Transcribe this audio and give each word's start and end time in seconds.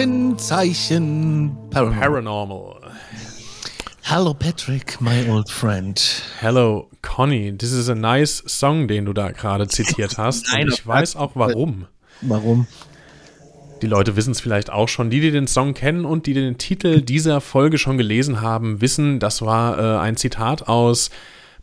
Aktenzeichen 0.00 1.54
Paranormal. 1.68 2.00
Paranormal. 2.00 2.92
Hello 4.00 4.32
Patrick, 4.32 4.98
my 4.98 5.28
old 5.28 5.50
friend. 5.50 6.00
Hello, 6.40 6.88
Conny. 7.02 7.52
This 7.54 7.72
is 7.72 7.90
a 7.90 7.94
nice 7.94 8.42
song, 8.46 8.88
den 8.88 9.04
du 9.04 9.12
da 9.12 9.30
gerade 9.30 9.68
zitiert 9.68 10.16
hast. 10.16 10.46
Und 10.46 10.54
Nein, 10.54 10.68
ich 10.68 10.86
weiß 10.86 11.16
auch 11.16 11.32
warum. 11.34 11.86
Warum? 12.22 12.66
Die 13.82 13.86
Leute 13.86 14.16
wissen 14.16 14.30
es 14.30 14.40
vielleicht 14.40 14.72
auch 14.72 14.88
schon. 14.88 15.10
Die, 15.10 15.20
die 15.20 15.32
den 15.32 15.46
Song 15.46 15.74
kennen 15.74 16.06
und 16.06 16.24
die 16.24 16.32
den 16.32 16.56
Titel 16.56 17.02
dieser 17.02 17.42
Folge 17.42 17.76
schon 17.76 17.98
gelesen 17.98 18.40
haben, 18.40 18.80
wissen, 18.80 19.20
das 19.20 19.42
war 19.42 19.78
äh, 19.78 19.98
ein 19.98 20.16
Zitat 20.16 20.66
aus 20.66 21.10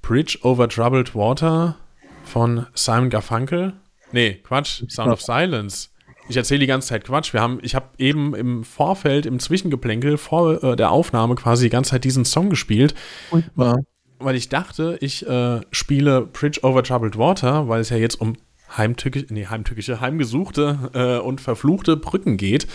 Bridge 0.03 0.37
over 0.43 0.69
Troubled 0.69 1.15
Water 1.15 1.75
von 2.23 2.67
Simon 2.75 3.09
Garfunkel. 3.09 3.73
Nee, 4.11 4.35
Quatsch, 4.43 4.83
Sound 4.89 5.11
of 5.11 5.23
Silence. 5.23 5.89
Ich 6.29 6.35
erzähle 6.35 6.59
die 6.59 6.67
ganze 6.67 6.89
Zeit 6.89 7.05
Quatsch. 7.05 7.33
Wir 7.33 7.41
haben, 7.41 7.59
ich 7.61 7.73
habe 7.73 7.87
eben 7.97 8.35
im 8.35 8.63
Vorfeld, 8.63 9.25
im 9.25 9.39
Zwischengeplänkel 9.39 10.17
vor 10.17 10.61
äh, 10.63 10.75
der 10.75 10.91
Aufnahme 10.91 11.35
quasi 11.35 11.65
die 11.65 11.69
ganze 11.69 11.91
Zeit 11.91 12.03
diesen 12.03 12.25
Song 12.25 12.49
gespielt. 12.49 12.93
Furchtbar. 13.29 13.77
weil 14.19 14.35
ich 14.35 14.49
dachte, 14.49 14.97
ich 14.99 15.25
äh, 15.27 15.61
spiele 15.71 16.21
Bridge 16.21 16.59
over 16.63 16.83
Troubled 16.83 17.17
Water, 17.17 17.67
weil 17.69 17.79
es 17.81 17.89
ja 17.89 17.97
jetzt 17.97 18.19
um 18.19 18.35
heimtückische, 18.75 19.27
nee, 19.29 19.45
heimtückische, 19.45 20.01
heimgesuchte 20.01 20.89
äh, 20.93 21.17
und 21.25 21.39
verfluchte 21.39 21.95
Brücken 21.95 22.35
geht. 22.37 22.67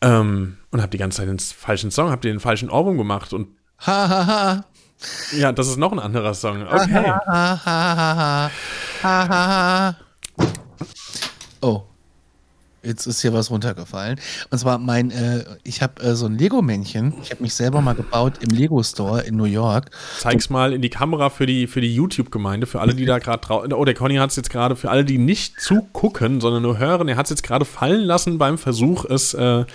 Ähm, 0.00 0.58
und 0.70 0.80
habe 0.80 0.90
die 0.90 0.98
ganze 0.98 1.18
Zeit 1.18 1.28
den 1.28 1.38
falschen 1.38 1.90
Song, 1.90 2.10
habe 2.10 2.22
den 2.22 2.40
falschen 2.40 2.70
Ohrwurm 2.70 2.98
gemacht 2.98 3.32
und 3.32 3.48
Ha 3.80 4.08
ha 4.08 4.26
ha. 4.26 4.64
ja, 5.36 5.52
das 5.52 5.68
ist 5.68 5.76
noch 5.76 5.92
ein 5.92 6.00
anderer 6.00 6.34
Song. 6.34 6.62
Okay. 6.66 7.06
Ha 7.06 7.22
ha 7.26 7.60
ha 7.64 8.16
ha. 8.16 8.50
Ha 9.04 9.28
ha 9.28 9.46
ha. 9.46 9.96
Oh. 11.60 11.84
Jetzt 12.88 13.06
ist 13.06 13.20
hier 13.20 13.34
was 13.34 13.50
runtergefallen. 13.50 14.18
Und 14.50 14.58
zwar 14.58 14.78
mein, 14.78 15.10
äh, 15.10 15.44
ich 15.62 15.82
habe 15.82 16.02
äh, 16.02 16.14
so 16.14 16.24
ein 16.24 16.38
Lego-Männchen. 16.38 17.12
Ich 17.22 17.30
habe 17.30 17.42
mich 17.42 17.52
selber 17.52 17.82
mal 17.82 17.92
gebaut 17.92 18.34
im 18.40 18.48
Lego-Store 18.48 19.20
in 19.20 19.36
New 19.36 19.44
York. 19.44 19.90
Zeig's 20.16 20.48
mal 20.48 20.72
in 20.72 20.80
die 20.80 20.88
Kamera 20.88 21.28
für 21.28 21.44
die, 21.44 21.66
für 21.66 21.82
die 21.82 21.94
YouTube-Gemeinde, 21.94 22.66
für 22.66 22.80
alle, 22.80 22.94
die 22.94 23.04
da 23.04 23.18
gerade 23.18 23.40
draußen. 23.40 23.74
Oh, 23.74 23.84
der 23.84 23.92
Conny 23.92 24.16
hat 24.16 24.30
es 24.30 24.36
jetzt 24.36 24.48
gerade, 24.48 24.74
für 24.74 24.90
alle, 24.90 25.04
die 25.04 25.18
nicht 25.18 25.60
zugucken, 25.60 26.40
sondern 26.40 26.62
nur 26.62 26.78
hören, 26.78 27.08
er 27.08 27.16
hat 27.16 27.26
es 27.26 27.30
jetzt 27.30 27.42
gerade 27.42 27.66
fallen 27.66 28.00
lassen 28.00 28.38
beim 28.38 28.56
Versuch, 28.56 29.04
es 29.04 29.34
äh, 29.34 29.66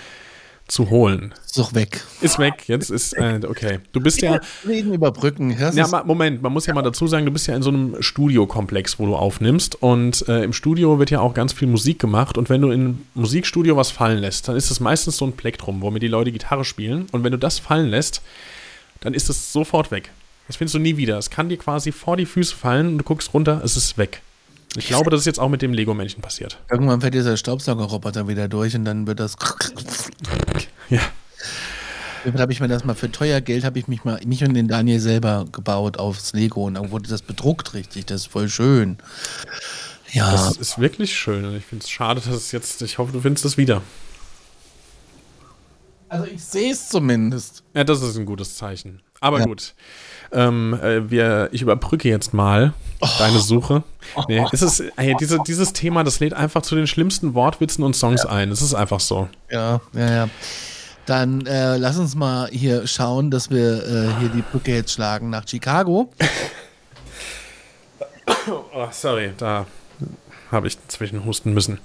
zu 0.66 0.88
holen. 0.90 1.34
Ist 1.44 1.58
doch 1.58 1.74
weg. 1.74 2.02
Ist 2.22 2.38
weg, 2.38 2.64
jetzt 2.68 2.90
ist, 2.90 3.12
äh, 3.12 3.40
okay. 3.46 3.80
Du 3.92 4.00
bist 4.00 4.22
ja. 4.22 4.40
Reden 4.66 4.94
über 4.94 5.12
Brücken. 5.12 5.56
Das 5.58 5.76
Ja, 5.76 5.84
ist, 5.84 5.90
ma- 5.90 6.02
Moment, 6.04 6.40
man 6.42 6.52
muss 6.52 6.64
ja 6.66 6.72
mal 6.74 6.82
dazu 6.82 7.06
sagen, 7.06 7.26
du 7.26 7.32
bist 7.32 7.46
ja 7.46 7.54
in 7.54 7.62
so 7.62 7.68
einem 7.70 7.96
Studiokomplex, 8.00 8.98
wo 8.98 9.06
du 9.06 9.14
aufnimmst. 9.14 9.80
Und 9.82 10.26
äh, 10.28 10.42
im 10.42 10.52
Studio 10.52 10.98
wird 10.98 11.10
ja 11.10 11.20
auch 11.20 11.34
ganz 11.34 11.52
viel 11.52 11.68
Musik 11.68 11.98
gemacht. 11.98 12.38
Und 12.38 12.48
wenn 12.48 12.62
du 12.62 12.70
im 12.70 13.02
Musikstudio 13.14 13.76
was 13.76 13.90
fallen 13.90 14.18
lässt, 14.18 14.48
dann 14.48 14.56
ist 14.56 14.70
es 14.70 14.80
meistens 14.80 15.18
so 15.18 15.26
ein 15.26 15.32
Plektrum, 15.32 15.82
womit 15.82 16.02
die 16.02 16.08
Leute 16.08 16.32
Gitarre 16.32 16.64
spielen. 16.64 17.06
Und 17.12 17.24
wenn 17.24 17.32
du 17.32 17.38
das 17.38 17.58
fallen 17.58 17.90
lässt, 17.90 18.22
dann 19.00 19.12
ist 19.14 19.28
es 19.28 19.52
sofort 19.52 19.90
weg. 19.90 20.10
Das 20.46 20.56
findest 20.56 20.74
du 20.74 20.78
nie 20.78 20.96
wieder. 20.96 21.18
Es 21.18 21.30
kann 21.30 21.48
dir 21.48 21.56
quasi 21.58 21.92
vor 21.92 22.16
die 22.16 22.26
Füße 22.26 22.54
fallen 22.56 22.88
und 22.88 22.98
du 22.98 23.04
guckst 23.04 23.32
runter, 23.32 23.60
es 23.64 23.76
ist 23.76 23.96
weg. 23.98 24.22
Ich 24.76 24.86
glaube, 24.88 25.10
das 25.10 25.20
ist 25.20 25.26
jetzt 25.26 25.38
auch 25.40 25.48
mit 25.48 25.62
dem 25.62 25.72
Lego-Männchen 25.72 26.20
passiert. 26.22 26.58
irgendwann 26.70 27.00
fährt 27.00 27.14
dieser 27.14 27.36
Staubsaugerroboter 27.36 28.26
wieder 28.28 28.48
durch 28.48 28.74
und 28.74 28.84
dann 28.84 29.06
wird 29.06 29.20
das. 29.20 29.36
Ja. 30.90 31.00
Habe 32.38 32.52
ich 32.52 32.60
mir 32.60 32.68
das 32.68 32.84
mal 32.84 32.94
für 32.94 33.10
teuer 33.12 33.40
Geld, 33.40 33.64
habe 33.64 33.78
ich 33.78 33.86
mich 33.88 34.04
mal, 34.04 34.18
mich 34.24 34.42
und 34.44 34.54
den 34.54 34.66
Daniel 34.68 34.98
selber 35.00 35.44
gebaut 35.52 35.98
aufs 35.98 36.32
Lego 36.32 36.64
und 36.66 36.74
dann 36.74 36.90
wurde 36.90 37.08
das 37.08 37.22
bedruckt 37.22 37.74
richtig. 37.74 38.06
Das 38.06 38.22
ist 38.22 38.26
voll 38.28 38.48
schön. 38.48 38.96
Ja, 40.12 40.30
Das 40.32 40.56
ist 40.56 40.78
wirklich 40.78 41.14
schön. 41.16 41.44
Und 41.44 41.56
ich 41.56 41.64
finde 41.64 41.84
es 41.84 41.90
schade, 41.90 42.20
dass 42.20 42.34
es 42.34 42.52
jetzt. 42.52 42.80
Ich 42.82 42.98
hoffe, 42.98 43.12
du 43.12 43.20
findest 43.20 43.44
es 43.44 43.56
wieder. 43.56 43.82
also 46.08 46.26
ich 46.26 46.42
sehe 46.44 46.72
es 46.72 46.88
zumindest. 46.88 47.62
Ja, 47.74 47.84
das 47.84 48.00
ist 48.02 48.16
ein 48.16 48.26
gutes 48.26 48.54
Zeichen. 48.56 49.00
Aber 49.24 49.40
gut. 49.40 49.74
Ähm, 50.32 50.78
äh, 50.82 51.10
wir, 51.10 51.48
ich 51.52 51.62
überbrücke 51.62 52.08
jetzt 52.08 52.34
mal 52.34 52.74
deine 53.18 53.38
Suche. 53.38 53.82
Nee, 54.28 54.44
es 54.52 54.62
ist, 54.62 54.80
ey, 54.96 55.14
diese, 55.18 55.38
dieses 55.46 55.72
Thema, 55.72 56.04
das 56.04 56.20
lädt 56.20 56.34
einfach 56.34 56.62
zu 56.62 56.74
den 56.74 56.86
schlimmsten 56.86 57.34
Wortwitzen 57.34 57.84
und 57.84 57.96
Songs 57.96 58.26
ein. 58.26 58.50
Es 58.50 58.60
ist 58.60 58.74
einfach 58.74 59.00
so. 59.00 59.28
Ja, 59.50 59.80
ja, 59.94 60.10
ja. 60.14 60.28
Dann 61.06 61.46
äh, 61.46 61.76
lass 61.76 61.98
uns 61.98 62.14
mal 62.14 62.48
hier 62.50 62.86
schauen, 62.86 63.30
dass 63.30 63.50
wir 63.50 63.86
äh, 63.86 64.20
hier 64.20 64.28
die 64.28 64.42
Brücke 64.42 64.74
jetzt 64.74 64.92
schlagen 64.92 65.30
nach 65.30 65.48
Chicago. 65.48 66.10
Oh, 68.46 68.88
sorry, 68.90 69.32
da 69.38 69.64
habe 70.50 70.66
ich 70.66 70.76
zwischenhusten 70.88 71.54
müssen. 71.54 71.78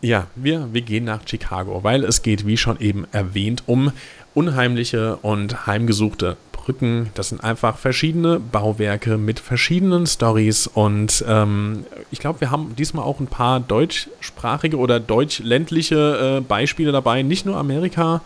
Ja, 0.00 0.26
wir, 0.34 0.72
wir 0.72 0.82
gehen 0.82 1.04
nach 1.04 1.20
Chicago, 1.24 1.84
weil 1.84 2.02
es 2.04 2.22
geht, 2.22 2.46
wie 2.46 2.56
schon 2.56 2.80
eben 2.80 3.06
erwähnt, 3.12 3.62
um 3.66 3.92
unheimliche 4.34 5.16
und 5.16 5.66
heimgesuchte 5.66 6.36
Brücken. 6.52 7.10
Das 7.14 7.30
sind 7.30 7.42
einfach 7.42 7.76
verschiedene 7.76 8.38
Bauwerke 8.38 9.18
mit 9.18 9.40
verschiedenen 9.40 10.06
Stories 10.06 10.66
und 10.66 11.24
ähm, 11.26 11.84
ich 12.10 12.20
glaube, 12.20 12.40
wir 12.40 12.50
haben 12.50 12.76
diesmal 12.76 13.04
auch 13.04 13.20
ein 13.20 13.26
paar 13.26 13.60
deutschsprachige 13.60 14.76
oder 14.76 15.00
deutschländliche 15.00 16.38
äh, 16.38 16.40
Beispiele 16.40 16.92
dabei, 16.92 17.22
nicht 17.22 17.46
nur 17.46 17.56
Amerika. 17.56 18.22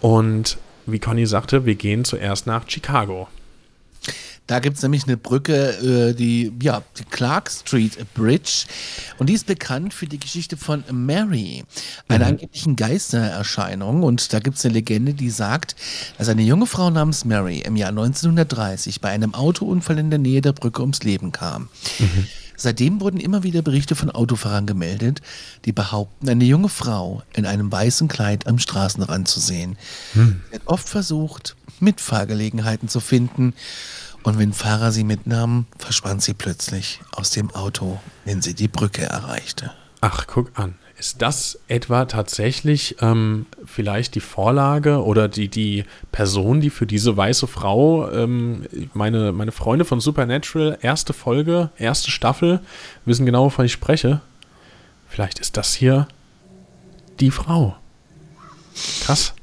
Und 0.00 0.58
wie 0.84 0.98
Conny 0.98 1.26
sagte, 1.26 1.64
wir 1.64 1.74
gehen 1.74 2.04
zuerst 2.04 2.46
nach 2.46 2.68
Chicago. 2.68 3.28
Da 4.46 4.60
gibt 4.60 4.76
es 4.76 4.82
nämlich 4.82 5.04
eine 5.04 5.16
Brücke, 5.16 6.10
äh, 6.10 6.14
die, 6.14 6.52
ja, 6.62 6.82
die 6.98 7.04
Clark 7.04 7.50
Street 7.50 7.98
Bridge. 8.14 8.66
Und 9.18 9.28
die 9.28 9.34
ist 9.34 9.46
bekannt 9.46 9.92
für 9.92 10.06
die 10.06 10.20
Geschichte 10.20 10.56
von 10.56 10.84
Mary, 10.92 11.64
einer 12.08 12.26
angeblichen 12.26 12.76
Geistererscheinung. 12.76 14.04
Und 14.04 14.32
da 14.32 14.38
gibt 14.38 14.56
es 14.56 14.64
eine 14.64 14.74
Legende, 14.74 15.14
die 15.14 15.30
sagt, 15.30 15.74
dass 16.18 16.28
eine 16.28 16.42
junge 16.42 16.66
Frau 16.66 16.90
namens 16.90 17.24
Mary 17.24 17.58
im 17.60 17.74
Jahr 17.74 17.88
1930 17.90 19.00
bei 19.00 19.08
einem 19.10 19.34
Autounfall 19.34 19.98
in 19.98 20.10
der 20.10 20.20
Nähe 20.20 20.42
der 20.42 20.52
Brücke 20.52 20.80
ums 20.80 21.02
Leben 21.02 21.32
kam. 21.32 21.68
Seitdem 22.56 23.00
wurden 23.00 23.20
immer 23.20 23.42
wieder 23.42 23.62
Berichte 23.62 23.94
von 23.94 24.10
Autofahrern 24.10 24.66
gemeldet, 24.66 25.20
die 25.66 25.72
behaupten, 25.72 26.28
eine 26.28 26.44
junge 26.44 26.68
Frau 26.70 27.22
in 27.34 27.44
einem 27.44 27.70
weißen 27.70 28.08
Kleid 28.08 28.46
am 28.46 28.58
Straßenrand 28.58 29.28
zu 29.28 29.40
sehen. 29.40 29.76
Sie 30.14 30.54
hat 30.54 30.62
oft 30.66 30.88
versucht, 30.88 31.55
Mitfahrgelegenheiten 31.80 32.88
zu 32.88 33.00
finden. 33.00 33.54
Und 34.22 34.38
wenn 34.38 34.52
Fahrer 34.52 34.90
sie 34.92 35.04
mitnahmen, 35.04 35.66
verschwand 35.78 36.22
sie 36.22 36.34
plötzlich 36.34 37.00
aus 37.12 37.30
dem 37.30 37.54
Auto, 37.54 38.00
wenn 38.24 38.42
sie 38.42 38.54
die 38.54 38.68
Brücke 38.68 39.02
erreichte. 39.02 39.72
Ach, 40.00 40.26
guck 40.26 40.58
an. 40.58 40.74
Ist 40.98 41.20
das 41.20 41.58
etwa 41.68 42.06
tatsächlich 42.06 42.96
ähm, 43.02 43.46
vielleicht 43.66 44.14
die 44.14 44.20
Vorlage 44.20 45.04
oder 45.04 45.28
die, 45.28 45.48
die 45.48 45.84
Person, 46.10 46.60
die 46.62 46.70
für 46.70 46.86
diese 46.86 47.14
weiße 47.14 47.46
Frau, 47.46 48.10
ähm, 48.10 48.66
meine, 48.94 49.32
meine 49.32 49.52
Freunde 49.52 49.84
von 49.84 50.00
Supernatural, 50.00 50.78
erste 50.80 51.12
Folge, 51.12 51.68
erste 51.76 52.10
Staffel, 52.10 52.60
wissen 53.04 53.26
genau, 53.26 53.44
wovon 53.44 53.66
ich 53.66 53.72
spreche? 53.72 54.22
Vielleicht 55.06 55.38
ist 55.38 55.58
das 55.58 55.74
hier 55.74 56.08
die 57.20 57.30
Frau. 57.30 57.76
Krass. 59.02 59.34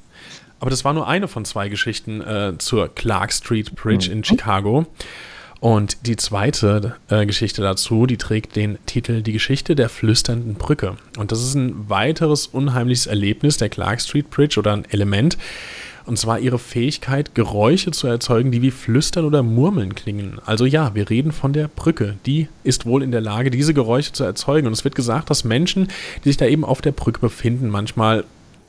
Aber 0.64 0.70
das 0.70 0.86
war 0.86 0.94
nur 0.94 1.10
eine 1.10 1.28
von 1.28 1.44
zwei 1.44 1.68
Geschichten 1.68 2.22
äh, 2.22 2.54
zur 2.58 2.88
Clark 2.88 3.34
Street 3.34 3.76
Bridge 3.76 4.10
in 4.10 4.24
Chicago. 4.24 4.86
Und 5.60 6.08
die 6.08 6.16
zweite 6.16 6.96
äh, 7.10 7.26
Geschichte 7.26 7.62
dazu, 7.62 8.06
die 8.06 8.16
trägt 8.16 8.56
den 8.56 8.78
Titel 8.86 9.24
Die 9.24 9.34
Geschichte 9.34 9.76
der 9.76 9.90
flüsternden 9.90 10.54
Brücke. 10.54 10.96
Und 11.18 11.34
das 11.34 11.44
ist 11.44 11.56
ein 11.56 11.90
weiteres 11.90 12.48
unheimliches 12.48 13.08
Erlebnis 13.08 13.58
der 13.58 13.68
Clark 13.68 14.00
Street 14.00 14.30
Bridge 14.30 14.58
oder 14.58 14.72
ein 14.72 14.86
Element. 14.86 15.38
Und 16.06 16.18
zwar 16.18 16.40
ihre 16.40 16.60
Fähigkeit, 16.60 17.36
Geräusche 17.36 17.92
zu 17.92 18.08
erzeugen, 18.08 18.52
die 18.52 18.62
wie 18.62 18.72
Flüstern 18.72 19.26
oder 19.26 19.44
Murmeln 19.44 19.96
klingen. 19.96 20.40
Also 20.46 20.66
ja, 20.66 20.96
wir 20.96 21.10
reden 21.10 21.34
von 21.34 21.52
der 21.52 21.68
Brücke. 21.68 22.16
Die 22.26 22.48
ist 22.64 22.86
wohl 22.86 23.04
in 23.04 23.12
der 23.12 23.20
Lage, 23.20 23.52
diese 23.52 23.74
Geräusche 23.74 24.14
zu 24.14 24.24
erzeugen. 24.24 24.68
Und 24.68 24.72
es 24.74 24.86
wird 24.86 24.96
gesagt, 24.96 25.30
dass 25.30 25.44
Menschen, 25.44 25.90
die 26.24 26.30
sich 26.30 26.38
da 26.38 26.46
eben 26.46 26.64
auf 26.64 26.80
der 26.80 26.94
Brücke 26.94 27.20
befinden, 27.20 27.68
manchmal 27.68 28.24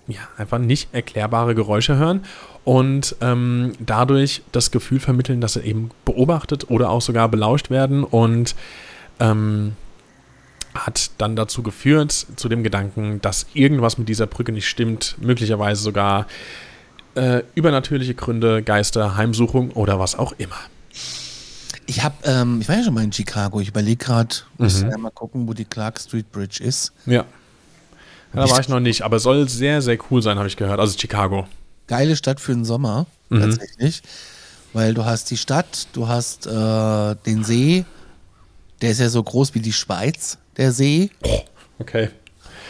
ja, 0.06 0.20
einfach 0.36 0.58
nicht 0.58 0.88
erklärbare 0.92 1.54
Geräusche 1.54 1.96
hören 1.96 2.24
und 2.64 3.16
ähm, 3.20 3.72
dadurch 3.80 4.42
das 4.52 4.70
Gefühl 4.70 5.00
vermitteln, 5.00 5.40
dass 5.40 5.54
sie 5.54 5.60
eben 5.60 5.90
beobachtet 6.04 6.70
oder 6.70 6.90
auch 6.90 7.00
sogar 7.02 7.28
belauscht 7.28 7.70
werden 7.70 8.04
und 8.04 8.54
ähm, 9.20 9.72
hat 10.74 11.10
dann 11.18 11.36
dazu 11.36 11.62
geführt, 11.62 12.12
zu 12.36 12.48
dem 12.48 12.62
Gedanken, 12.64 13.20
dass 13.22 13.46
irgendwas 13.54 13.96
mit 13.96 14.08
dieser 14.08 14.26
Brücke 14.26 14.50
nicht 14.52 14.68
stimmt, 14.68 15.16
möglicherweise 15.20 15.82
sogar 15.82 16.26
äh, 17.14 17.42
übernatürliche 17.54 18.14
Gründe, 18.14 18.62
Geister, 18.62 19.16
Heimsuchung 19.16 19.70
oder 19.70 20.00
was 20.00 20.18
auch 20.18 20.32
immer. 20.38 20.56
Ich 21.86 22.02
habe, 22.02 22.14
ähm, 22.24 22.60
ich 22.60 22.68
war 22.68 22.76
ja 22.76 22.82
schon 22.82 22.94
mal 22.94 23.04
in 23.04 23.12
Chicago. 23.12 23.60
Ich 23.60 23.68
überlege 23.68 24.04
gerade, 24.04 24.34
muss 24.58 24.82
Mhm. 24.82 24.90
ja 24.90 24.98
mal 24.98 25.10
gucken, 25.10 25.46
wo 25.46 25.52
die 25.52 25.64
Clark 25.66 26.00
Street 26.00 26.30
Bridge 26.32 26.64
ist. 26.64 26.92
Ja. 27.06 27.24
Da 28.34 28.48
war 28.50 28.60
ich 28.60 28.68
noch 28.68 28.80
nicht, 28.80 29.02
aber 29.02 29.18
soll 29.18 29.48
sehr, 29.48 29.80
sehr 29.82 29.98
cool 30.10 30.22
sein, 30.22 30.38
habe 30.38 30.48
ich 30.48 30.56
gehört. 30.56 30.80
Also 30.80 30.98
Chicago. 30.98 31.46
Geile 31.86 32.16
Stadt 32.16 32.40
für 32.40 32.52
den 32.52 32.64
Sommer, 32.64 33.06
Mhm. 33.30 33.40
tatsächlich. 33.40 34.02
Weil 34.72 34.92
du 34.94 35.04
hast 35.04 35.30
die 35.30 35.36
Stadt, 35.36 35.86
du 35.92 36.08
hast 36.08 36.46
äh, 36.46 37.14
den 37.26 37.44
See, 37.44 37.84
der 38.82 38.90
ist 38.90 39.00
ja 39.00 39.08
so 39.08 39.22
groß 39.22 39.54
wie 39.54 39.60
die 39.60 39.72
Schweiz, 39.72 40.36
der 40.56 40.72
See. 40.72 41.10
Okay. 41.78 42.08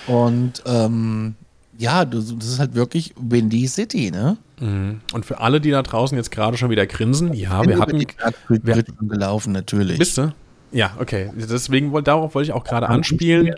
Und 0.06 0.62
ähm, 0.66 1.34
ja, 1.78 2.04
das 2.04 2.30
ist 2.30 2.58
halt 2.58 2.74
wirklich 2.74 3.14
Windy 3.16 3.66
City, 3.66 4.10
ne? 4.10 4.36
Und 4.60 5.26
für 5.26 5.40
alle, 5.40 5.60
die 5.60 5.70
da 5.70 5.82
draußen 5.82 6.16
jetzt 6.16 6.30
gerade 6.30 6.56
schon 6.56 6.70
wieder 6.70 6.86
grinsen, 6.86 7.34
ja, 7.34 7.66
wir 7.66 7.78
hatten. 7.78 7.98
wir- 8.48 8.76
schon 8.76 9.08
gelaufen, 9.08 9.52
natürlich. 9.52 9.98
Bist 9.98 10.16
du? 10.16 10.32
Ja, 10.72 10.92
okay. 10.98 11.30
Deswegen 11.34 11.90
wollte, 11.92 12.06
darauf 12.06 12.34
wollte 12.34 12.46
ich 12.50 12.52
auch 12.52 12.64
gerade 12.64 12.88
anspielen. 12.88 13.54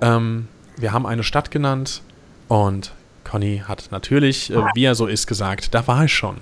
Ähm, 0.00 0.48
wir 0.82 0.92
haben 0.92 1.06
eine 1.06 1.22
Stadt 1.22 1.50
genannt 1.50 2.02
und 2.48 2.92
Conny 3.24 3.62
hat 3.66 3.88
natürlich, 3.90 4.50
äh, 4.50 4.56
wie 4.74 4.84
er 4.84 4.94
so 4.94 5.06
ist, 5.06 5.26
gesagt, 5.26 5.74
da 5.74 5.86
war 5.86 6.04
ich 6.04 6.12
schon. 6.12 6.38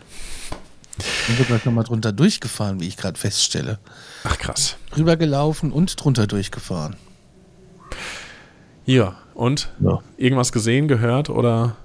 Ich 0.98 1.26
bin 1.28 1.36
sogar 1.36 1.60
schon 1.60 1.74
mal 1.74 1.82
drunter 1.84 2.12
durchgefahren, 2.12 2.80
wie 2.80 2.88
ich 2.88 2.96
gerade 2.96 3.18
feststelle. 3.18 3.78
Ach 4.24 4.38
krass. 4.38 4.76
Drüber 4.90 5.16
gelaufen 5.16 5.72
und 5.72 6.02
drunter 6.02 6.26
durchgefahren. 6.26 6.96
Hier, 8.84 9.14
und? 9.34 9.70
Ja. 9.80 10.00
Irgendwas 10.16 10.52
gesehen, 10.52 10.88
gehört 10.88 11.30
oder? 11.30 11.76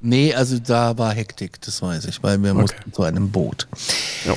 Nee, 0.00 0.34
also 0.34 0.58
da 0.58 0.98
war 0.98 1.12
Hektik, 1.14 1.60
das 1.62 1.80
weiß 1.80 2.04
ich, 2.06 2.22
weil 2.22 2.42
wir 2.42 2.50
Okay. 2.52 2.60
mussten 2.60 2.92
zu 2.92 3.02
einem 3.02 3.30
Boot. 3.30 3.68
Ja. 4.26 4.34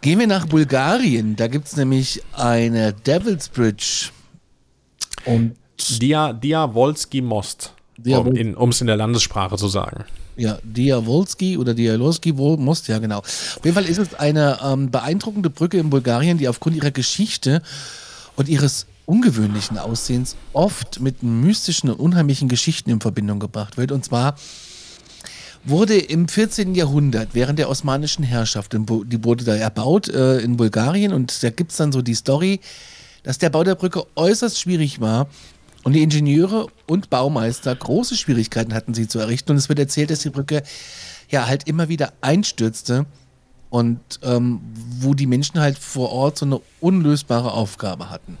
Gehen 0.00 0.18
wir 0.18 0.26
nach 0.26 0.46
Bulgarien, 0.46 1.36
da 1.36 1.48
gibt 1.48 1.66
es 1.66 1.76
nämlich 1.76 2.22
eine 2.32 2.92
Devil's 2.92 3.48
Bridge. 3.48 4.10
Und 5.24 5.56
Dia, 6.00 6.32
Diawolski 6.32 7.20
Most, 7.20 7.72
Diawol- 7.98 8.28
um 8.28 8.36
in- 8.36 8.70
es 8.70 8.80
in 8.80 8.86
der 8.86 8.96
Landessprache 8.96 9.56
zu 9.56 9.68
sagen. 9.68 10.04
ja, 10.36 10.58
Diawolski 10.62 11.58
oder 11.58 11.74
Dialowski, 11.74 12.32
muss, 12.32 12.86
ja 12.86 12.98
genau. 12.98 13.18
Auf 13.18 13.60
jeden 13.64 13.74
Fall 13.74 13.84
ist 13.84 13.98
es 13.98 14.14
eine 14.14 14.58
ähm, 14.64 14.90
beeindruckende 14.90 15.50
Brücke 15.50 15.78
in 15.78 15.90
Bulgarien, 15.90 16.38
die 16.38 16.48
aufgrund 16.48 16.76
ihrer 16.76 16.90
Geschichte 16.90 17.62
und 18.36 18.48
ihres 18.48 18.86
ungewöhnlichen 19.06 19.78
Aussehens 19.78 20.34
oft 20.54 20.98
mit 21.00 21.22
mystischen 21.22 21.90
und 21.90 22.00
unheimlichen 22.00 22.48
Geschichten 22.48 22.90
in 22.90 23.00
Verbindung 23.00 23.38
gebracht 23.38 23.76
wird. 23.76 23.92
Und 23.92 24.04
zwar 24.04 24.34
wurde 25.64 25.96
im 25.98 26.28
14. 26.28 26.74
Jahrhundert 26.74 27.28
während 27.32 27.58
der 27.58 27.68
osmanischen 27.70 28.22
Herrschaft, 28.24 28.74
in 28.74 28.86
die 29.06 29.24
wurde 29.24 29.44
da 29.44 29.54
erbaut 29.54 30.08
äh, 30.08 30.38
in 30.38 30.56
Bulgarien 30.56 31.12
und 31.12 31.42
da 31.42 31.50
gibt 31.50 31.70
es 31.72 31.78
dann 31.78 31.92
so 31.92 32.02
die 32.02 32.14
Story, 32.14 32.60
dass 33.22 33.38
der 33.38 33.48
Bau 33.50 33.64
der 33.64 33.74
Brücke 33.74 34.04
äußerst 34.16 34.60
schwierig 34.60 35.00
war 35.00 35.26
und 35.84 35.92
die 35.92 36.02
Ingenieure 36.02 36.66
und 36.86 37.10
Baumeister 37.10 37.74
große 37.74 38.16
Schwierigkeiten 38.16 38.74
hatten, 38.74 38.94
sie 38.94 39.06
zu 39.06 39.18
errichten. 39.18 39.52
Und 39.52 39.58
es 39.58 39.68
wird 39.68 39.78
erzählt, 39.78 40.10
dass 40.10 40.20
die 40.20 40.30
Brücke 40.30 40.62
ja 41.30 41.46
halt 41.46 41.68
immer 41.68 41.88
wieder 41.88 42.12
einstürzte 42.20 43.06
und 43.70 44.00
ähm, 44.22 44.60
wo 45.00 45.14
die 45.14 45.26
Menschen 45.26 45.60
halt 45.60 45.78
vor 45.78 46.10
Ort 46.10 46.38
so 46.38 46.46
eine 46.46 46.60
unlösbare 46.80 47.52
Aufgabe 47.52 48.10
hatten. 48.10 48.38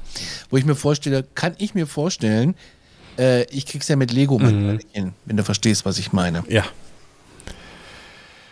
Wo 0.50 0.56
ich 0.56 0.64
mir 0.64 0.74
vorstelle, 0.74 1.24
kann 1.34 1.54
ich 1.58 1.74
mir 1.74 1.86
vorstellen, 1.86 2.54
äh, 3.18 3.44
ich 3.52 3.66
krieg's 3.66 3.88
ja 3.88 3.96
mit 3.96 4.12
Lego 4.12 4.38
nicht 4.38 4.86
hin, 4.92 5.12
wenn 5.24 5.36
du 5.36 5.44
verstehst, 5.44 5.84
was 5.84 5.98
ich 5.98 6.12
meine. 6.12 6.44
Ja. 6.48 6.64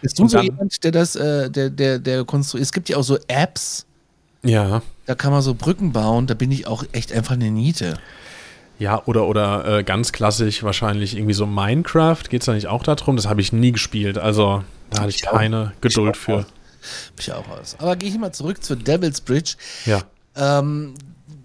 Bist 0.01 0.19
du 0.19 0.27
so 0.27 0.41
jemand, 0.41 0.83
der 0.83 0.91
das, 0.91 1.15
äh, 1.15 1.49
der, 1.51 1.71
der, 1.71 1.99
der 1.99 2.25
konstruiert? 2.25 2.65
Es 2.65 2.73
gibt 2.73 2.89
ja 2.89 2.97
auch 2.97 3.05
so 3.05 3.19
Apps, 3.29 3.87
Ja. 4.43 4.83
da 5.07 5.15
kann 5.15 5.31
man 5.33 5.43
so 5.43 5.55
Brücken 5.55 5.93
bauen, 5.93 6.27
da 6.27 6.35
bin 6.35 6.51
ich 6.51 6.67
auch 6.67 6.85
echt 6.93 7.13
einfach 7.13 7.35
eine 7.35 7.51
Niete. 7.51 7.99
Ja, 8.79 9.03
oder, 9.07 9.27
oder 9.27 9.79
äh, 9.79 9.85
ganz 9.85 10.13
klassisch 10.13 10.63
wahrscheinlich 10.63 11.17
irgendwie 11.17 11.35
so 11.35 11.47
Minecraft. 11.47 12.23
Geht 12.29 12.43
es 12.43 12.47
da 12.47 12.53
nicht 12.53 12.67
auch 12.67 12.83
darum? 12.83 13.17
Das 13.17 13.27
habe 13.29 13.41
ich 13.41 13.53
nie 13.53 13.73
gespielt. 13.73 14.19
Also 14.19 14.65
da 14.91 15.01
hatte 15.03 15.11
ich 15.11 15.17
Ich 15.17 15.29
auch. 15.29 15.33
keine 15.33 15.73
Geduld 15.81 16.17
Ich 16.17 16.21
auch 16.21 16.25
für. 16.25 16.47
Ich 17.19 17.33
auch 17.33 17.49
aus. 17.49 17.77
Aber 17.79 17.95
gehe 17.97 18.09
ich 18.09 18.19
mal 18.19 18.33
zurück 18.33 18.63
zur 18.65 18.77
Devil's 18.77 19.21
Bridge. 19.21 19.55
Ja. 19.87 20.03
Ähm, 20.35 20.95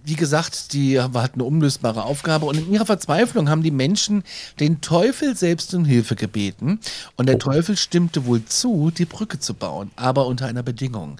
wie 0.07 0.15
gesagt, 0.15 0.71
die 0.71 1.01
hat 1.01 1.33
eine 1.33 1.43
unlösbare 1.43 2.03
Aufgabe 2.05 2.45
und 2.45 2.57
in 2.57 2.71
ihrer 2.71 2.85
Verzweiflung 2.85 3.49
haben 3.49 3.61
die 3.61 3.71
Menschen 3.71 4.23
den 4.57 4.79
Teufel 4.79 5.35
selbst 5.35 5.73
um 5.73 5.83
Hilfe 5.83 6.15
gebeten 6.15 6.79
und 7.17 7.27
der 7.27 7.39
Teufel 7.39 7.75
stimmte 7.75 8.25
wohl 8.25 8.45
zu, 8.45 8.89
die 8.89 9.03
Brücke 9.03 9.39
zu 9.39 9.53
bauen, 9.53 9.91
aber 9.97 10.25
unter 10.27 10.47
einer 10.47 10.63
Bedingung. 10.63 11.19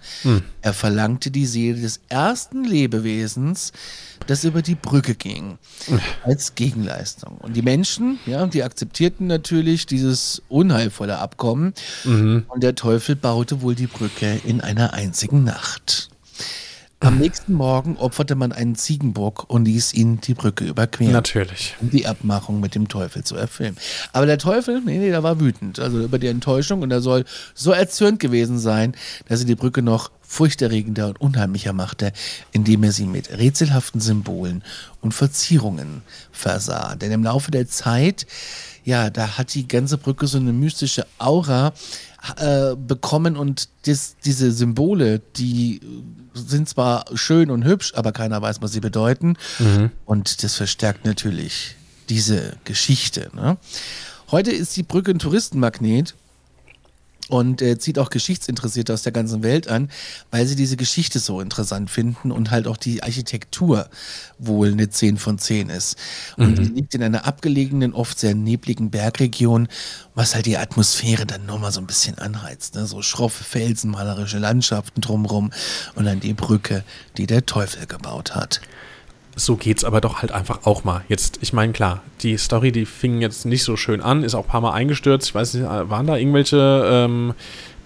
Er 0.61 0.73
verlangte 0.73 1.31
die 1.31 1.45
Seele 1.45 1.81
des 1.81 1.99
ersten 2.07 2.63
Lebewesens, 2.63 3.73
das 4.25 4.45
über 4.45 4.61
die 4.61 4.75
Brücke 4.75 5.15
ging, 5.15 5.57
als 6.23 6.55
Gegenleistung. 6.55 7.37
Und 7.39 7.57
die 7.57 7.61
Menschen, 7.61 8.19
ja, 8.25 8.45
die 8.47 8.63
akzeptierten 8.63 9.27
natürlich 9.27 9.85
dieses 9.85 10.41
unheilvolle 10.47 11.17
Abkommen 11.17 11.73
und 12.05 12.63
der 12.63 12.75
Teufel 12.75 13.17
baute 13.17 13.61
wohl 13.61 13.75
die 13.75 13.87
Brücke 13.87 14.39
in 14.45 14.61
einer 14.61 14.93
einzigen 14.93 15.43
Nacht. 15.43 16.09
Am 16.99 17.19
nächsten 17.19 17.53
Morgen 17.53 17.95
opferte 17.97 18.33
man 18.33 18.51
einen 18.51 18.75
Ziegenbock 18.75 19.45
und 19.49 19.65
ließ 19.65 19.93
ihn 19.93 20.19
die 20.19 20.33
Brücke 20.33 20.65
überqueren, 20.65 21.11
Natürlich. 21.13 21.75
um 21.79 21.91
die 21.91 22.07
Abmachung 22.07 22.59
mit 22.59 22.73
dem 22.73 22.87
Teufel 22.87 23.23
zu 23.23 23.35
erfüllen. 23.35 23.77
Aber 24.13 24.25
der 24.25 24.39
Teufel, 24.39 24.81
nee, 24.83 24.97
nee, 24.97 25.09
der 25.09 25.21
war 25.21 25.39
wütend, 25.39 25.79
also 25.79 26.01
über 26.01 26.17
die 26.17 26.25
Enttäuschung 26.25 26.81
und 26.81 26.89
er 26.89 27.01
soll 27.01 27.25
so 27.53 27.71
erzürnt 27.71 28.19
gewesen 28.19 28.57
sein, 28.57 28.95
dass 29.27 29.41
er 29.41 29.45
die 29.45 29.55
Brücke 29.55 29.83
noch 29.83 30.09
furchterregender 30.27 31.07
und 31.07 31.21
unheimlicher 31.21 31.73
machte, 31.73 32.11
indem 32.51 32.83
er 32.83 32.91
sie 32.91 33.05
mit 33.05 33.31
rätselhaften 33.31 34.01
Symbolen 34.01 34.63
und 35.01 35.13
Verzierungen 35.13 36.01
versah. 36.31 36.95
Denn 36.95 37.11
im 37.11 37.23
Laufe 37.23 37.49
der 37.49 37.67
Zeit, 37.67 38.27
ja, 38.83 39.09
da 39.09 39.37
hat 39.37 39.53
die 39.53 39.67
ganze 39.67 39.97
Brücke 39.97 40.27
so 40.27 40.37
eine 40.37 40.53
mystische 40.53 41.07
Aura 41.17 41.73
äh, 42.37 42.75
bekommen 42.75 43.37
und 43.37 43.69
das, 43.85 44.17
diese 44.25 44.51
Symbole, 44.51 45.21
die 45.37 45.79
sind 46.33 46.67
zwar 46.67 47.05
schön 47.13 47.49
und 47.49 47.63
hübsch, 47.63 47.93
aber 47.95 48.11
keiner 48.11 48.41
weiß, 48.41 48.61
was 48.61 48.73
sie 48.73 48.81
bedeuten. 48.81 49.37
Und 50.05 50.43
das 50.43 50.55
verstärkt 50.55 51.05
natürlich 51.05 51.75
diese 52.09 52.57
Geschichte. 52.65 53.29
Ne? 53.33 53.57
Heute 54.29 54.51
ist 54.51 54.75
die 54.75 54.83
Brücke 54.83 55.11
ein 55.11 55.19
Touristenmagnet 55.19 56.15
und 57.29 57.61
äh, 57.61 57.77
zieht 57.77 57.99
auch 57.99 58.09
Geschichtsinteressierte 58.09 58.93
aus 58.93 59.03
der 59.03 59.11
ganzen 59.11 59.43
Welt 59.43 59.67
an, 59.67 59.89
weil 60.31 60.45
sie 60.45 60.55
diese 60.55 60.77
Geschichte 60.77 61.19
so 61.19 61.41
interessant 61.41 61.89
finden 61.89 62.31
und 62.31 62.51
halt 62.51 62.67
auch 62.67 62.77
die 62.77 63.03
Architektur 63.03 63.89
wohl 64.37 64.71
eine 64.71 64.89
10 64.89 65.17
von 65.17 65.37
10 65.37 65.69
ist. 65.69 65.97
Und 66.37 66.57
die 66.57 66.63
liegt 66.63 66.95
in 66.95 67.03
einer 67.03 67.25
abgelegenen, 67.25 67.93
oft 67.93 68.19
sehr 68.19 68.35
nebligen 68.35 68.91
Bergregion, 68.91 69.67
was 70.15 70.35
halt 70.35 70.45
die 70.45 70.57
Atmosphäre 70.57 71.25
dann 71.25 71.45
nochmal 71.45 71.71
so 71.71 71.79
ein 71.79 71.87
bisschen 71.87 72.17
anheizt. 72.17 72.75
Ne? 72.75 72.85
So 72.85 73.01
schroffe 73.01 73.43
Felsen, 73.43 73.91
malerische 73.91 74.39
Landschaften 74.39 75.01
drumrum 75.01 75.51
und 75.95 76.05
dann 76.05 76.19
die 76.19 76.33
Brücke, 76.33 76.83
die 77.17 77.27
der 77.27 77.45
Teufel 77.45 77.85
gebaut 77.87 78.35
hat. 78.35 78.61
So 79.39 79.55
geht's 79.55 79.83
aber 79.83 80.01
doch 80.01 80.21
halt 80.21 80.31
einfach 80.31 80.65
auch 80.65 80.83
mal. 80.83 81.03
Jetzt, 81.09 81.37
ich 81.41 81.53
meine, 81.53 81.71
klar, 81.71 82.01
die 82.21 82.37
Story, 82.37 82.71
die 82.71 82.85
fing 82.85 83.21
jetzt 83.21 83.45
nicht 83.45 83.63
so 83.63 83.77
schön 83.77 84.01
an, 84.01 84.23
ist 84.23 84.33
auch 84.33 84.45
ein 84.45 84.49
paar 84.49 84.61
Mal 84.61 84.71
eingestürzt. 84.71 85.29
Ich 85.29 85.35
weiß 85.35 85.53
nicht, 85.53 85.63
äh, 85.63 85.89
waren 85.89 86.07
da 86.07 86.17
irgendwelche 86.17 86.57
ähm, 86.91 87.35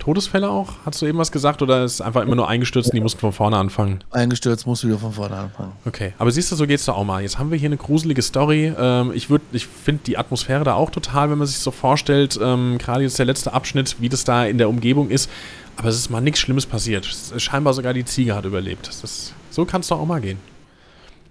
Todesfälle 0.01 0.50
auch? 0.50 0.74
Hast 0.84 1.01
du 1.01 1.05
eben 1.05 1.20
was 1.20 1.31
gesagt? 1.31 1.62
Oder 1.62 1.84
ist 1.84 2.01
einfach 2.01 2.24
immer 2.24 2.36
nur 2.36 2.48
eingestürzt 2.48 2.89
und 2.89 2.96
die 2.96 3.01
mussten 3.01 3.20
von 3.20 3.34
vorne 3.34 3.58
anfangen? 3.58 4.03
Eingestürzt, 4.10 4.65
muss 4.65 4.84
wieder 4.84 4.98
von 4.98 5.12
vorne 5.12 5.36
anfangen. 5.36 5.74
Okay, 5.86 6.13
aber 6.17 6.31
siehst 6.31 6.51
du, 6.51 6.55
so 6.55 6.65
geht's 6.65 6.86
doch 6.86 6.98
auch 6.98 7.03
mal. 7.03 7.22
Jetzt 7.22 7.38
haben 7.38 7.51
wir 7.51 7.58
hier 7.58 7.70
eine 7.70 7.77
gruselige 7.77 8.24
Story. 8.24 8.74
Ähm, 8.75 9.12
ich 9.13 9.29
würde, 9.29 9.43
ich 9.51 9.67
finde 9.67 10.01
die 10.08 10.17
Atmosphäre 10.17 10.63
da 10.63 10.74
auch 10.74 10.89
total, 10.89 11.29
wenn 11.29 11.38
man 11.38 11.48
sich 11.48 11.60
so 11.60 11.70
vorstellt. 11.70 12.39
Ähm, 12.41 12.79
Gerade 12.79 13.03
jetzt 13.03 13.20
der 13.20 13.27
letzte 13.27 13.53
Abschnitt, 13.53 13.98
wie 14.00 14.10
das 14.10 14.24
da 14.24 14.46
in 14.46 14.58
der 14.58 14.70
Umgebung 14.70 15.10
ist. 15.10 15.29
Aber 15.75 15.89
es 15.89 15.98
ist 15.98 16.10
mal 16.10 16.22
nichts 16.22 16.39
Schlimmes 16.39 16.65
passiert. 16.65 17.05
Scheinbar 17.38 17.74
sogar 17.74 17.93
die 17.93 18.05
Ziege 18.05 18.36
hat 18.36 18.46
überlebt. 18.46 18.88
Das 18.88 19.03
ist, 19.03 19.34
so 19.51 19.65
kann 19.65 19.81
es 19.81 19.88
doch 19.89 20.00
auch 20.00 20.08
mal 20.08 20.20
gehen. 20.20 20.39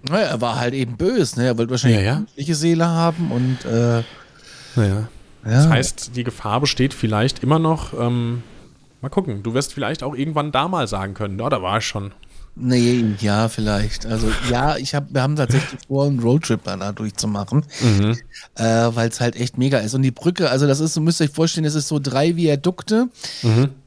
Naja, 0.09 0.27
er 0.27 0.41
war 0.41 0.59
halt 0.59 0.73
eben 0.73 0.97
böse, 0.97 1.39
ne? 1.39 1.45
Er 1.47 1.57
wollte 1.57 1.71
wahrscheinlich 1.71 2.01
Ja, 2.03 2.25
ja. 2.35 2.53
Seele 2.55 2.87
haben 2.87 3.31
und 3.31 3.65
äh, 3.65 4.03
Naja. 4.75 5.07
Das 5.43 5.65
Ja. 5.65 5.69
heißt, 5.71 6.11
die 6.15 6.23
Gefahr 6.23 6.59
besteht 6.61 6.93
vielleicht 6.93 7.41
immer 7.43 7.59
noch. 7.59 7.93
Ähm, 7.99 8.43
mal 9.01 9.09
gucken, 9.09 9.41
du 9.43 9.53
wirst 9.53 9.73
vielleicht 9.73 10.03
auch 10.03 10.15
irgendwann 10.15 10.51
da 10.51 10.67
mal 10.67 10.87
sagen 10.87 11.13
können, 11.13 11.39
ja, 11.39 11.49
da 11.49 11.61
war 11.61 11.79
ich 11.79 11.85
schon. 11.85 12.11
Nee, 12.53 13.15
ja, 13.21 13.47
vielleicht. 13.47 14.05
Also 14.05 14.27
ja, 14.49 14.75
ich 14.75 14.93
hab, 14.93 15.13
wir 15.13 15.21
haben 15.21 15.37
tatsächlich 15.37 15.79
vor, 15.87 16.05
einen 16.05 16.19
Roadtrip 16.19 16.59
da 16.65 16.91
durchzumachen, 16.91 17.65
äh, 18.55 18.63
weil 18.93 19.07
es 19.09 19.21
halt 19.21 19.37
echt 19.37 19.57
mega 19.57 19.77
ist. 19.79 19.93
Und 19.95 20.01
die 20.01 20.11
Brücke, 20.11 20.49
also 20.49 20.67
das 20.67 20.81
ist, 20.81 20.93
so 20.93 20.99
müsst 21.01 21.21
ihr 21.21 21.25
euch 21.25 21.31
vorstellen, 21.31 21.63
es 21.65 21.75
ist 21.75 21.87
so 21.87 21.97
drei 21.97 22.35
Viadukte 22.35 23.07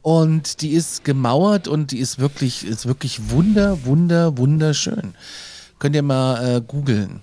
und 0.00 0.62
die 0.62 0.70
ist 0.70 1.04
gemauert 1.04 1.68
und 1.68 1.92
die 1.92 1.98
ist 1.98 2.18
wirklich, 2.18 2.66
ist 2.66 2.86
wirklich 2.86 3.30
wunder, 3.30 3.84
wunder, 3.84 4.38
wunderschön. 4.38 5.14
Könnt 5.78 5.96
ihr 5.96 6.02
mal 6.02 6.56
äh, 6.56 6.60
googeln. 6.60 7.20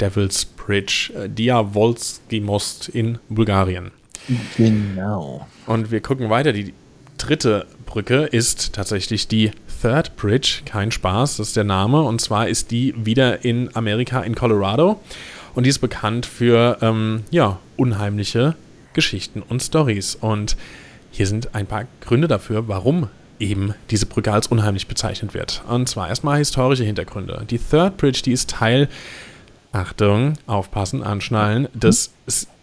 Devil's 0.00 0.44
Bridge, 0.44 1.12
äh, 1.14 1.28
Diavolski 1.28 2.40
Most 2.40 2.88
in 2.88 3.18
Bulgarien. 3.28 3.90
Genau. 4.56 5.46
Und 5.66 5.90
wir 5.90 6.00
gucken 6.00 6.30
weiter. 6.30 6.52
Die 6.52 6.74
dritte 7.16 7.66
Brücke 7.86 8.24
ist 8.24 8.74
tatsächlich 8.74 9.28
die 9.28 9.50
Third 9.80 10.16
Bridge. 10.16 10.60
Kein 10.64 10.90
Spaß, 10.92 11.38
das 11.38 11.48
ist 11.48 11.56
der 11.56 11.64
Name. 11.64 12.02
Und 12.02 12.20
zwar 12.20 12.48
ist 12.48 12.70
die 12.70 12.94
wieder 12.96 13.44
in 13.44 13.74
Amerika, 13.74 14.20
in 14.20 14.34
Colorado. 14.34 15.00
Und 15.54 15.64
die 15.64 15.70
ist 15.70 15.78
bekannt 15.78 16.26
für 16.26 16.78
ähm, 16.82 17.24
ja, 17.30 17.58
unheimliche 17.76 18.54
Geschichten 18.92 19.42
und 19.42 19.62
Stories. 19.62 20.14
Und 20.14 20.56
hier 21.10 21.26
sind 21.26 21.54
ein 21.54 21.66
paar 21.66 21.86
Gründe 22.00 22.28
dafür, 22.28 22.68
warum 22.68 23.08
eben 23.40 23.74
diese 23.90 24.06
Brücke 24.06 24.32
als 24.32 24.48
unheimlich 24.48 24.86
bezeichnet 24.86 25.34
wird. 25.34 25.62
Und 25.68 25.88
zwar 25.88 26.08
erstmal 26.08 26.38
historische 26.38 26.84
Hintergründe. 26.84 27.44
Die 27.48 27.58
Third 27.58 27.96
Bridge, 27.96 28.22
die 28.24 28.32
ist 28.32 28.50
Teil 28.50 28.88
Achtung, 29.70 30.34
aufpassen, 30.46 31.02
anschnallen, 31.02 31.68
des 31.74 32.12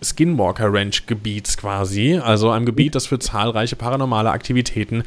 Skinwalker 0.02 0.74
Ranch 0.74 1.06
Gebiets 1.06 1.56
quasi, 1.56 2.18
also 2.18 2.50
einem 2.50 2.66
Gebiet, 2.66 2.96
das 2.96 3.06
für 3.06 3.20
zahlreiche 3.20 3.76
paranormale 3.76 4.32
Aktivitäten 4.32 5.04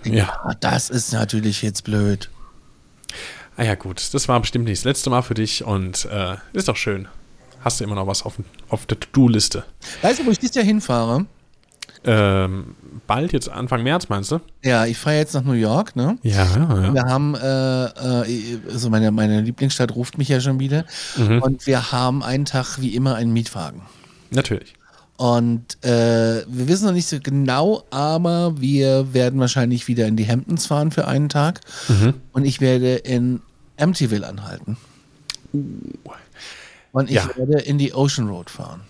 Ja. 0.04 0.40
Ah, 0.44 0.54
Das 0.60 0.90
ist 0.90 1.12
natürlich 1.12 1.62
jetzt 1.62 1.84
blöd. 1.84 2.28
Ah 3.56 3.64
ja, 3.64 3.74
gut. 3.74 4.14
Das 4.14 4.28
war 4.28 4.40
bestimmt 4.40 4.64
nicht 4.66 4.78
das 4.80 4.84
letzte 4.84 5.10
Mal 5.10 5.22
für 5.22 5.34
dich 5.34 5.64
und 5.64 6.06
äh, 6.06 6.36
ist 6.52 6.68
doch 6.68 6.76
schön. 6.76 7.08
Hast 7.60 7.80
du 7.80 7.84
immer 7.84 7.94
noch 7.94 8.06
was 8.06 8.22
auf, 8.22 8.36
auf 8.68 8.86
der 8.86 8.98
To-Do-Liste. 9.00 9.64
Weißt 10.02 10.20
du, 10.20 10.26
wo 10.26 10.30
ich 10.30 10.38
dieses 10.38 10.54
Jahr 10.56 10.64
hinfahre? 10.64 11.26
Ähm, 12.02 12.74
bald, 13.06 13.32
jetzt 13.34 13.50
Anfang 13.50 13.82
März, 13.82 14.08
meinst 14.08 14.32
du? 14.32 14.40
Ja, 14.62 14.86
ich 14.86 14.96
fahre 14.96 15.16
jetzt 15.16 15.34
nach 15.34 15.42
New 15.42 15.52
York, 15.52 15.94
ne? 15.96 16.16
Ja, 16.22 16.46
ja. 16.46 16.94
Wir 16.94 17.02
haben, 17.02 17.34
äh, 17.34 17.84
äh, 18.24 18.58
also 18.70 18.88
meine, 18.88 19.10
meine 19.10 19.42
Lieblingsstadt 19.42 19.94
ruft 19.94 20.16
mich 20.16 20.28
ja 20.28 20.40
schon 20.40 20.58
wieder. 20.60 20.86
Mhm. 21.18 21.42
Und 21.42 21.66
wir 21.66 21.92
haben 21.92 22.22
einen 22.22 22.46
Tag 22.46 22.78
wie 22.80 22.94
immer 22.94 23.16
einen 23.16 23.34
Mietwagen. 23.34 23.82
Natürlich. 24.30 24.72
Und 25.20 25.76
äh, 25.84 26.46
wir 26.48 26.66
wissen 26.66 26.86
noch 26.86 26.94
nicht 26.94 27.06
so 27.06 27.18
genau, 27.22 27.84
aber 27.90 28.58
wir 28.58 29.12
werden 29.12 29.38
wahrscheinlich 29.38 29.86
wieder 29.86 30.06
in 30.06 30.16
die 30.16 30.26
Hamptons 30.26 30.64
fahren 30.64 30.90
für 30.92 31.06
einen 31.06 31.28
Tag. 31.28 31.60
Mhm. 31.88 32.14
Und 32.32 32.46
ich 32.46 32.62
werde 32.62 32.94
in 32.94 33.42
Amityville 33.78 34.26
anhalten. 34.26 34.78
Und 35.52 37.10
ich 37.10 37.16
Ja. 37.16 37.28
werde 37.36 37.58
in 37.60 37.76
die 37.76 37.92
Ocean 37.92 38.28
Road 38.28 38.48
fahren. 38.48 38.80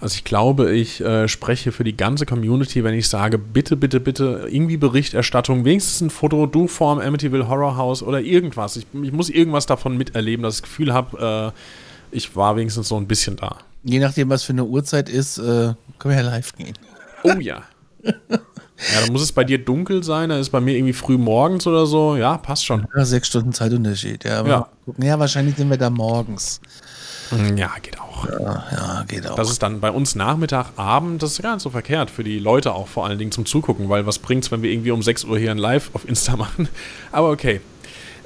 Also 0.00 0.16
ich 0.16 0.24
glaube, 0.24 0.74
ich 0.74 1.00
äh, 1.00 1.28
spreche 1.28 1.70
für 1.70 1.84
die 1.84 1.96
ganze 1.96 2.26
Community, 2.26 2.82
wenn 2.82 2.94
ich 2.94 3.08
sage, 3.08 3.38
bitte, 3.38 3.76
bitte, 3.76 4.00
bitte, 4.00 4.48
irgendwie 4.50 4.78
Berichterstattung, 4.78 5.64
wenigstens 5.64 6.00
ein 6.00 6.10
Foto, 6.10 6.46
du 6.46 6.66
vorm 6.66 6.98
Amityville 6.98 7.46
Horror 7.48 7.76
House 7.76 8.02
oder 8.02 8.20
irgendwas. 8.20 8.76
Ich, 8.76 8.86
ich 9.00 9.12
muss 9.12 9.30
irgendwas 9.30 9.66
davon 9.66 9.96
miterleben, 9.96 10.42
dass 10.42 10.56
ich 10.56 10.60
das 10.62 10.68
Gefühl 10.70 10.92
habe, 10.92 11.52
äh, 11.54 12.16
ich 12.16 12.34
war 12.34 12.56
wenigstens 12.56 12.88
so 12.88 12.96
ein 12.96 13.06
bisschen 13.06 13.36
da. 13.36 13.58
Je 13.84 13.98
nachdem, 14.00 14.28
was 14.28 14.42
für 14.42 14.52
eine 14.52 14.64
Uhrzeit 14.64 15.08
ist, 15.08 15.38
äh, 15.38 15.74
können 15.98 16.14
wir 16.16 16.22
ja 16.22 16.22
live 16.22 16.52
gehen. 16.56 16.74
Oh 17.22 17.34
ja. 17.40 17.62
ja, 18.02 18.12
dann 18.28 19.12
muss 19.12 19.22
es 19.22 19.32
bei 19.32 19.44
dir 19.44 19.58
dunkel 19.58 20.02
sein, 20.04 20.28
dann 20.28 20.40
ist 20.40 20.50
bei 20.50 20.60
mir 20.60 20.74
irgendwie 20.76 20.92
früh 20.92 21.18
morgens 21.18 21.66
oder 21.66 21.86
so. 21.86 22.16
Ja, 22.16 22.38
passt 22.38 22.64
schon. 22.66 22.86
Ja, 22.96 23.04
sechs 23.04 23.28
Stunden 23.28 23.52
Zeitunterschied. 23.52 24.24
Ja, 24.24 24.46
Ja. 24.46 24.68
ja, 24.98 25.18
wahrscheinlich 25.18 25.56
sind 25.56 25.70
wir 25.70 25.78
da 25.78 25.90
morgens. 25.90 26.60
Ja, 27.56 27.72
geht 27.82 28.00
auch. 28.00 28.26
Ja, 28.26 28.64
ja 28.72 29.04
geht 29.06 29.26
auch. 29.26 29.34
Das 29.36 29.50
ist 29.50 29.62
dann 29.62 29.80
bei 29.80 29.90
uns 29.90 30.14
Nachmittag, 30.14 30.68
Abend, 30.76 31.22
das 31.22 31.32
ist 31.32 31.42
gar 31.42 31.54
nicht 31.54 31.62
so 31.62 31.70
verkehrt 31.70 32.10
für 32.10 32.24
die 32.24 32.38
Leute 32.38 32.72
auch 32.72 32.88
vor 32.88 33.06
allen 33.06 33.18
Dingen 33.18 33.32
zum 33.32 33.44
Zugucken, 33.44 33.88
weil 33.88 34.06
was 34.06 34.18
bringt's, 34.18 34.50
wenn 34.50 34.62
wir 34.62 34.70
irgendwie 34.70 34.92
um 34.92 35.02
6 35.02 35.24
Uhr 35.24 35.38
hier 35.38 35.50
ein 35.50 35.58
Live 35.58 35.90
auf 35.92 36.08
Insta 36.08 36.36
machen? 36.36 36.68
Aber 37.12 37.30
okay. 37.30 37.60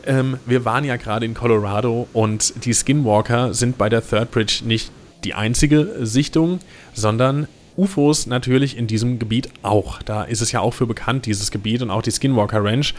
Ähm, 0.04 0.38
wir 0.47 0.64
waren 0.64 0.85
ja 0.85 0.97
gerade 0.97 1.25
in 1.26 1.35
Colorado 1.35 2.09
und 2.12 2.64
die 2.64 2.75
Skinwalker 2.75 3.54
sind 3.54 3.78
bei 3.78 3.88
der 3.88 4.06
Third 4.06 4.32
Bridge 4.32 4.62
nicht 4.64 4.90
die 5.25 5.35
einzige 5.35 6.07
Sichtung, 6.07 6.61
sondern 6.95 7.49
UFOs 7.76 8.26
natürlich 8.26 8.76
in 8.76 8.87
diesem 8.87 9.19
Gebiet 9.19 9.49
auch. 9.62 10.02
Da 10.02 10.25
ist 10.25 10.41
es 10.43 10.52
ja 10.52 10.61
auch 10.61 10.75
für 10.75 10.87
bekannt, 10.87 11.26
dieses 11.26 11.50
Gebiet 11.50 11.83
und 11.83 11.91
auch 11.91 12.02
die 12.02 12.11
Skinwalker 12.11 12.62
Ranch. 12.62 12.95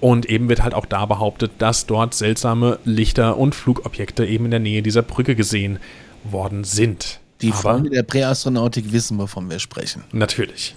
Und 0.00 0.26
eben 0.26 0.48
wird 0.48 0.62
halt 0.62 0.74
auch 0.74 0.86
da 0.86 1.06
behauptet, 1.06 1.52
dass 1.58 1.86
dort 1.86 2.14
seltsame 2.14 2.78
Lichter 2.84 3.38
und 3.38 3.54
Flugobjekte 3.54 4.26
eben 4.26 4.44
in 4.44 4.50
der 4.50 4.60
Nähe 4.60 4.82
dieser 4.82 5.02
Brücke 5.02 5.34
gesehen 5.34 5.78
worden 6.24 6.64
sind. 6.64 7.20
Die 7.40 7.50
Aber- 7.52 7.58
Freunde 7.60 7.90
der 7.90 8.02
Präastronautik 8.02 8.92
wissen, 8.92 9.18
wovon 9.18 9.48
wir 9.50 9.58
sprechen. 9.58 10.04
Natürlich. 10.12 10.74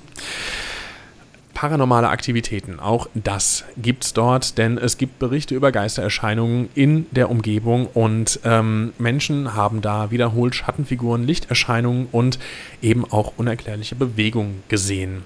Paranormale 1.57 2.09
Aktivitäten, 2.09 2.79
auch 2.79 3.09
das 3.15 3.65
gibt's 3.77 4.13
dort, 4.13 4.59
denn 4.59 4.77
es 4.77 4.99
gibt 4.99 5.17
Berichte 5.17 5.55
über 5.55 5.71
Geistererscheinungen 5.71 6.69
in 6.75 7.07
der 7.09 7.31
Umgebung 7.31 7.87
und 7.87 8.39
ähm, 8.43 8.93
Menschen 8.99 9.55
haben 9.55 9.81
da 9.81 10.11
wiederholt 10.11 10.53
Schattenfiguren, 10.53 11.23
Lichterscheinungen 11.23 12.09
und 12.11 12.37
eben 12.83 13.11
auch 13.11 13.33
unerklärliche 13.37 13.95
Bewegungen 13.95 14.61
gesehen. 14.67 15.23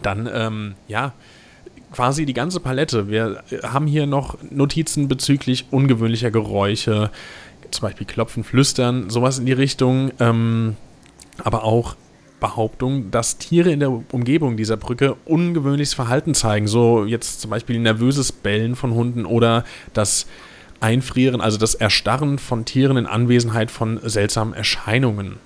Dann, 0.00 0.26
ähm, 0.32 0.74
ja, 0.88 1.12
quasi 1.92 2.24
die 2.24 2.32
ganze 2.32 2.58
Palette. 2.58 3.10
Wir 3.10 3.42
äh, 3.50 3.58
haben 3.58 3.86
hier 3.86 4.06
noch 4.06 4.38
Notizen 4.48 5.06
bezüglich 5.06 5.66
ungewöhnlicher 5.70 6.30
Geräusche, 6.30 7.10
zum 7.70 7.82
Beispiel 7.82 8.06
Klopfen, 8.06 8.42
Flüstern, 8.42 9.10
sowas 9.10 9.38
in 9.38 9.44
die 9.44 9.52
Richtung. 9.52 10.12
Ähm, 10.18 10.76
aber 11.44 11.64
auch 11.64 11.94
Behauptung, 12.42 13.10
dass 13.10 13.38
Tiere 13.38 13.70
in 13.70 13.80
der 13.80 13.90
Umgebung 13.90 14.58
dieser 14.58 14.76
Brücke 14.76 15.16
ungewöhnliches 15.24 15.94
Verhalten 15.94 16.34
zeigen. 16.34 16.66
So 16.66 17.06
jetzt 17.06 17.40
zum 17.40 17.50
Beispiel 17.50 17.78
nervöses 17.78 18.32
Bellen 18.32 18.76
von 18.76 18.92
Hunden 18.92 19.24
oder 19.24 19.64
das 19.94 20.26
Einfrieren, 20.80 21.40
also 21.40 21.56
das 21.56 21.74
Erstarren 21.74 22.38
von 22.38 22.66
Tieren 22.66 22.96
in 22.98 23.06
Anwesenheit 23.06 23.70
von 23.70 24.00
seltsamen 24.02 24.52
Erscheinungen. 24.52 25.38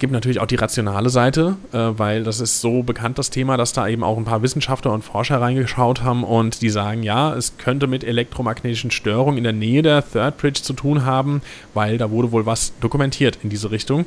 Gibt 0.00 0.12
natürlich 0.12 0.40
auch 0.40 0.46
die 0.46 0.56
rationale 0.56 1.08
Seite, 1.08 1.56
äh, 1.72 1.78
weil 1.78 2.24
das 2.24 2.40
ist 2.40 2.60
so 2.60 2.82
bekannt, 2.82 3.16
das 3.16 3.30
Thema, 3.30 3.56
dass 3.56 3.72
da 3.72 3.86
eben 3.86 4.02
auch 4.02 4.18
ein 4.18 4.24
paar 4.24 4.42
Wissenschaftler 4.42 4.92
und 4.92 5.04
Forscher 5.04 5.40
reingeschaut 5.40 6.02
haben 6.02 6.24
und 6.24 6.60
die 6.62 6.68
sagen, 6.68 7.04
ja, 7.04 7.32
es 7.32 7.56
könnte 7.58 7.86
mit 7.86 8.02
elektromagnetischen 8.02 8.90
Störungen 8.90 9.38
in 9.38 9.44
der 9.44 9.52
Nähe 9.52 9.82
der 9.82 10.02
Third 10.06 10.36
Bridge 10.38 10.62
zu 10.62 10.72
tun 10.72 11.04
haben, 11.04 11.40
weil 11.72 11.96
da 11.96 12.10
wurde 12.10 12.32
wohl 12.32 12.44
was 12.44 12.72
dokumentiert 12.80 13.38
in 13.44 13.50
diese 13.50 13.70
Richtung. 13.70 14.04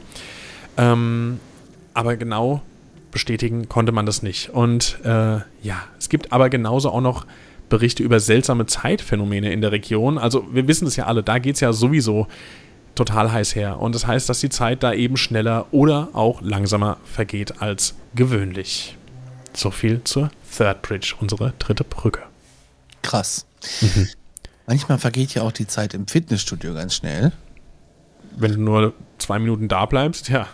Ähm, 0.78 1.40
aber 1.98 2.16
genau 2.16 2.62
bestätigen 3.10 3.70
konnte 3.70 3.92
man 3.92 4.06
das 4.06 4.22
nicht. 4.22 4.52
Und 4.52 5.00
äh, 5.04 5.40
ja, 5.64 5.84
es 5.98 6.10
gibt 6.10 6.32
aber 6.32 6.50
genauso 6.50 6.92
auch 6.92 7.02
noch 7.02 7.26
Berichte 7.70 8.04
über 8.04 8.20
seltsame 8.20 8.68
Zeitphänomene 8.68 9.52
in 9.52 9.62
der 9.62 9.72
Region. 9.72 10.20
Also 10.20 10.48
wir 10.54 10.68
wissen 10.68 10.88
es 10.88 10.96
ja 10.96 11.08
alle, 11.08 11.24
da 11.24 11.40
geht 11.40 11.56
es 11.56 11.62
ja 11.62 11.74
sowieso 11.74 12.28
total 12.94 13.32
heiß 13.32 13.56
her. 13.56 13.80
Und 13.80 13.96
das 13.96 14.06
heißt, 14.06 14.30
dass 14.30 14.40
die 14.40 14.50
Zeit 14.50 14.84
da 14.84 14.94
eben 14.94 15.18
schneller 15.18 15.66
oder 15.72 16.10
auch 16.14 16.42
langsamer 16.42 16.98
vergeht 17.04 17.64
als 17.64 17.96
gewöhnlich. 18.14 18.96
So 19.56 19.72
viel 19.72 20.04
zur 20.04 20.30
Third 20.56 20.84
Bridge, 20.84 21.16
unsere 21.20 21.54
dritte 21.58 21.84
Brücke. 21.84 22.22
Krass. 23.02 23.48
Mhm. 23.82 24.08
Manchmal 24.68 25.00
vergeht 25.00 25.34
ja 25.34 25.42
auch 25.42 25.52
die 25.52 25.66
Zeit 25.66 25.96
im 25.96 26.06
Fitnessstudio 26.06 26.76
ganz 26.76 26.94
schnell. 26.94 27.32
Wenn 28.36 28.52
du 28.52 28.62
nur 28.62 28.94
zwei 29.18 29.40
Minuten 29.40 29.68
da 29.68 29.86
bleibst, 29.86 30.30
ja. 30.30 30.48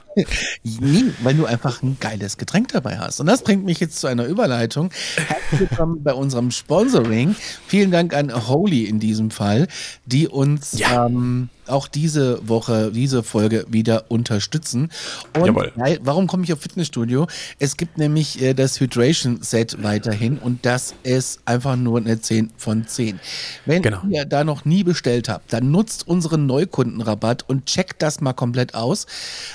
Nee, 0.64 1.06
weil 1.24 1.36
du 1.36 1.46
einfach 1.46 1.82
ein 1.82 1.98
geiles 2.00 2.38
Getränk 2.38 2.70
dabei 2.70 3.00
hast. 3.00 3.20
Und 3.20 3.26
das 3.26 3.44
bringt 3.44 3.66
mich 3.66 3.80
jetzt 3.80 4.00
zu 4.00 4.08
einer 4.08 4.26
Überleitung. 4.26 4.92
Herzlich 5.16 5.70
willkommen 5.70 6.04
bei 6.04 6.14
unserem 6.14 6.52
Sponsoring. 6.52 7.36
Vielen 7.68 7.92
Dank 7.92 8.14
an 8.14 8.48
Holy 8.48 8.86
in 8.86 9.00
diesem 9.00 9.32
Fall, 9.32 9.68
die 10.06 10.28
uns 10.28 10.78
ja. 10.78 11.08
ähm, 11.08 11.50
auch 11.68 11.88
diese 11.88 12.48
Woche, 12.48 12.92
diese 12.92 13.24
Folge 13.24 13.66
wieder 13.70 14.06
unterstützen. 14.10 14.92
Und 15.36 15.46
Jawohl. 15.46 15.72
warum 16.02 16.28
komme 16.28 16.44
ich 16.44 16.54
auf 16.54 16.60
Fitnessstudio? 16.60 17.28
Es 17.58 17.78
gibt 17.78 17.98
nämlich 17.98 18.42
äh, 18.42 18.54
das 18.54 18.80
Hydration 18.80 19.42
Set 19.42 19.82
weiterhin 19.82 20.38
und 20.38 20.66
das 20.66 20.94
ist 21.04 21.42
einfach 21.46 21.76
nur 21.76 22.00
eine 22.00 22.20
10 22.20 22.52
von 22.58 22.86
10. 22.86 23.20
Wenn 23.66 23.82
genau. 23.82 24.02
ihr 24.10 24.26
da 24.26 24.44
noch 24.44 24.66
nie 24.66 24.84
bestellt 24.84 25.30
habt, 25.30 25.54
dann 25.54 25.72
nutzt 25.72 26.08
unseren 26.08 26.46
Neukundenrabatt 26.46 27.48
und 27.48 27.66
checkt 27.66 28.02
das 28.02 28.22
mal 28.22 28.34
komplett 28.34 28.53
aus. 28.74 29.06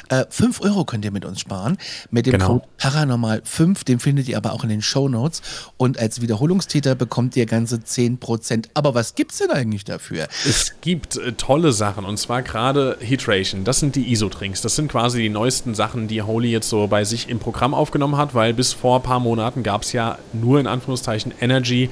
Äh, 0.09 0.25
5 0.29 0.61
Euro 0.61 0.85
könnt 0.85 1.05
ihr 1.05 1.11
mit 1.11 1.25
uns 1.25 1.41
sparen. 1.41 1.79
Mit 2.11 2.27
dem 2.27 2.33
genau. 2.33 2.47
Code 2.47 2.65
Paranormal 2.79 3.43
5, 3.45 3.85
den 3.85 3.99
findet 4.01 4.29
ihr 4.29 4.37
aber 4.37 4.53
auch 4.53 4.63
in 4.63 4.69
den 4.69 4.83
Show 4.83 5.09
Notes. 5.09 5.43
Und 5.77 5.99
als 5.99 6.21
Wiederholungstäter 6.21 6.95
bekommt 6.95 7.37
ihr 7.37 7.47
ganze 7.47 7.77
10%. 7.77 8.67
Aber 8.75 8.95
was 8.95 9.15
gibt 9.15 9.33
es 9.33 9.39
denn 9.39 9.51
eigentlich 9.51 9.85
dafür? 9.85 10.29
Es 10.47 10.75
gibt 10.81 11.17
äh, 11.17 11.33
tolle 11.33 11.73
Sachen 11.73 12.05
und 12.05 12.19
zwar 12.19 12.43
gerade 12.43 12.97
Hydration. 13.01 13.65
Das 13.65 13.81
sind 13.81 13.97
die 13.97 14.11
Isotrinks. 14.13 14.63
Das 14.63 14.77
sind 14.77 14.91
quasi 14.91 15.23
die 15.23 15.29
neuesten 15.29 15.75
Sachen, 15.75 16.09
die 16.09 16.23
Holy 16.23 16.51
jetzt 16.51 16.69
so 16.69 16.87
bei 16.87 17.05
sich 17.05 17.29
im 17.29 17.39
Programm 17.39 17.75
aufgenommen 17.75 18.17
hat, 18.17 18.35
weil 18.35 18.55
bis 18.55 18.73
vor 18.73 18.97
ein 18.97 19.03
paar 19.03 19.21
Monaten 19.21 19.63
gab 19.63 19.83
es 19.83 19.93
ja 19.93 20.19
nur 20.33 20.61
in 20.61 20.67
Anführungszeichen 20.67 21.33
Energy 21.41 21.91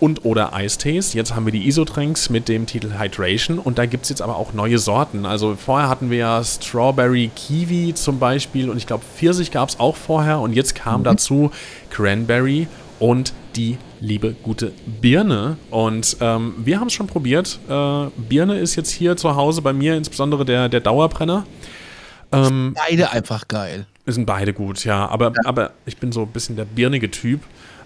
und 0.00 0.24
oder 0.24 0.54
Eistees. 0.54 1.12
Jetzt 1.12 1.34
haben 1.34 1.44
wir 1.44 1.52
die 1.52 1.66
Isotrinks 1.66 2.30
mit 2.30 2.48
dem 2.48 2.66
Titel 2.66 2.98
Hydration 2.98 3.58
und 3.58 3.78
da 3.78 3.86
gibt 3.86 4.04
es 4.04 4.08
jetzt 4.10 4.22
aber 4.22 4.36
auch 4.36 4.52
neue 4.52 4.78
Sorten. 4.78 5.26
Also 5.26 5.56
vorher 5.56 5.88
hatten 5.88 6.10
wir 6.10 6.18
ja 6.18 6.44
Strawberry 6.44 7.30
Kiwi 7.34 7.94
zum 7.94 8.18
Beispiel 8.18 8.70
und 8.70 8.76
ich 8.76 8.86
glaube 8.86 9.04
Pfirsich 9.16 9.50
gab 9.50 9.68
es 9.68 9.80
auch 9.80 9.96
vorher 9.96 10.40
und 10.40 10.52
jetzt 10.52 10.74
kam 10.74 11.00
mhm. 11.00 11.04
dazu 11.04 11.50
Cranberry 11.90 12.68
und 12.98 13.32
die 13.56 13.78
liebe 14.00 14.34
gute 14.42 14.72
Birne. 15.00 15.56
Und 15.70 16.16
ähm, 16.20 16.54
wir 16.58 16.80
haben 16.80 16.88
es 16.88 16.92
schon 16.92 17.06
probiert. 17.06 17.58
Äh, 17.68 18.06
Birne 18.16 18.58
ist 18.58 18.76
jetzt 18.76 18.90
hier 18.90 19.16
zu 19.16 19.36
Hause 19.36 19.62
bei 19.62 19.72
mir, 19.72 19.96
insbesondere 19.96 20.44
der, 20.44 20.68
der 20.68 20.80
Dauerbrenner. 20.80 21.44
Ähm, 22.30 22.74
beide 22.74 23.10
einfach 23.10 23.48
geil. 23.48 23.86
Sind 24.06 24.26
beide 24.26 24.52
gut, 24.52 24.84
ja. 24.84 25.06
Aber, 25.08 25.26
ja. 25.26 25.40
aber 25.44 25.72
ich 25.86 25.96
bin 25.96 26.12
so 26.12 26.22
ein 26.22 26.28
bisschen 26.28 26.56
der 26.56 26.64
birnige 26.64 27.10
Typ. 27.10 27.40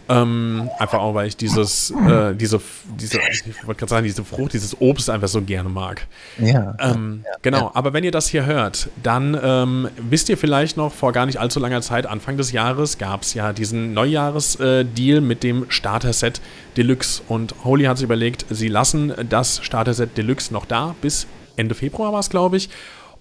Ähm, 0.08 0.68
einfach 0.78 0.98
auch, 0.98 1.14
weil 1.14 1.28
ich 1.28 1.36
dieses, 1.36 1.90
äh, 1.90 2.34
diese, 2.34 2.60
diese, 2.98 3.18
ich 3.18 3.66
wollte 3.66 3.78
gerade 3.78 3.90
sagen, 3.90 4.04
diese 4.04 4.24
Frucht, 4.24 4.52
dieses 4.52 4.80
Obst 4.80 5.08
einfach 5.08 5.28
so 5.28 5.42
gerne 5.42 5.68
mag. 5.68 6.06
Ja. 6.38 6.74
Ähm, 6.80 7.22
ja 7.24 7.30
genau, 7.42 7.58
ja. 7.58 7.70
aber 7.74 7.92
wenn 7.92 8.02
ihr 8.02 8.10
das 8.10 8.26
hier 8.28 8.44
hört, 8.44 8.88
dann 9.02 9.38
ähm, 9.40 9.88
wisst 9.98 10.28
ihr 10.28 10.36
vielleicht 10.36 10.76
noch, 10.76 10.92
vor 10.92 11.12
gar 11.12 11.26
nicht 11.26 11.38
allzu 11.38 11.60
langer 11.60 11.82
Zeit, 11.82 12.06
Anfang 12.06 12.36
des 12.36 12.52
Jahres, 12.52 12.98
gab 12.98 13.22
es 13.22 13.34
ja 13.34 13.52
diesen 13.52 13.94
Neujahresdeal 13.94 15.18
äh, 15.18 15.20
mit 15.20 15.42
dem 15.42 15.66
Starter-Set 15.68 16.40
Deluxe. 16.76 17.22
Und 17.28 17.54
Holy 17.64 17.84
hat 17.84 17.98
sich 17.98 18.04
überlegt, 18.04 18.46
sie 18.50 18.68
lassen 18.68 19.12
das 19.28 19.60
Starter-Set 19.62 20.16
Deluxe 20.18 20.52
noch 20.52 20.66
da, 20.66 20.94
bis 21.00 21.26
Ende 21.56 21.74
Februar 21.74 22.12
war 22.12 22.20
es, 22.20 22.30
glaube 22.30 22.56
ich. 22.56 22.70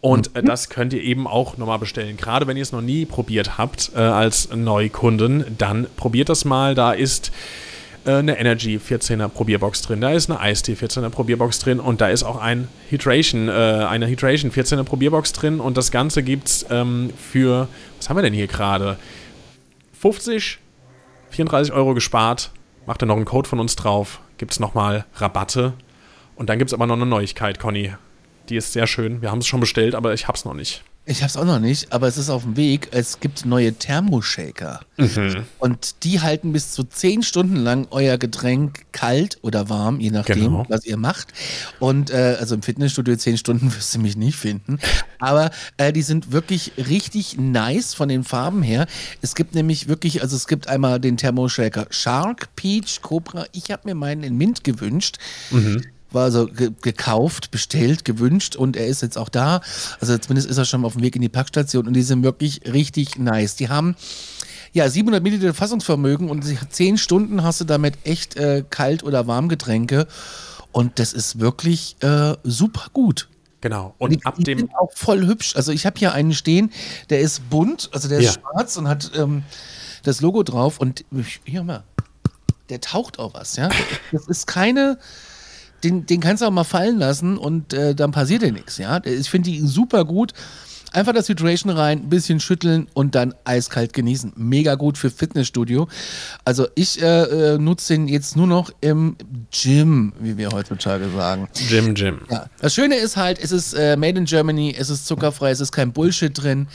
Und 0.01 0.35
äh, 0.35 0.43
das 0.43 0.69
könnt 0.69 0.93
ihr 0.93 1.03
eben 1.03 1.27
auch 1.27 1.57
nochmal 1.57 1.79
bestellen. 1.79 2.17
Gerade 2.17 2.47
wenn 2.47 2.57
ihr 2.57 2.63
es 2.63 2.71
noch 2.71 2.81
nie 2.81 3.05
probiert 3.05 3.57
habt 3.57 3.91
äh, 3.95 3.99
als 3.99 4.53
Neukunden, 4.53 5.45
dann 5.57 5.87
probiert 5.95 6.29
das 6.29 6.43
mal. 6.43 6.73
Da 6.75 6.91
ist 6.91 7.31
äh, 8.05 8.13
eine 8.13 8.39
Energy 8.39 8.77
14er 8.77 9.27
Probierbox 9.27 9.83
drin, 9.83 10.01
da 10.01 10.11
ist 10.11 10.29
eine 10.29 10.39
Eistee 10.39 10.73
14er 10.73 11.09
Probierbox 11.09 11.59
drin 11.59 11.79
und 11.79 12.01
da 12.01 12.09
ist 12.09 12.23
auch 12.23 12.37
ein 12.37 12.67
Hydration, 12.89 13.47
äh, 13.47 13.51
eine 13.51 14.07
Hydration 14.07 14.51
14er 14.51 14.83
Probierbox 14.83 15.33
drin 15.33 15.59
und 15.59 15.77
das 15.77 15.91
Ganze 15.91 16.23
gibt 16.23 16.47
es 16.47 16.65
ähm, 16.71 17.11
für, 17.15 17.67
was 17.97 18.09
haben 18.09 18.17
wir 18.17 18.23
denn 18.23 18.33
hier 18.33 18.47
gerade? 18.47 18.97
50, 19.99 20.57
34 21.29 21.73
Euro 21.73 21.93
gespart. 21.93 22.51
Macht 22.87 23.03
ihr 23.03 23.05
noch 23.05 23.15
einen 23.15 23.25
Code 23.25 23.47
von 23.47 23.59
uns 23.59 23.75
drauf, 23.75 24.19
gibt 24.39 24.51
es 24.51 24.59
nochmal 24.59 25.05
Rabatte. 25.15 25.73
Und 26.35 26.49
dann 26.49 26.57
gibt 26.57 26.71
es 26.71 26.73
aber 26.73 26.87
noch 26.87 26.95
eine 26.95 27.05
Neuigkeit, 27.05 27.59
Conny. 27.59 27.91
Die 28.51 28.57
ist 28.57 28.73
sehr 28.73 28.85
schön. 28.85 29.21
Wir 29.21 29.31
haben 29.31 29.39
es 29.39 29.47
schon 29.47 29.61
bestellt, 29.61 29.95
aber 29.95 30.13
ich 30.13 30.27
habe 30.27 30.37
es 30.37 30.43
noch 30.43 30.53
nicht. 30.53 30.83
Ich 31.05 31.21
habe 31.21 31.29
es 31.29 31.37
auch 31.37 31.45
noch 31.45 31.59
nicht, 31.59 31.93
aber 31.93 32.09
es 32.09 32.17
ist 32.17 32.29
auf 32.29 32.43
dem 32.43 32.57
Weg. 32.57 32.89
Es 32.91 33.21
gibt 33.21 33.45
neue 33.45 33.73
Thermoshaker. 33.73 34.81
Mhm. 34.97 35.45
Und 35.57 36.03
die 36.03 36.19
halten 36.19 36.51
bis 36.51 36.73
zu 36.73 36.83
zehn 36.83 37.23
Stunden 37.23 37.55
lang 37.55 37.87
euer 37.91 38.17
Getränk 38.17 38.81
kalt 38.91 39.39
oder 39.41 39.69
warm, 39.69 40.01
je 40.01 40.11
nachdem, 40.11 40.35
genau. 40.35 40.65
was 40.67 40.83
ihr 40.85 40.97
macht. 40.97 41.29
Und 41.79 42.09
äh, 42.09 42.35
also 42.41 42.55
im 42.55 42.61
Fitnessstudio 42.61 43.15
zehn 43.15 43.37
Stunden 43.37 43.73
wirst 43.73 43.95
du 43.95 43.99
mich 43.99 44.17
nicht 44.17 44.35
finden. 44.35 44.79
Aber 45.17 45.49
äh, 45.77 45.93
die 45.93 46.01
sind 46.01 46.33
wirklich 46.33 46.73
richtig 46.77 47.37
nice 47.37 47.93
von 47.93 48.09
den 48.09 48.25
Farben 48.25 48.63
her. 48.63 48.85
Es 49.21 49.33
gibt 49.33 49.55
nämlich 49.55 49.87
wirklich, 49.87 50.21
also 50.21 50.35
es 50.35 50.45
gibt 50.45 50.67
einmal 50.67 50.99
den 50.99 51.15
Thermoshaker 51.15 51.87
Shark, 51.89 52.53
Peach, 52.57 53.01
Cobra. 53.01 53.45
Ich 53.53 53.71
habe 53.71 53.83
mir 53.87 53.95
meinen 53.95 54.23
in 54.23 54.35
Mint 54.35 54.65
gewünscht. 54.65 55.19
Mhm 55.51 55.83
war 56.11 56.23
also 56.23 56.47
ge 56.47 56.71
gekauft, 56.81 57.51
bestellt, 57.51 58.05
gewünscht 58.05 58.55
und 58.55 58.75
er 58.75 58.87
ist 58.87 59.01
jetzt 59.01 59.17
auch 59.17 59.29
da. 59.29 59.61
Also 59.99 60.17
zumindest 60.17 60.49
ist 60.49 60.57
er 60.57 60.65
schon 60.65 60.85
auf 60.85 60.93
dem 60.93 61.01
Weg 61.01 61.15
in 61.15 61.21
die 61.21 61.29
Packstation 61.29 61.87
und 61.87 61.93
die 61.93 62.01
sind 62.01 62.23
wirklich 62.23 62.61
richtig 62.71 63.17
nice. 63.17 63.55
Die 63.55 63.69
haben 63.69 63.95
ja 64.73 64.89
700 64.89 65.23
Milliliter 65.23 65.53
Fassungsvermögen 65.53 66.29
und 66.29 66.43
10 66.43 66.97
Stunden 66.97 67.43
hast 67.43 67.61
du 67.61 67.65
damit 67.65 67.95
echt 68.03 68.35
äh, 68.35 68.63
Kalt- 68.69 69.03
oder 69.03 69.27
Warmgetränke 69.27 70.07
und 70.71 70.99
das 70.99 71.13
ist 71.13 71.39
wirklich 71.39 71.97
äh, 72.01 72.35
super 72.43 72.87
gut. 72.93 73.27
Genau. 73.61 73.93
Und 73.99 74.11
die, 74.11 74.25
ab 74.25 74.35
die 74.37 74.43
dem. 74.43 74.59
Sind 74.59 74.75
auch 74.75 74.91
voll 74.95 75.25
hübsch. 75.25 75.55
Also 75.55 75.71
ich 75.71 75.85
habe 75.85 75.99
hier 75.99 76.13
einen 76.13 76.33
stehen, 76.33 76.71
der 77.09 77.19
ist 77.19 77.49
bunt, 77.49 77.89
also 77.93 78.09
der 78.09 78.19
ist 78.19 78.25
ja. 78.25 78.41
schwarz 78.41 78.75
und 78.77 78.87
hat 78.87 79.11
ähm, 79.15 79.43
das 80.03 80.21
Logo 80.21 80.41
drauf 80.43 80.79
und 80.79 81.05
hier 81.45 81.63
mal, 81.63 81.83
der 82.69 82.81
taucht 82.81 83.19
auch 83.19 83.35
was, 83.35 83.55
ja. 83.55 83.69
Das 84.11 84.27
ist 84.27 84.47
keine 84.47 84.97
den, 85.83 86.05
den 86.05 86.19
kannst 86.19 86.41
du 86.41 86.47
auch 86.47 86.51
mal 86.51 86.63
fallen 86.63 86.97
lassen 86.97 87.37
und 87.37 87.73
äh, 87.73 87.95
dann 87.95 88.11
passiert 88.11 88.41
dir 88.41 88.51
nichts. 88.51 88.77
Ja? 88.77 89.01
Ich 89.03 89.29
finde 89.29 89.49
die 89.49 89.59
super 89.59 90.05
gut. 90.05 90.33
Einfach 90.93 91.13
das 91.13 91.29
Hydration 91.29 91.71
rein, 91.71 91.99
ein 91.99 92.09
bisschen 92.09 92.41
schütteln 92.41 92.87
und 92.93 93.15
dann 93.15 93.33
eiskalt 93.45 93.93
genießen. 93.93 94.33
Mega 94.35 94.75
gut 94.75 94.97
für 94.97 95.09
Fitnessstudio. 95.09 95.87
Also 96.43 96.67
ich 96.75 97.01
äh, 97.01 97.53
äh, 97.53 97.57
nutze 97.57 97.93
den 97.93 98.09
jetzt 98.09 98.35
nur 98.35 98.45
noch 98.45 98.71
im 98.81 99.15
Gym, 99.51 100.11
wie 100.19 100.37
wir 100.37 100.49
heutzutage 100.49 101.09
sagen. 101.15 101.47
Gym, 101.69 101.95
Gym. 101.95 102.19
Ja. 102.29 102.47
Das 102.59 102.73
Schöne 102.73 102.95
ist 102.95 103.15
halt, 103.15 103.39
es 103.41 103.53
ist 103.53 103.73
äh, 103.73 103.95
made 103.95 104.19
in 104.19 104.25
Germany, 104.25 104.75
es 104.77 104.89
ist 104.89 105.07
zuckerfrei, 105.07 105.51
es 105.51 105.61
ist 105.61 105.71
kein 105.71 105.93
Bullshit 105.93 106.37
drin. 106.37 106.67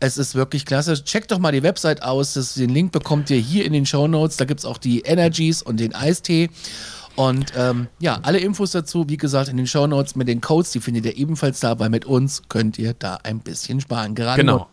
Es 0.00 0.16
ist 0.16 0.34
wirklich 0.34 0.64
klasse. 0.64 0.94
Checkt 1.04 1.30
doch 1.30 1.38
mal 1.38 1.52
die 1.52 1.62
Website 1.62 2.02
aus. 2.02 2.34
Das, 2.34 2.54
den 2.54 2.70
Link 2.70 2.92
bekommt 2.92 3.28
ihr 3.28 3.38
hier 3.38 3.66
in 3.66 3.74
den 3.74 3.84
Show 3.84 4.08
Notes. 4.08 4.38
Da 4.38 4.46
gibt 4.46 4.60
es 4.60 4.64
auch 4.64 4.78
die 4.78 5.00
Energies 5.00 5.60
und 5.60 5.78
den 5.78 5.94
Eistee. 5.94 6.48
Und 7.18 7.52
ähm, 7.56 7.88
ja, 7.98 8.20
alle 8.22 8.38
Infos 8.38 8.70
dazu, 8.70 9.08
wie 9.08 9.16
gesagt, 9.16 9.48
in 9.48 9.56
den 9.56 9.66
Show 9.66 9.88
Notes 9.88 10.14
mit 10.14 10.28
den 10.28 10.40
Codes, 10.40 10.70
die 10.70 10.78
findet 10.78 11.04
ihr 11.04 11.16
ebenfalls 11.16 11.58
da, 11.58 11.76
weil 11.80 11.90
mit 11.90 12.04
uns 12.04 12.44
könnt 12.48 12.78
ihr 12.78 12.94
da 12.94 13.18
ein 13.24 13.40
bisschen 13.40 13.80
sparen. 13.80 14.14
Gerade 14.14 14.40
genau. 14.40 14.68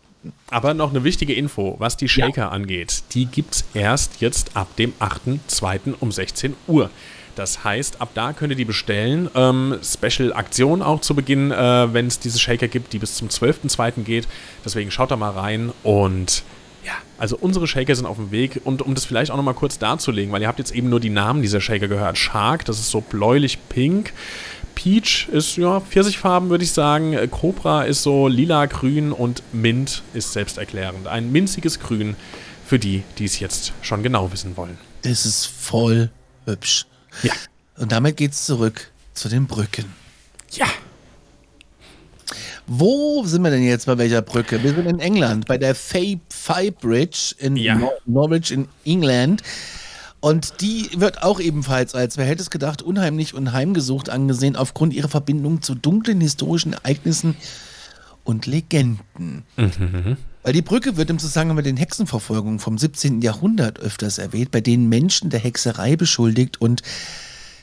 Aber 0.52 0.76
noch 0.76 0.92
eine 0.92 1.04
wichtige 1.04 1.34
Info, 1.34 1.76
was 1.80 1.98
die 1.98 2.08
Shaker 2.08 2.42
ja. 2.42 2.50
angeht. 2.50 3.02
Die 3.14 3.26
gibt 3.26 3.56
es 3.56 3.66
erst 3.74 4.22
jetzt 4.22 4.56
ab 4.56 4.68
dem 4.76 4.94
8.2. 5.00 5.96
um 6.00 6.12
16 6.12 6.54
Uhr. 6.68 6.92
Das 7.34 7.64
heißt, 7.64 8.00
ab 8.00 8.10
da 8.14 8.32
könnt 8.32 8.52
ihr 8.52 8.58
die 8.58 8.66
bestellen. 8.66 9.28
Ähm, 9.34 9.80
Special-Aktion 9.84 10.84
auch 10.84 11.02
zu 11.02 11.16
Beginn, 11.16 11.52
äh, 11.52 11.94
wenn 11.94 12.06
es 12.06 12.20
diese 12.20 12.38
Shaker 12.38 12.68
gibt, 12.68 12.94
die 12.94 13.00
bis 13.00 13.16
zum 13.16 13.28
12.2. 13.28 14.04
geht. 14.04 14.28
Deswegen 14.64 14.92
schaut 14.92 15.10
da 15.10 15.16
mal 15.16 15.32
rein 15.32 15.72
und 15.82 16.44
ja, 16.86 16.94
also 17.18 17.38
unsere 17.38 17.68
Shaker 17.68 17.96
sind 17.96 18.06
auf 18.06 18.18
dem 18.18 18.32
Weg 18.32 18.62
und 18.64 18.82
um 18.82 18.94
das 18.94 19.06
vielleicht 19.06 19.32
auch 19.32 19.38
nochmal 19.38 19.56
kurz 19.56 19.80
darzulegen, 19.80 20.32
weil 20.32 20.42
ihr 20.42 20.48
habt 20.48 20.60
jetzt 20.60 20.72
eben 20.72 20.90
nur 20.90 21.00
die 21.00 21.10
Namen 21.10 21.42
dieser 21.42 21.60
Shaker 21.60 21.88
gehört. 21.88 22.18
Shark, 22.18 22.66
das 22.66 22.80
ist 22.80 22.92
so 22.92 23.02
bläulich-pink. 23.02 24.14
Peach 24.76 25.28
ist 25.32 25.56
ja 25.58 25.80
Pfirsichfarben, 25.80 26.50
würde 26.50 26.64
ich 26.64 26.72
sagen. 26.72 27.18
Cobra 27.32 27.86
ist 27.86 28.04
so 28.04 28.28
lila-grün 28.28 29.12
und 29.14 29.42
Mint 29.52 30.04
ist 30.14 30.34
selbsterklärend. 30.34 31.08
Ein 31.08 31.32
minziges 31.32 31.80
Grün 31.80 32.16
für 32.66 32.78
die, 32.78 33.04
die 33.18 33.26
es 33.26 33.40
jetzt 33.40 33.74
schon 33.82 34.04
genau 34.04 34.32
wissen 34.32 34.58
wollen. 34.58 34.78
Es 35.02 35.26
ist 35.26 35.46
voll 35.46 36.12
hübsch. 36.46 36.86
Ja. 37.24 37.34
Und 37.78 37.92
damit 37.92 38.18
geht's 38.18 38.46
zurück 38.46 38.92
zu 39.14 39.30
den 39.30 39.48
Brücken. 39.48 39.86
Ja. 40.52 40.68
Wo 42.68 43.24
sind 43.26 43.44
wir 43.44 43.52
denn 43.52 43.64
jetzt 43.64 43.86
bei 43.86 43.98
welcher 43.98 44.22
Brücke? 44.22 44.62
Wir 44.64 44.74
sind 44.74 44.88
in 44.88 45.00
England, 45.00 45.46
bei 45.46 45.58
der 45.58 45.76
Fay, 45.76 46.20
Bridge 46.80 47.36
in 47.38 47.56
Ja. 47.56 47.76
Nor 47.76 47.94
Norwich 48.06 48.52
in 48.52 48.68
England. 48.84 49.44
Und 50.20 50.62
die 50.62 50.90
wird 50.98 51.22
auch 51.22 51.40
ebenfalls 51.40 51.94
als, 51.94 52.18
wer 52.18 52.26
hätte 52.26 52.42
es 52.42 52.50
gedacht, 52.50 52.82
unheimlich 52.82 53.36
und 53.36 53.54
heimgesucht 53.54 54.10
angesehen, 54.10 54.56
aufgrund 54.56 54.94
ihrer 54.94 55.10
Verbindung 55.10 55.62
zu 55.62 55.76
dunklen 55.76 56.20
historischen 56.20 56.74
Ereignissen 56.74 57.36
und 58.24 58.48
Legenden. 58.48 59.44
Weil 60.42 60.54
die 60.54 60.64
Brücke 60.64 60.98
wird 60.98 61.12
im 61.12 61.20
Zusammenhang 61.20 61.58
mit 61.58 61.68
den 61.68 61.78
Hexenverfolgungen 61.78 62.60
vom 62.60 62.80
17. 62.80 63.22
Jahrhundert 63.22 63.80
öfters 63.80 64.18
erwähnt, 64.18 64.50
bei 64.50 64.62
denen 64.62 64.90
Menschen 64.90 65.30
der 65.30 65.40
Hexerei 65.40 65.96
beschuldigt 65.96 66.60
und 66.60 66.82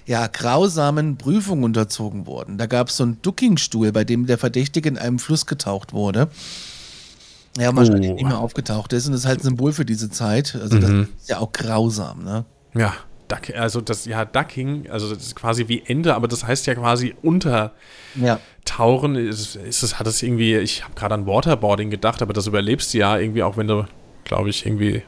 ja, 0.06 0.26
grausamen 0.26 1.16
Prüfungen 1.16 1.64
unterzogen 1.64 2.26
wurden. 2.26 2.58
Da 2.58 2.66
gab 2.66 2.88
es 2.88 2.96
so 2.96 3.04
einen 3.04 3.22
Duckingstuhl, 3.22 3.92
bei 3.92 4.04
dem 4.04 4.26
der 4.26 4.38
Verdächtige 4.38 4.88
in 4.88 4.98
einem 4.98 5.18
Fluss 5.18 5.46
getaucht 5.46 5.92
wurde. 5.92 6.28
Ja, 7.58 7.70
und 7.70 7.76
wahrscheinlich 7.76 8.10
Oh. 8.10 8.14
nicht 8.14 8.24
mehr 8.26 8.38
aufgetaucht 8.38 8.92
ist. 8.94 9.06
Und 9.06 9.12
das 9.12 9.22
ist 9.22 9.26
halt 9.26 9.40
ein 9.40 9.44
Symbol 9.44 9.72
für 9.72 9.84
diese 9.84 10.10
Zeit. 10.10 10.56
Also 10.60 10.78
das 10.78 10.90
ist 10.90 11.28
ja 11.28 11.38
auch 11.38 11.52
grausam, 11.52 12.24
ne? 12.24 12.44
Ja, 12.74 12.94
Duck, 13.28 13.54
also 13.56 13.80
das, 13.80 14.04
ja, 14.06 14.24
Ducking, 14.24 14.90
also 14.90 15.14
das 15.14 15.22
ist 15.22 15.36
quasi 15.36 15.68
wie 15.68 15.82
Ende, 15.86 16.14
aber 16.14 16.28
das 16.28 16.46
heißt 16.46 16.66
ja 16.66 16.74
quasi 16.74 17.14
untertauchen. 17.22 17.72
Ja. 19.14 19.20
Ist, 19.30 19.56
ist 19.56 19.82
es, 19.82 19.98
hat 19.98 20.06
es 20.06 20.22
irgendwie, 20.22 20.56
ich 20.56 20.82
habe 20.84 20.94
gerade 20.94 21.14
an 21.14 21.26
Waterboarding 21.26 21.90
gedacht, 21.90 22.22
aber 22.22 22.32
das 22.32 22.46
überlebst 22.46 22.92
du 22.94 22.98
ja 22.98 23.18
irgendwie 23.18 23.42
auch, 23.42 23.56
wenn 23.56 23.68
du, 23.68 23.84
glaube 24.24 24.50
ich, 24.50 24.66
irgendwie 24.66 25.02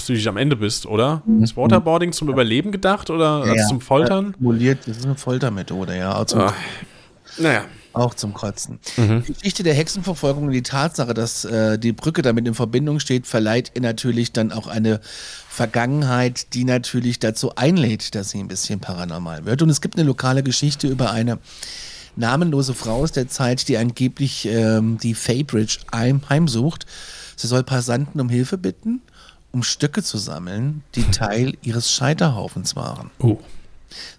psychisch 0.00 0.26
am 0.26 0.36
Ende 0.36 0.56
bist, 0.56 0.86
oder? 0.86 1.22
Ist 1.40 1.56
Waterboarding 1.56 2.12
zum 2.12 2.28
Überleben 2.28 2.72
gedacht 2.72 3.10
oder 3.10 3.44
Ja. 3.54 3.66
zum 3.68 3.80
Foltern? 3.80 4.34
Simuliert, 4.38 4.80
das 4.86 4.98
ist 4.98 5.04
eine 5.06 5.14
Foltermethode, 5.16 5.96
ja. 5.96 6.16
Auch 6.16 6.24
zum, 6.26 6.40
Ah. 6.40 6.54
Naja. 7.38 7.64
auch 7.92 8.14
zum 8.14 8.34
Kotzen. 8.34 8.78
Die 8.96 9.32
Geschichte 9.32 9.62
der 9.62 9.74
Hexenverfolgung 9.74 10.44
und 10.44 10.50
die 10.52 10.62
Tatsache, 10.62 11.14
dass 11.14 11.44
äh, 11.44 11.78
die 11.78 11.92
Brücke 11.92 12.22
damit 12.22 12.46
in 12.46 12.54
Verbindung 12.54 13.00
steht, 13.00 13.26
verleiht 13.26 13.72
ihr 13.74 13.82
natürlich 13.82 14.32
dann 14.32 14.52
auch 14.52 14.66
eine 14.66 15.00
Vergangenheit, 15.48 16.54
die 16.54 16.64
natürlich 16.64 17.18
dazu 17.18 17.54
einlädt, 17.56 18.14
dass 18.14 18.30
sie 18.30 18.38
ein 18.38 18.48
bisschen 18.48 18.80
paranormal 18.80 19.44
wird. 19.44 19.62
Und 19.62 19.70
es 19.70 19.80
gibt 19.80 19.96
eine 19.96 20.06
lokale 20.06 20.42
Geschichte 20.42 20.86
über 20.88 21.10
eine 21.10 21.38
namenlose 22.16 22.74
Frau 22.74 23.02
aus 23.02 23.12
der 23.12 23.28
Zeit, 23.28 23.68
die 23.68 23.76
angeblich 23.76 24.46
ähm, 24.46 24.98
die 24.98 25.14
Faybridge 25.14 25.78
heim, 25.94 26.22
heimsucht. 26.28 26.86
Sie 27.36 27.46
soll 27.46 27.62
Passanten 27.62 28.20
um 28.20 28.28
Hilfe 28.28 28.58
bitten, 28.58 29.00
um 29.52 29.62
Stöcke 29.62 30.02
zu 30.02 30.18
sammeln, 30.18 30.82
die 30.94 31.04
Teil 31.10 31.56
ihres 31.62 31.90
Scheiterhaufens 31.92 32.76
waren. 32.76 33.10
Oh. 33.18 33.38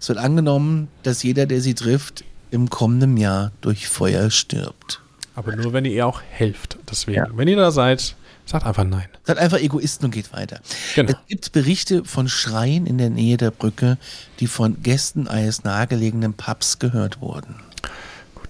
Es 0.00 0.08
wird 0.08 0.18
angenommen, 0.18 0.88
dass 1.02 1.22
jeder, 1.22 1.46
der 1.46 1.60
sie 1.60 1.74
trifft, 1.74 2.24
im 2.50 2.68
kommenden 2.68 3.16
Jahr 3.16 3.52
durch 3.62 3.88
Feuer 3.88 4.30
stirbt. 4.30 5.00
Aber 5.34 5.56
nur, 5.56 5.72
wenn 5.72 5.86
ihr 5.86 5.92
ihr 5.92 6.06
auch 6.06 6.20
helft. 6.20 6.76
Deswegen, 6.90 7.16
Ja. 7.16 7.26
wenn 7.34 7.48
ihr 7.48 7.56
da 7.56 7.70
seid, 7.70 8.14
sagt 8.44 8.66
einfach 8.66 8.84
nein. 8.84 9.08
Seid 9.24 9.38
einfach 9.38 9.58
Egoisten 9.58 10.04
und 10.04 10.10
geht 10.10 10.30
weiter. 10.34 10.60
Genau. 10.94 11.12
Es 11.12 11.16
gibt 11.26 11.52
Berichte 11.52 12.04
von 12.04 12.28
Schreien 12.28 12.84
in 12.86 12.98
der 12.98 13.08
Nähe 13.08 13.38
der 13.38 13.50
Brücke, 13.50 13.96
die 14.40 14.46
von 14.46 14.82
Gästen 14.82 15.28
eines 15.28 15.64
nahegelegenen 15.64 16.34
Pubs 16.34 16.78
gehört 16.78 17.22
wurden. 17.22 17.54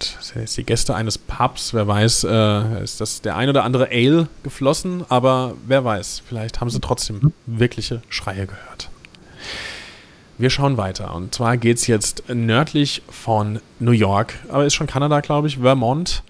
Gut, 0.03 0.17
das 0.19 0.29
sind 0.29 0.41
jetzt 0.41 0.57
die 0.57 0.65
Gäste 0.65 0.95
eines 0.95 1.17
Pubs. 1.19 1.75
Wer 1.75 1.87
weiß, 1.87 2.25
äh, 2.25 2.83
ist 2.83 3.01
das 3.01 3.21
der 3.23 3.37
ein 3.37 3.49
oder 3.49 3.62
andere 3.65 3.88
Ale 3.91 4.27
geflossen, 4.43 5.05
aber 5.09 5.55
wer 5.67 5.85
weiß, 5.85 6.23
vielleicht 6.27 6.61
haben 6.61 6.71
sie 6.71 6.81
trotzdem 6.81 7.33
wirkliche 7.47 8.03
Schreie 8.09 8.47
gehört. 8.47 8.88
Wir 10.38 10.51
schauen 10.51 10.77
weiter. 10.77 11.15
Und 11.15 11.35
zwar 11.35 11.57
geht 11.57 11.77
es 11.77 11.87
jetzt 11.87 12.25
nördlich 12.29 13.03
von 13.09 13.61
New 13.79 13.93
York, 13.93 14.35
aber 14.49 14.65
ist 14.65 14.75
schon 14.75 14.87
Kanada, 14.88 15.21
glaube 15.21 15.47
ich, 15.47 15.59
Vermont. 15.59 16.23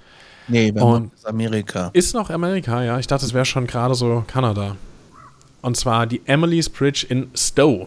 Nee, 0.48 0.74
wir 0.74 0.82
Und- 0.84 1.12
das 1.14 1.24
Amerika. 1.24 1.90
Ist 1.94 2.14
noch 2.14 2.28
Amerika, 2.28 2.82
ja. 2.82 2.98
Ich 2.98 3.06
dachte, 3.06 3.24
es 3.24 3.32
wäre 3.32 3.46
schon 3.46 3.66
gerade 3.66 3.94
so 3.94 4.24
Kanada. 4.26 4.76
Und 5.62 5.76
zwar 5.76 6.06
die 6.06 6.20
Emily's 6.26 6.68
Bridge 6.68 7.06
in 7.08 7.30
Stowe. 7.34 7.86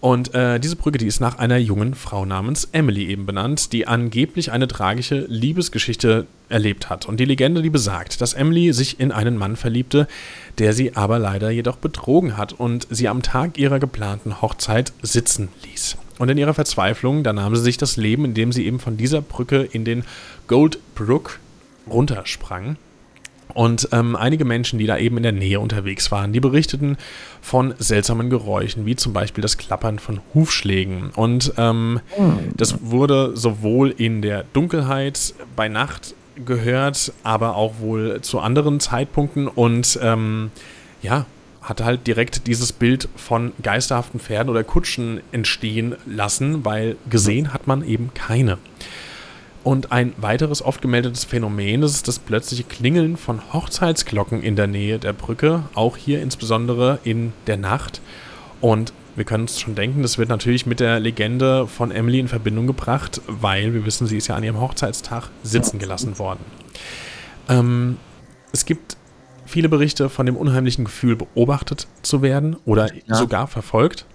Und 0.00 0.34
äh, 0.34 0.60
diese 0.60 0.76
Brücke, 0.76 0.98
die 0.98 1.06
ist 1.06 1.20
nach 1.20 1.38
einer 1.38 1.56
jungen 1.56 1.94
Frau 1.94 2.24
namens 2.24 2.68
Emily 2.72 3.06
eben 3.06 3.26
benannt, 3.26 3.72
die 3.72 3.86
angeblich 3.86 4.52
eine 4.52 4.68
tragische 4.68 5.26
Liebesgeschichte 5.28 6.26
erlebt 6.48 6.90
hat. 6.90 7.06
Und 7.06 7.18
die 7.18 7.24
Legende, 7.24 7.62
die 7.62 7.70
besagt, 7.70 8.20
dass 8.20 8.34
Emily 8.34 8.72
sich 8.72 9.00
in 9.00 9.10
einen 9.10 9.36
Mann 9.36 9.56
verliebte, 9.56 10.06
der 10.58 10.72
sie 10.74 10.94
aber 10.94 11.18
leider 11.18 11.50
jedoch 11.50 11.76
betrogen 11.76 12.36
hat 12.36 12.52
und 12.52 12.86
sie 12.90 13.08
am 13.08 13.22
Tag 13.22 13.58
ihrer 13.58 13.78
geplanten 13.78 14.42
Hochzeit 14.42 14.92
sitzen 15.02 15.48
ließ. 15.64 15.96
Und 16.18 16.28
in 16.28 16.38
ihrer 16.38 16.54
Verzweiflung, 16.54 17.22
da 17.22 17.32
nahm 17.32 17.56
sie 17.56 17.62
sich 17.62 17.76
das 17.76 17.96
Leben, 17.96 18.24
indem 18.24 18.52
sie 18.52 18.66
eben 18.66 18.78
von 18.78 18.96
dieser 18.96 19.22
Brücke 19.22 19.62
in 19.62 19.84
den 19.84 20.04
Gold 20.46 20.78
Brook 20.94 21.40
runtersprang. 21.88 22.76
Und 23.56 23.88
ähm, 23.92 24.16
einige 24.16 24.44
Menschen, 24.44 24.78
die 24.78 24.84
da 24.84 24.98
eben 24.98 25.16
in 25.16 25.22
der 25.22 25.32
Nähe 25.32 25.60
unterwegs 25.60 26.12
waren, 26.12 26.34
die 26.34 26.40
berichteten 26.40 26.98
von 27.40 27.74
seltsamen 27.78 28.28
Geräuschen, 28.28 28.84
wie 28.84 28.96
zum 28.96 29.14
Beispiel 29.14 29.40
das 29.40 29.56
Klappern 29.56 29.98
von 29.98 30.20
Hufschlägen. 30.34 31.08
Und 31.16 31.54
ähm, 31.56 32.00
das 32.54 32.82
wurde 32.82 33.34
sowohl 33.34 33.94
in 33.96 34.20
der 34.20 34.44
Dunkelheit 34.52 35.32
bei 35.56 35.68
Nacht 35.68 36.14
gehört, 36.44 37.14
aber 37.22 37.56
auch 37.56 37.80
wohl 37.80 38.20
zu 38.20 38.40
anderen 38.40 38.78
Zeitpunkten. 38.78 39.48
Und 39.48 39.98
ähm, 40.02 40.50
ja, 41.00 41.24
hat 41.62 41.82
halt 41.82 42.06
direkt 42.06 42.46
dieses 42.48 42.74
Bild 42.74 43.08
von 43.16 43.54
geisterhaften 43.62 44.20
Pferden 44.20 44.50
oder 44.50 44.64
Kutschen 44.64 45.22
entstehen 45.32 45.96
lassen, 46.04 46.62
weil 46.66 46.96
gesehen 47.08 47.54
hat 47.54 47.66
man 47.66 47.82
eben 47.82 48.10
keine. 48.12 48.58
Und 49.66 49.90
ein 49.90 50.12
weiteres 50.18 50.62
oft 50.62 50.80
gemeldetes 50.80 51.24
Phänomen 51.24 51.82
ist 51.82 52.06
das 52.06 52.20
plötzliche 52.20 52.62
Klingeln 52.62 53.16
von 53.16 53.40
Hochzeitsglocken 53.52 54.40
in 54.44 54.54
der 54.54 54.68
Nähe 54.68 55.00
der 55.00 55.12
Brücke, 55.12 55.64
auch 55.74 55.96
hier 55.96 56.22
insbesondere 56.22 57.00
in 57.02 57.32
der 57.48 57.56
Nacht. 57.56 58.00
Und 58.60 58.92
wir 59.16 59.24
können 59.24 59.42
uns 59.42 59.58
schon 59.58 59.74
denken, 59.74 60.02
das 60.02 60.18
wird 60.18 60.28
natürlich 60.28 60.66
mit 60.66 60.78
der 60.78 61.00
Legende 61.00 61.66
von 61.66 61.90
Emily 61.90 62.20
in 62.20 62.28
Verbindung 62.28 62.68
gebracht, 62.68 63.20
weil 63.26 63.74
wir 63.74 63.84
wissen, 63.84 64.06
sie 64.06 64.18
ist 64.18 64.28
ja 64.28 64.36
an 64.36 64.44
ihrem 64.44 64.60
Hochzeitstag 64.60 65.30
sitzen 65.42 65.80
gelassen 65.80 66.16
worden. 66.20 66.44
Ähm, 67.48 67.96
es 68.52 68.66
gibt 68.66 68.96
viele 69.46 69.68
Berichte 69.68 70.08
von 70.08 70.26
dem 70.26 70.36
unheimlichen 70.36 70.84
Gefühl, 70.84 71.16
beobachtet 71.16 71.88
zu 72.02 72.22
werden 72.22 72.54
oder 72.66 72.88
Ja. 73.06 73.16
sogar 73.16 73.48
verfolgt, 73.48 74.06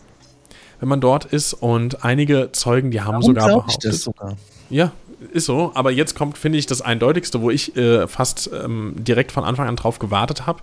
wenn 0.80 0.88
man 0.88 1.02
dort 1.02 1.26
ist. 1.26 1.54
Und 1.54 2.06
einige 2.06 2.54
Zeugen, 2.54 2.90
die 2.90 3.02
haben 3.02 3.16
Warum 3.16 3.24
sogar 3.24 3.48
glaub 3.48 3.60
ich 3.64 3.66
behauptet, 3.80 3.92
das 3.92 4.02
sogar? 4.02 4.38
ja, 4.70 4.94
ist 5.32 5.46
so. 5.46 5.72
Aber 5.76 5.92
jetzt 5.92 6.16
kommt, 6.16 6.38
finde 6.38 6.58
ich, 6.58 6.66
das 6.66 6.82
Eindeutigste, 6.82 7.42
wo 7.42 7.50
ich 7.50 7.76
äh, 7.76 8.08
fast 8.08 8.50
ähm, 8.54 8.94
direkt 8.98 9.32
von 9.32 9.44
Anfang 9.44 9.68
an 9.68 9.76
drauf 9.76 10.00
gewartet 10.00 10.48
habe. 10.48 10.62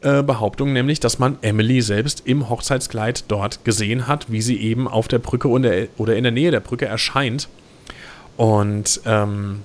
Äh, 0.00 0.22
Behauptung 0.22 0.72
nämlich, 0.72 1.00
dass 1.00 1.18
man 1.18 1.38
Emily 1.42 1.80
selbst 1.80 2.22
im 2.26 2.48
Hochzeitskleid 2.48 3.24
dort 3.28 3.64
gesehen 3.64 4.06
hat, 4.06 4.30
wie 4.30 4.42
sie 4.42 4.60
eben 4.60 4.88
auf 4.88 5.08
der 5.08 5.18
Brücke 5.18 5.48
oder, 5.48 5.86
oder 5.96 6.16
in 6.16 6.24
der 6.24 6.32
Nähe 6.32 6.50
der 6.50 6.60
Brücke 6.60 6.86
erscheint. 6.86 7.48
Und 8.36 9.00
ähm, 9.06 9.60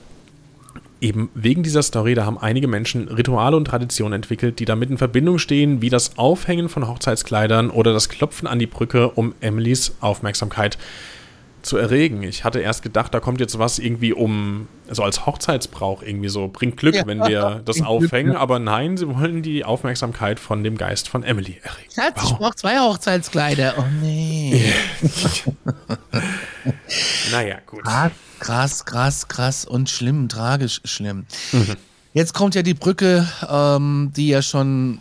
eben 1.02 1.30
wegen 1.34 1.64
dieser 1.64 1.84
Story, 1.84 2.16
da 2.16 2.26
haben 2.26 2.38
einige 2.38 2.68
Menschen 2.68 3.08
Rituale 3.08 3.58
und 3.58 3.66
Traditionen 3.66 4.14
entwickelt, 4.14 4.60
die 4.60 4.66
damit 4.66 4.90
in 4.90 4.98
Verbindung 4.98 5.40
stehen, 5.40 5.82
wie 5.82 5.90
das 5.90 6.18
Aufhängen 6.18 6.70
von 6.70 6.88
Hochzeitskleidern 6.88 7.70
oder 7.70 7.94
das 7.94 8.10
Klopfen 8.10 8.48
an 8.48 8.60
die 8.60 8.68
Brücke, 8.68 9.10
um 9.10 9.34
Emilys 9.42 9.96
Aufmerksamkeit 10.00 10.74
zu 10.74 10.80
erregen. 11.74 12.24
Ich 12.24 12.44
hatte 12.44 12.60
erst 12.60 12.84
gedacht, 12.84 13.14
da 13.14 13.20
kommt 13.20 13.40
jetzt 13.40 13.58
was 13.58 13.80
irgendwie 13.80 14.14
um, 14.14 14.68
also 14.88 15.04
als 15.04 15.26
Hochzeitsbrauch 15.26 16.04
irgendwie 16.04 16.30
so, 16.30 16.48
bringt 16.48 16.78
Glück, 16.78 16.96
Ja, 16.96 17.08
wenn 17.08 17.20
wir 17.20 17.62
das 17.66 17.66
bringt 17.66 17.76
Glück, 17.76 17.88
aufhängen, 17.88 18.34
ja. 18.34 18.40
aber 18.40 18.60
nein, 18.60 18.98
sie 18.98 19.08
wollen 19.08 19.42
die 19.42 19.66
Aufmerksamkeit 19.66 20.40
von 20.40 20.64
dem 20.64 20.78
Geist 20.78 21.10
von 21.10 21.24
Emily 21.24 21.60
erregen. 21.64 21.90
Schatz, 21.94 22.24
ich 22.24 22.36
brauche 22.38 22.56
zwei 22.56 22.78
Hochzeitskleider. 22.80 23.74
Oh 23.78 23.84
nee. 24.02 24.64
Naja, 27.32 27.58
gut. 27.66 27.84
Krass, 28.40 28.86
krass, 28.86 29.28
krass 29.28 29.66
und 29.66 29.90
schlimm, 29.90 30.30
tragisch 30.30 30.82
schlimm. 30.86 31.26
Jetzt 32.14 32.34
kommt 32.34 32.56
ja 32.56 32.62
die 32.62 32.74
Brücke, 32.74 33.28
ähm, 33.50 34.12
die 34.16 34.30
ja 34.30 34.42
schon 34.42 35.00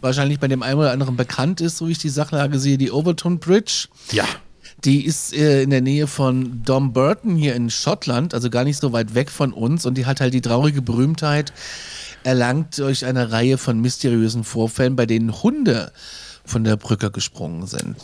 wahrscheinlich 0.00 0.38
bei 0.38 0.48
dem 0.48 0.62
einen 0.62 0.78
oder 0.78 0.92
anderen 0.92 1.16
bekannt 1.16 1.60
ist, 1.60 1.78
so 1.78 1.88
wie 1.88 1.92
ich 1.92 1.98
die 1.98 2.08
Sachlage 2.08 2.58
sehe, 2.58 2.78
die 2.78 2.90
Overton 2.90 3.38
Bridge. 3.38 3.88
Ja. 4.12 4.24
Die 4.84 5.04
ist 5.04 5.34
äh, 5.34 5.62
in 5.62 5.70
der 5.70 5.80
Nähe 5.80 6.06
von 6.06 6.62
Dumbarton 6.62 7.36
hier 7.36 7.54
in 7.54 7.70
Schottland, 7.70 8.34
also 8.34 8.50
gar 8.50 8.64
nicht 8.64 8.78
so 8.78 8.92
weit 8.92 9.14
weg 9.14 9.30
von 9.30 9.52
uns. 9.52 9.86
Und 9.86 9.94
die 9.96 10.06
hat 10.06 10.20
halt 10.20 10.34
die 10.34 10.40
traurige 10.40 10.82
Berühmtheit 10.82 11.52
erlangt 12.24 12.78
durch 12.78 13.06
eine 13.06 13.32
Reihe 13.32 13.58
von 13.58 13.80
mysteriösen 13.80 14.44
Vorfällen, 14.44 14.96
bei 14.96 15.06
denen 15.06 15.42
Hunde 15.42 15.92
von 16.44 16.64
der 16.64 16.76
Brücke 16.76 17.10
gesprungen 17.10 17.66
sind. 17.66 17.96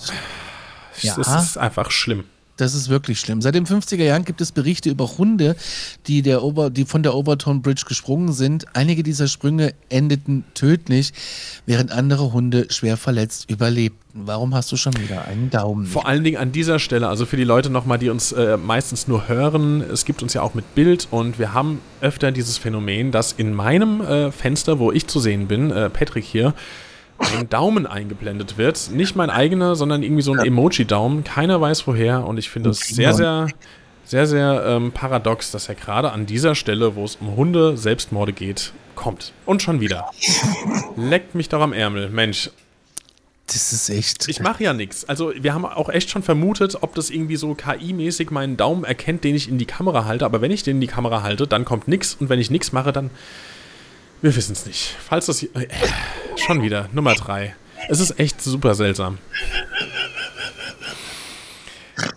Ja. 1.00 1.16
Es 1.18 1.28
ist 1.28 1.58
einfach 1.58 1.90
schlimm. 1.90 2.24
Das 2.56 2.74
ist 2.74 2.88
wirklich 2.88 3.18
schlimm. 3.18 3.40
Seit 3.40 3.54
den 3.54 3.66
50er 3.66 4.04
Jahren 4.04 4.24
gibt 4.24 4.40
es 4.40 4.52
Berichte 4.52 4.90
über 4.90 5.06
Hunde, 5.18 5.56
die, 6.06 6.22
der 6.22 6.42
Over, 6.42 6.70
die 6.70 6.84
von 6.84 7.02
der 7.02 7.14
Overton 7.14 7.62
Bridge 7.62 7.84
gesprungen 7.88 8.32
sind. 8.32 8.66
Einige 8.74 9.02
dieser 9.02 9.26
Sprünge 9.26 9.74
endeten 9.88 10.44
tödlich, 10.54 11.12
während 11.64 11.92
andere 11.92 12.32
Hunde 12.32 12.66
schwer 12.70 12.96
verletzt 12.96 13.50
überlebten. 13.50 14.02
Warum 14.14 14.54
hast 14.54 14.70
du 14.70 14.76
schon 14.76 14.92
wieder 14.98 15.24
einen 15.24 15.48
Daumen? 15.48 15.86
Vor 15.86 16.06
allen 16.06 16.22
Dingen 16.22 16.36
an 16.36 16.52
dieser 16.52 16.78
Stelle, 16.78 17.08
also 17.08 17.24
für 17.24 17.38
die 17.38 17.44
Leute 17.44 17.70
nochmal, 17.70 17.98
die 17.98 18.10
uns 18.10 18.32
äh, 18.32 18.58
meistens 18.58 19.08
nur 19.08 19.26
hören, 19.26 19.80
es 19.80 20.04
gibt 20.04 20.22
uns 20.22 20.34
ja 20.34 20.42
auch 20.42 20.52
mit 20.52 20.74
Bild 20.74 21.08
und 21.10 21.38
wir 21.38 21.54
haben 21.54 21.80
öfter 22.02 22.30
dieses 22.30 22.58
Phänomen, 22.58 23.10
dass 23.10 23.32
in 23.32 23.54
meinem 23.54 24.02
äh, 24.02 24.30
Fenster, 24.30 24.78
wo 24.78 24.92
ich 24.92 25.06
zu 25.06 25.18
sehen 25.18 25.48
bin, 25.48 25.70
äh, 25.70 25.88
Patrick 25.88 26.24
hier, 26.24 26.52
ein 27.22 27.48
Daumen 27.48 27.86
eingeblendet 27.86 28.58
wird. 28.58 28.90
Nicht 28.92 29.16
mein 29.16 29.30
eigener, 29.30 29.76
sondern 29.76 30.02
irgendwie 30.02 30.22
so 30.22 30.32
ein 30.32 30.40
Emoji-Daumen. 30.40 31.24
Keiner 31.24 31.60
weiß 31.60 31.86
woher 31.86 32.26
und 32.26 32.38
ich 32.38 32.50
finde 32.50 32.70
es 32.70 32.80
sehr, 32.80 33.14
sehr, 33.14 33.48
sehr, 34.04 34.26
sehr 34.26 34.64
ähm, 34.66 34.92
paradox, 34.92 35.50
dass 35.50 35.68
er 35.68 35.74
gerade 35.74 36.12
an 36.12 36.26
dieser 36.26 36.54
Stelle, 36.54 36.96
wo 36.96 37.04
es 37.04 37.16
um 37.16 37.36
Hunde 37.36 37.76
Selbstmorde 37.76 38.32
geht, 38.32 38.72
kommt. 38.94 39.32
Und 39.46 39.62
schon 39.62 39.80
wieder. 39.80 40.10
Leckt 40.96 41.34
mich 41.34 41.48
doch 41.48 41.60
am 41.60 41.72
Ärmel. 41.72 42.10
Mensch, 42.10 42.50
Das 43.46 43.72
ist 43.72 43.88
echt. 43.90 44.28
ich 44.28 44.40
mache 44.40 44.64
ja 44.64 44.72
nichts. 44.72 45.04
Also 45.08 45.32
wir 45.36 45.54
haben 45.54 45.64
auch 45.64 45.88
echt 45.88 46.10
schon 46.10 46.22
vermutet, 46.22 46.78
ob 46.80 46.94
das 46.94 47.10
irgendwie 47.10 47.36
so 47.36 47.54
KI-mäßig 47.54 48.30
meinen 48.30 48.56
Daumen 48.56 48.84
erkennt, 48.84 49.24
den 49.24 49.34
ich 49.34 49.48
in 49.48 49.58
die 49.58 49.66
Kamera 49.66 50.04
halte. 50.04 50.24
Aber 50.24 50.40
wenn 50.40 50.50
ich 50.50 50.62
den 50.62 50.76
in 50.76 50.80
die 50.80 50.86
Kamera 50.86 51.22
halte, 51.22 51.46
dann 51.46 51.64
kommt 51.64 51.88
nichts. 51.88 52.16
Und 52.18 52.28
wenn 52.28 52.40
ich 52.40 52.50
nichts 52.50 52.72
mache, 52.72 52.92
dann... 52.92 53.10
Wir 54.22 54.34
wissen 54.34 54.52
es 54.52 54.66
nicht. 54.66 54.96
Falls 55.06 55.26
das... 55.26 55.42
Äh, 55.42 55.66
schon 56.36 56.62
wieder. 56.62 56.88
Nummer 56.92 57.14
drei. 57.14 57.54
Es 57.88 58.00
ist 58.00 58.18
echt 58.18 58.40
super 58.40 58.74
seltsam. 58.74 59.18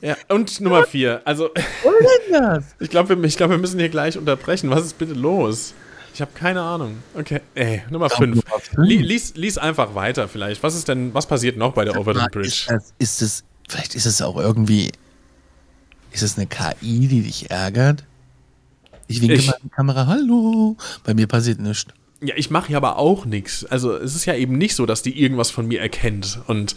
Ja, 0.02 0.15
und 0.30 0.62
Nummer 0.62 0.86
vier. 0.86 1.22
Also, 1.26 1.50
ich 2.80 2.89
glaube, 2.89 3.10
wir, 3.10 3.24
ich 3.24 3.38
glaub, 3.38 3.50
wir 3.50 3.58
müssen 3.58 3.80
hier 3.80 3.89
gleich 3.89 4.18
unterbrechen. 4.18 4.70
Was 4.70 4.86
ist 4.86 4.98
bitte 4.98 5.13
los? 5.13 5.74
Ich 6.13 6.22
habe 6.22 6.32
keine 6.34 6.62
Ahnung. 6.62 7.00
Okay, 7.15 7.41
ey, 7.56 7.82
Nummer 7.89 8.10
fünf. 8.10 8.36
Nummer 8.36 8.60
fünf. 8.60 8.88
Li 8.88 8.98
lies, 8.98 9.36
lies 9.36 9.58
einfach 9.58 9.96
weiter 9.96 10.28
vielleicht. 10.28 10.63
Was 10.63 10.76
ist 10.76 10.88
denn, 10.88 11.13
was 11.13 11.26
passiert 11.26 11.58
noch 11.58 11.74
bei 11.74 11.86
der 11.86 12.00
Overton 12.00 12.28
Bridge? 12.32 12.68
Ist 13.00 13.22
es, 13.22 13.44
vielleicht 13.68 13.96
ist 13.96 14.06
es 14.06 14.22
auch 14.22 14.38
irgendwie, 14.38 14.91
ist 16.12 16.22
es 16.22 16.38
eine 16.38 16.48
KI, 16.48 17.08
die 17.08 17.22
dich 17.22 17.50
ärgert? 17.50 18.04
Ich 19.08 19.22
winke 19.22 19.36
Ich- 19.36 19.48
mal 19.48 19.54
in 19.62 19.70
die 19.70 19.76
Kamera, 19.76 20.08
hallo. 20.08 20.78
Bei 21.04 21.13
mir 21.13 21.28
passiert 21.28 21.60
nichts. 21.60 21.86
Ja, 22.22 22.34
ich 22.38 22.50
mache 22.50 22.72
ja 22.72 22.78
aber 22.78 22.98
auch 22.98 23.26
nichts. 23.26 23.65
Also 23.65 23.96
es 23.96 24.15
ist 24.15 24.26
ja 24.26 24.36
eben 24.36 24.58
nicht 24.58 24.76
so, 24.76 24.86
dass 24.86 25.02
die 25.02 25.20
irgendwas 25.22 25.52
von 25.52 25.68
mir 25.68 25.82
erkennt. 25.82 26.39
Und 26.48 26.76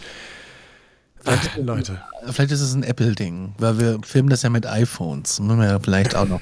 Ach, 1.25 1.57
Leute. 1.57 2.01
Vielleicht 2.31 2.51
ist 2.51 2.61
es 2.61 2.73
ein 2.73 2.83
Apple-Ding, 2.83 3.53
weil 3.57 3.77
wir 3.79 3.99
filmen 4.05 4.29
das 4.29 4.41
ja 4.43 4.49
mit 4.49 4.65
iPhones. 4.65 5.39
Müssen 5.39 5.59
wir 5.59 5.67
ja 5.67 5.79
vielleicht 5.79 6.15
auch 6.15 6.27
noch. 6.27 6.41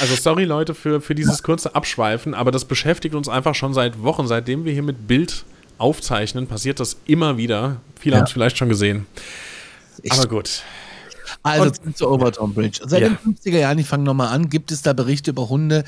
Also 0.00 0.14
sorry 0.16 0.44
Leute 0.44 0.74
für, 0.74 1.00
für 1.00 1.14
dieses 1.14 1.42
kurze 1.42 1.74
Abschweifen, 1.74 2.32
aber 2.34 2.50
das 2.50 2.64
beschäftigt 2.64 3.14
uns 3.14 3.28
einfach 3.28 3.54
schon 3.54 3.74
seit 3.74 4.02
Wochen. 4.02 4.26
Seitdem 4.26 4.64
wir 4.64 4.72
hier 4.72 4.82
mit 4.82 5.06
Bild 5.06 5.44
aufzeichnen, 5.78 6.46
passiert 6.46 6.80
das 6.80 6.96
immer 7.06 7.36
wieder. 7.36 7.80
Viele 7.98 8.14
Ja. 8.14 8.20
haben 8.20 8.26
es 8.26 8.32
vielleicht 8.32 8.56
schon 8.58 8.68
gesehen. 8.68 9.06
Ich- 10.02 10.12
Aber 10.12 10.26
gut. 10.28 10.62
Also 11.46 11.70
zurück 11.70 11.96
zur 11.96 12.10
Overton 12.10 12.54
Bridge. 12.54 12.80
Seit 12.86 13.02
Ja. 13.02 13.08
den 13.08 13.18
50er 13.18 13.58
Jahren, 13.58 13.78
ich 13.78 13.86
fange 13.86 14.04
nochmal 14.04 14.28
an, 14.28 14.48
gibt 14.50 14.72
es 14.72 14.82
da 14.82 14.92
Berichte 14.92 15.30
über 15.30 15.48
Hunde, 15.48 15.84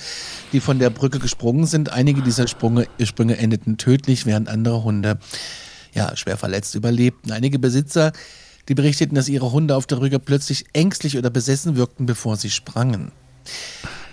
die 0.53 0.61
von 0.61 0.79
der 0.79 0.91
Brücke 0.91 1.19
gesprungen 1.19 1.67
sind. 1.67 1.93
Einige 1.93 2.23
dieser 2.23 2.47
Sprünge, 2.49 2.87
Sprünge 3.03 3.37
endeten 3.39 3.77
tödlich, 3.77 4.27
während 4.27 4.49
andere 4.49 4.85
Hunde 4.85 5.19
ja, 5.95 6.17
schwer 6.17 6.37
verletzt 6.37 6.75
überlebten. 6.75 7.33
Einige 7.33 7.59
Besitzer, 7.59 8.13
die 8.69 8.75
berichteten, 8.75 9.15
dass 9.15 9.29
ihre 9.29 9.53
Hunde 9.53 9.75
auf 9.77 9.87
der 9.87 9.97
Brücke 9.97 10.19
plötzlich 10.19 10.67
ängstlich 10.73 11.17
oder 11.17 11.31
besessen 11.31 11.77
wirkten, 11.77 12.07
bevor 12.07 12.37
sie 12.37 12.51
sprangen. 12.51 13.13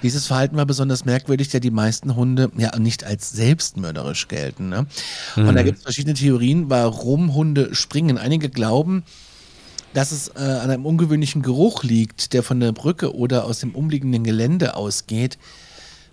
Dieses 0.03 0.27
Verhalten 0.27 0.55
war 0.55 0.65
besonders 0.65 1.03
merkwürdig, 1.05 1.49
da 1.49 1.59
die 1.59 1.71
meisten 1.71 2.15
Hunde 2.15 2.51
ja 2.57 2.77
nicht 2.77 3.03
als 3.03 3.31
selbstmörderisch 3.31 4.27
gelten. 4.27 4.69
Ne? 4.69 4.85
Und 5.35 5.55
da 5.55 5.63
gibt 5.63 5.77
es 5.79 5.83
verschiedene 5.83 6.13
Theorien, 6.13 6.69
warum 6.69 7.33
Hunde 7.33 7.73
springen. 7.73 8.17
Einige 8.17 8.49
glauben, 8.49 9.03
dass 9.95 10.11
es 10.11 10.27
äh, 10.35 10.41
an 10.41 10.69
einem 10.69 10.85
ungewöhnlichen 10.85 11.41
Geruch 11.41 11.83
liegt, 11.83 12.33
der 12.33 12.43
von 12.43 12.59
der 12.59 12.73
Brücke 12.73 13.15
oder 13.15 13.45
aus 13.45 13.61
dem 13.61 13.73
umliegenden 13.73 14.25
Gelände 14.25 14.75
ausgeht, 14.75 15.37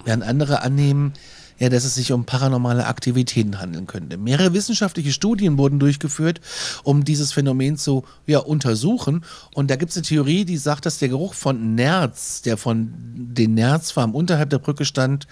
während 0.05 0.23
andere 0.23 0.63
annehmen, 0.63 1.15
ja, 1.63 1.69
dass 1.69 1.85
es 1.85 1.95
sich 1.95 2.11
um 2.11 2.25
paranormale 2.25 2.87
Aktivitäten 2.87 3.61
handeln 3.61 3.87
könnte. 3.87 4.17
Mehrere 4.17 4.53
wissenschaftliche 4.53 5.13
Studien 5.13 5.59
wurden 5.59 5.79
durchgeführt, 5.79 6.41
um 6.83 7.05
dieses 7.05 7.33
Phänomen 7.33 7.77
zu 7.77 8.03
ja, 8.27 8.41
untersuchen. 8.41 9.25
Und 9.55 9.71
da 9.71 9.77
gibt 9.77 9.93
es 9.93 9.97
eine 9.97 10.05
Theorie, 10.05 10.45
die 10.45 10.57
sagt, 10.57 10.87
dass 10.87 10.99
der 10.99 11.09
Geruch 11.09 11.35
von 11.35 11.77
Nerz, 11.77 12.43
der 12.43 12.57
von 12.57 12.93
den 13.15 13.55
Nerzfarmen 13.55 14.17
unterhalb 14.17 14.51
der 14.51 14.59
Brücke 14.59 14.85
stand, 14.85 15.29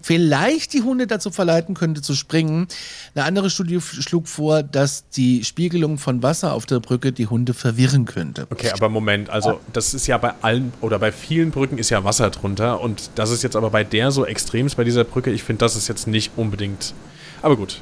vielleicht 0.00 0.72
die 0.72 0.80
Hunde 0.80 1.06
dazu 1.06 1.30
verleiten 1.30 1.74
könnte 1.74 2.00
zu 2.00 2.14
springen. 2.14 2.68
Eine 3.14 3.26
andere 3.26 3.50
Studie 3.50 3.78
schlug 3.82 4.28
vor, 4.28 4.62
dass 4.62 5.10
die 5.10 5.44
Spiegelung 5.44 5.98
von 5.98 6.22
Wasser 6.22 6.54
auf 6.54 6.64
der 6.64 6.80
Brücke 6.80 7.12
die 7.12 7.26
Hunde 7.26 7.52
verwirren 7.52 8.06
könnte. 8.06 8.46
Okay, 8.48 8.70
aber 8.72 8.88
Moment, 8.88 9.28
also 9.28 9.60
das 9.74 9.92
ist 9.92 10.06
ja 10.06 10.16
bei 10.16 10.32
allen 10.40 10.72
oder 10.80 10.98
bei 10.98 11.12
vielen 11.12 11.50
Brücken 11.50 11.76
ist 11.76 11.90
ja 11.90 12.02
Wasser 12.02 12.30
drunter 12.30 12.80
und 12.80 13.10
das 13.16 13.30
ist 13.30 13.42
jetzt 13.42 13.56
aber 13.56 13.68
bei 13.68 13.84
der 13.84 14.10
so 14.10 14.24
extrem 14.24 14.66
bei 14.76 14.84
dieser 14.84 15.04
Brücke, 15.04 15.30
ich 15.30 15.42
finde, 15.42 15.65
das 15.66 15.74
ist 15.74 15.88
jetzt 15.88 16.06
nicht 16.06 16.32
unbedingt. 16.36 16.94
Aber 17.42 17.56
gut, 17.56 17.80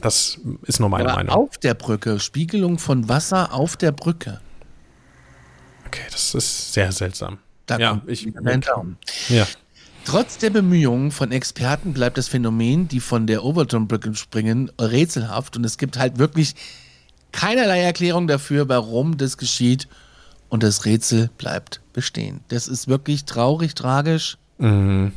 das 0.00 0.38
ist 0.62 0.80
nur 0.80 0.88
meine 0.88 1.10
Aber 1.10 1.16
Meinung. 1.16 1.34
auf 1.34 1.58
der 1.58 1.74
Brücke, 1.74 2.18
Spiegelung 2.18 2.78
von 2.78 3.08
Wasser 3.10 3.52
auf 3.52 3.76
der 3.76 3.92
Brücke. 3.92 4.40
Okay, 5.86 6.02
das 6.10 6.34
ist 6.34 6.72
sehr 6.72 6.90
seltsam. 6.92 7.38
Da 7.66 7.78
ja, 7.78 7.90
kommt 7.90 8.08
ich, 8.08 8.26
dein 8.42 8.62
Daumen. 8.62 8.96
ja. 9.28 9.46
Trotz 10.06 10.38
der 10.38 10.48
Bemühungen 10.48 11.10
von 11.10 11.30
Experten 11.30 11.92
bleibt 11.92 12.16
das 12.16 12.26
Phänomen, 12.26 12.88
die 12.88 13.00
von 13.00 13.26
der 13.26 13.44
Overton-Brücke 13.44 14.14
springen, 14.14 14.72
rätselhaft 14.80 15.58
und 15.58 15.64
es 15.64 15.76
gibt 15.76 15.98
halt 15.98 16.18
wirklich 16.18 16.54
keinerlei 17.32 17.82
Erklärung 17.82 18.26
dafür, 18.26 18.66
warum 18.70 19.18
das 19.18 19.36
geschieht 19.36 19.88
und 20.48 20.62
das 20.62 20.86
Rätsel 20.86 21.28
bleibt 21.36 21.82
bestehen. 21.92 22.40
Das 22.48 22.66
ist 22.66 22.88
wirklich 22.88 23.26
traurig, 23.26 23.74
tragisch. 23.74 24.38
Mhm. 24.56 25.12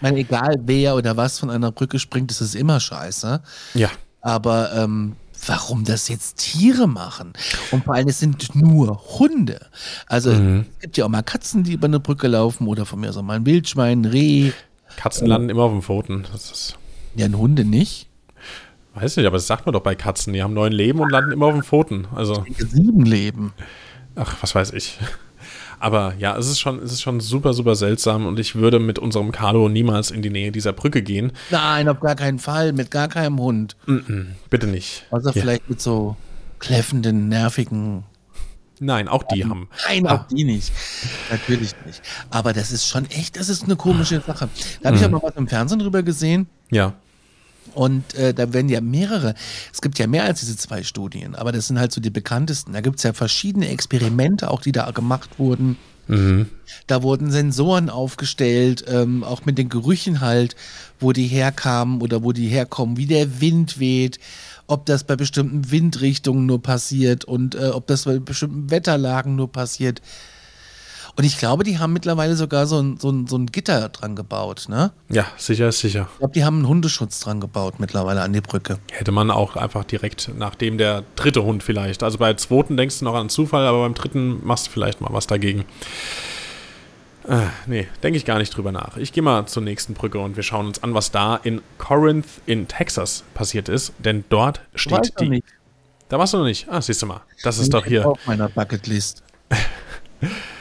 Ich 0.00 0.02
meine, 0.02 0.18
egal 0.18 0.56
wer 0.64 0.96
oder 0.96 1.16
was 1.18 1.38
von 1.38 1.50
einer 1.50 1.70
Brücke 1.72 1.98
springt, 1.98 2.30
das 2.30 2.40
ist 2.40 2.54
immer 2.54 2.80
scheiße. 2.80 3.42
Ja. 3.74 3.90
Aber 4.22 4.72
ähm, 4.74 5.16
warum 5.46 5.84
das 5.84 6.08
jetzt 6.08 6.38
Tiere 6.38 6.86
machen? 6.88 7.34
Und 7.70 7.84
vor 7.84 7.94
allem, 7.94 8.08
es 8.08 8.18
sind 8.18 8.54
nur 8.54 8.98
Hunde. 9.18 9.60
Also 10.06 10.32
Mhm. 10.32 10.64
es 10.76 10.78
gibt 10.80 10.96
ja 10.96 11.04
auch 11.04 11.08
mal 11.10 11.22
Katzen, 11.22 11.64
die 11.64 11.74
über 11.74 11.86
eine 11.86 12.00
Brücke 12.00 12.28
laufen 12.28 12.66
oder 12.66 12.86
von 12.86 13.00
mir 13.00 13.10
aus 13.10 13.16
auch 13.18 13.22
mal 13.22 13.36
ein 13.36 13.44
Wildschwein, 13.46 14.00
ein 14.02 14.04
Reh. 14.06 14.52
Katzen 14.96 15.26
landen 15.26 15.50
immer 15.50 15.64
auf 15.64 15.72
den 15.72 15.82
Pfoten. 15.82 16.24
Das 16.32 16.50
ist, 16.50 16.76
Ja, 17.14 17.26
ein 17.26 17.36
Hunde 17.36 17.64
nicht. 17.66 18.08
weiß 18.94 19.16
nicht, 19.18 19.26
aber 19.26 19.36
das 19.36 19.46
sagt 19.46 19.66
man 19.66 19.72
doch 19.74 19.82
bei 19.82 19.94
Katzen. 19.94 20.32
Die 20.32 20.42
haben 20.42 20.54
neun 20.54 20.72
Leben 20.72 20.98
und 21.00 21.10
landen 21.10 21.32
immer 21.32 21.46
auf 21.46 21.54
den 21.54 21.62
Pfoten. 21.62 22.06
Also, 22.14 22.44
Sieben 22.56 23.04
Leben. 23.04 23.52
ach, 24.16 24.36
was 24.40 24.54
weiß 24.54 24.72
ich. 24.72 24.98
Aber 25.80 26.14
ja, 26.18 26.36
es 26.36 26.46
ist 26.46 26.60
schon, 26.60 26.78
es 26.82 26.92
ist 26.92 27.00
schon 27.00 27.20
super, 27.20 27.54
super 27.54 27.74
seltsam 27.74 28.26
und 28.26 28.38
ich 28.38 28.54
würde 28.54 28.78
mit 28.78 28.98
unserem 28.98 29.32
Carlo 29.32 29.68
niemals 29.68 30.10
in 30.10 30.20
die 30.22 30.28
Nähe 30.30 30.52
dieser 30.52 30.72
Brücke 30.74 31.02
gehen. 31.02 31.32
Nein, 31.50 31.88
auf 31.88 32.00
gar 32.00 32.14
keinen 32.14 32.38
Fall, 32.38 32.72
mit 32.74 32.90
gar 32.90 33.08
keinem 33.08 33.38
Hund. 33.40 33.76
Bitte 34.50 34.66
nicht. 34.66 35.06
Außer 35.10 35.32
Ja. 35.34 35.40
vielleicht 35.40 35.68
mit 35.70 35.80
so 35.80 36.16
kläffenden, 36.58 37.28
nervigen. 37.28 38.04
Nein, 38.78 39.08
auch 39.08 39.22
die 39.24 39.44
haben. 39.44 39.68
Nein, 39.88 40.06
auch 40.06 40.26
die 40.28 40.44
nicht. 40.44 40.72
Natürlich 41.30 41.74
nicht. 41.86 42.00
Aber 42.30 42.52
das 42.52 42.72
ist 42.72 42.86
schon 42.86 43.04
echt, 43.10 43.38
das 43.38 43.48
ist 43.48 43.64
eine 43.64 43.76
komische 43.76 44.20
Sache. 44.26 44.48
Da 44.82 44.88
habe 44.88 44.96
ich 44.98 45.04
auch 45.04 45.10
mal 45.10 45.22
was 45.22 45.36
im 45.36 45.48
Fernsehen 45.48 45.78
drüber 45.80 46.02
gesehen. 46.02 46.46
Ja. 46.70 46.94
Und 47.74 48.14
äh, 48.14 48.34
da 48.34 48.52
werden 48.52 48.68
ja 48.68 48.80
mehrere, 48.80 49.34
es 49.72 49.80
gibt 49.80 49.98
ja 49.98 50.06
mehr 50.06 50.24
als 50.24 50.40
diese 50.40 50.56
zwei 50.56 50.82
Studien, 50.82 51.34
aber 51.34 51.52
das 51.52 51.68
sind 51.68 51.78
halt 51.78 51.92
so 51.92 52.00
die 52.00 52.10
bekanntesten. 52.10 52.72
Da 52.72 52.80
gibt 52.80 52.96
es 52.96 53.02
ja 53.02 53.12
verschiedene 53.12 53.68
Experimente, 53.68 54.50
auch 54.50 54.62
die 54.62 54.72
da 54.72 54.90
gemacht 54.90 55.38
wurden. 55.38 55.76
Da 56.86 57.02
wurden 57.02 57.30
Sensoren 57.30 57.88
aufgestellt, 57.88 58.84
ähm, 58.88 59.22
auch 59.22 59.44
mit 59.44 59.58
den 59.58 59.68
Gerüchen 59.68 60.20
halt, 60.20 60.56
wo 60.98 61.12
die 61.12 61.28
herkamen 61.28 62.00
oder 62.00 62.24
wo 62.24 62.32
die 62.32 62.48
herkommen, 62.48 62.96
wie 62.96 63.06
der 63.06 63.40
Wind 63.40 63.78
weht, 63.78 64.18
ob 64.66 64.86
das 64.86 65.04
bei 65.04 65.14
bestimmten 65.14 65.70
Windrichtungen 65.70 66.46
nur 66.46 66.62
passiert 66.62 67.24
und 67.24 67.54
äh, 67.54 67.68
ob 67.68 67.86
das 67.86 68.04
bei 68.04 68.18
bestimmten 68.18 68.70
Wetterlagen 68.70 69.36
nur 69.36 69.52
passiert. 69.52 70.02
Und 71.20 71.26
ich 71.26 71.36
glaube, 71.36 71.64
die 71.64 71.78
haben 71.78 71.92
mittlerweile 71.92 72.34
sogar 72.34 72.66
so 72.66 72.80
ein, 72.80 72.96
so 72.96 73.10
ein, 73.10 73.26
so 73.26 73.36
ein 73.36 73.44
Gitter 73.44 73.90
dran 73.90 74.16
gebaut, 74.16 74.70
ne? 74.70 74.90
Ja, 75.10 75.26
sicher 75.36 75.68
ist 75.68 75.80
sicher. 75.80 76.08
Ich 76.14 76.18
glaube, 76.18 76.32
die 76.32 76.44
haben 76.44 76.56
einen 76.56 76.66
Hundeschutz 76.68 77.20
dran 77.20 77.40
gebaut 77.42 77.74
mittlerweile 77.78 78.22
an 78.22 78.32
die 78.32 78.40
Brücke. 78.40 78.78
Hätte 78.90 79.12
man 79.12 79.30
auch 79.30 79.54
einfach 79.54 79.84
direkt 79.84 80.30
nachdem 80.34 80.78
der 80.78 81.04
dritte 81.16 81.42
Hund 81.42 81.62
vielleicht. 81.62 82.02
Also 82.02 82.16
bei 82.16 82.32
zweiten 82.32 82.78
denkst 82.78 83.00
du 83.00 83.04
noch 83.04 83.14
an 83.14 83.28
Zufall, 83.28 83.66
aber 83.66 83.82
beim 83.82 83.92
dritten 83.92 84.40
machst 84.46 84.68
du 84.68 84.70
vielleicht 84.70 85.02
mal 85.02 85.12
was 85.12 85.26
dagegen. 85.26 85.66
Äh, 87.28 87.48
nee, 87.66 87.86
denke 88.02 88.16
ich 88.16 88.24
gar 88.24 88.38
nicht 88.38 88.56
drüber 88.56 88.72
nach. 88.72 88.96
Ich 88.96 89.12
gehe 89.12 89.22
mal 89.22 89.44
zur 89.44 89.62
nächsten 89.62 89.92
Brücke 89.92 90.20
und 90.20 90.36
wir 90.36 90.42
schauen 90.42 90.68
uns 90.68 90.82
an, 90.82 90.94
was 90.94 91.10
da 91.10 91.36
in 91.36 91.60
Corinth 91.76 92.28
in 92.46 92.66
Texas 92.66 93.24
passiert 93.34 93.68
ist. 93.68 93.92
Denn 93.98 94.24
dort 94.30 94.62
steht 94.74 95.00
Weiß 95.00 95.14
die. 95.20 95.28
nicht. 95.28 95.46
Da 96.08 96.18
warst 96.18 96.32
du 96.32 96.38
noch 96.38 96.46
nicht. 96.46 96.66
Ah, 96.70 96.80
siehst 96.80 97.02
du 97.02 97.06
mal. 97.06 97.20
Das 97.42 97.58
ist 97.58 97.74
doch 97.74 97.84
hier. 97.84 98.08
Auf 98.08 98.26
meiner 98.26 98.48
Bucketlist. 98.48 99.22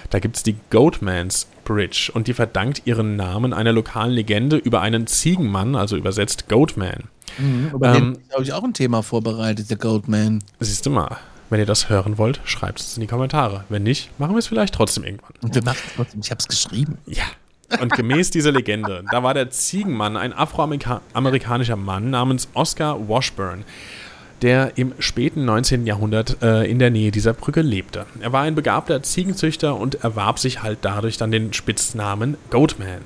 Da 0.10 0.20
gibt 0.20 0.38
es 0.38 0.44
die 0.44 0.56
Goatman's 0.70 1.48
Bridge 1.66 2.12
und 2.14 2.28
die 2.28 2.34
verdankt 2.34 2.82
ihren 2.86 3.16
Namen 3.16 3.54
einer 3.54 3.72
lokalen 3.72 4.12
Legende 4.12 4.58
über 4.58 4.82
einen 4.82 5.06
Ziegenmann, 5.06 5.76
also 5.76 5.96
übersetzt 5.96 6.50
Goatman. 6.50 7.04
Mhm, 7.38 7.72
über 7.74 7.96
ähm, 7.96 8.16
den 8.16 8.34
habe 8.34 8.44
ich 8.44 8.54
auch 8.54 8.64
ein 8.64 8.74
Thema 8.74 9.04
vorbereitet, 9.04 9.70
der 9.70 9.78
Goatman. 9.78 10.44
Siehst 10.60 10.86
du 10.86 10.90
mal. 10.90 11.18
Wenn 11.52 11.60
ihr 11.60 11.66
das 11.66 11.90
hören 11.90 12.18
wollt, 12.18 12.42
schreibt 12.44 12.80
es 12.80 12.96
in 12.96 13.02
die 13.02 13.08
Kommentare. 13.08 13.64
Wenn 13.70 13.84
nicht, 13.84 14.12
machen 14.20 14.34
wir 14.34 14.40
es 14.40 14.48
vielleicht 14.48 14.74
trotzdem 14.74 15.04
irgendwann. 15.04 15.34
Und 15.42 15.56
wir 15.56 15.64
machen 15.64 15.80
es 15.88 15.96
trotzdem. 15.96 16.22
Ich 16.22 16.32
habe 16.32 16.40
es 16.40 16.48
geschrieben. 16.48 16.98
Ja. 17.08 17.24
Und 17.82 17.94
gemäß 17.94 18.32
dieser 18.32 18.52
Legende, 18.52 19.04
da 19.12 19.22
war 19.24 19.34
der 19.34 19.52
Ziegenmann 19.52 20.18
ein 20.18 20.34
afroamerikanischer 20.34 21.76
Mann 21.76 22.10
namens 22.10 22.48
Oscar 22.54 23.08
Washburn, 23.08 23.64
der 24.42 24.78
im 24.78 24.94
späten 25.00 25.46
19. 25.46 25.86
Jahrhundert 25.86 26.42
äh, 26.42 26.70
in 26.70 26.80
der 26.80 26.90
Nähe 26.90 27.12
dieser 27.12 27.34
Brücke 27.34 27.62
lebte. 27.62 28.06
Er 28.20 28.32
war 28.32 28.42
ein 28.42 28.56
begabter 28.56 29.04
Ziegenzüchter 29.04 29.76
und 29.76 30.04
erwarb 30.04 30.40
sich 30.40 30.62
halt 30.64 30.80
dadurch 30.82 31.18
dann 31.18 31.32
den 31.32 31.54
Spitznamen 31.54 32.38
Goatman. 32.50 33.02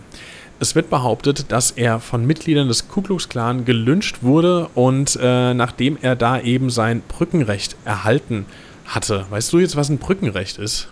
Es 0.59 0.75
wird 0.75 0.89
behauptet, 0.89 1.51
dass 1.51 1.71
er 1.71 1.99
von 1.99 2.25
Mitgliedern 2.25 2.67
des 2.67 2.87
Ku 2.87 3.01
Klux 3.01 3.27
Klan 3.27 3.65
gelünscht 3.65 4.19
wurde 4.21 4.69
und 4.75 5.17
äh, 5.21 5.53
nachdem 5.53 5.97
er 6.01 6.15
da 6.15 6.39
eben 6.39 6.69
sein 6.69 7.01
Brückenrecht 7.07 7.75
erhalten 7.83 8.45
hatte. 8.85 9.25
Weißt 9.29 9.51
du 9.51 9.59
jetzt, 9.59 9.75
was 9.75 9.89
ein 9.89 9.97
Brückenrecht 9.97 10.57
ist? 10.59 10.89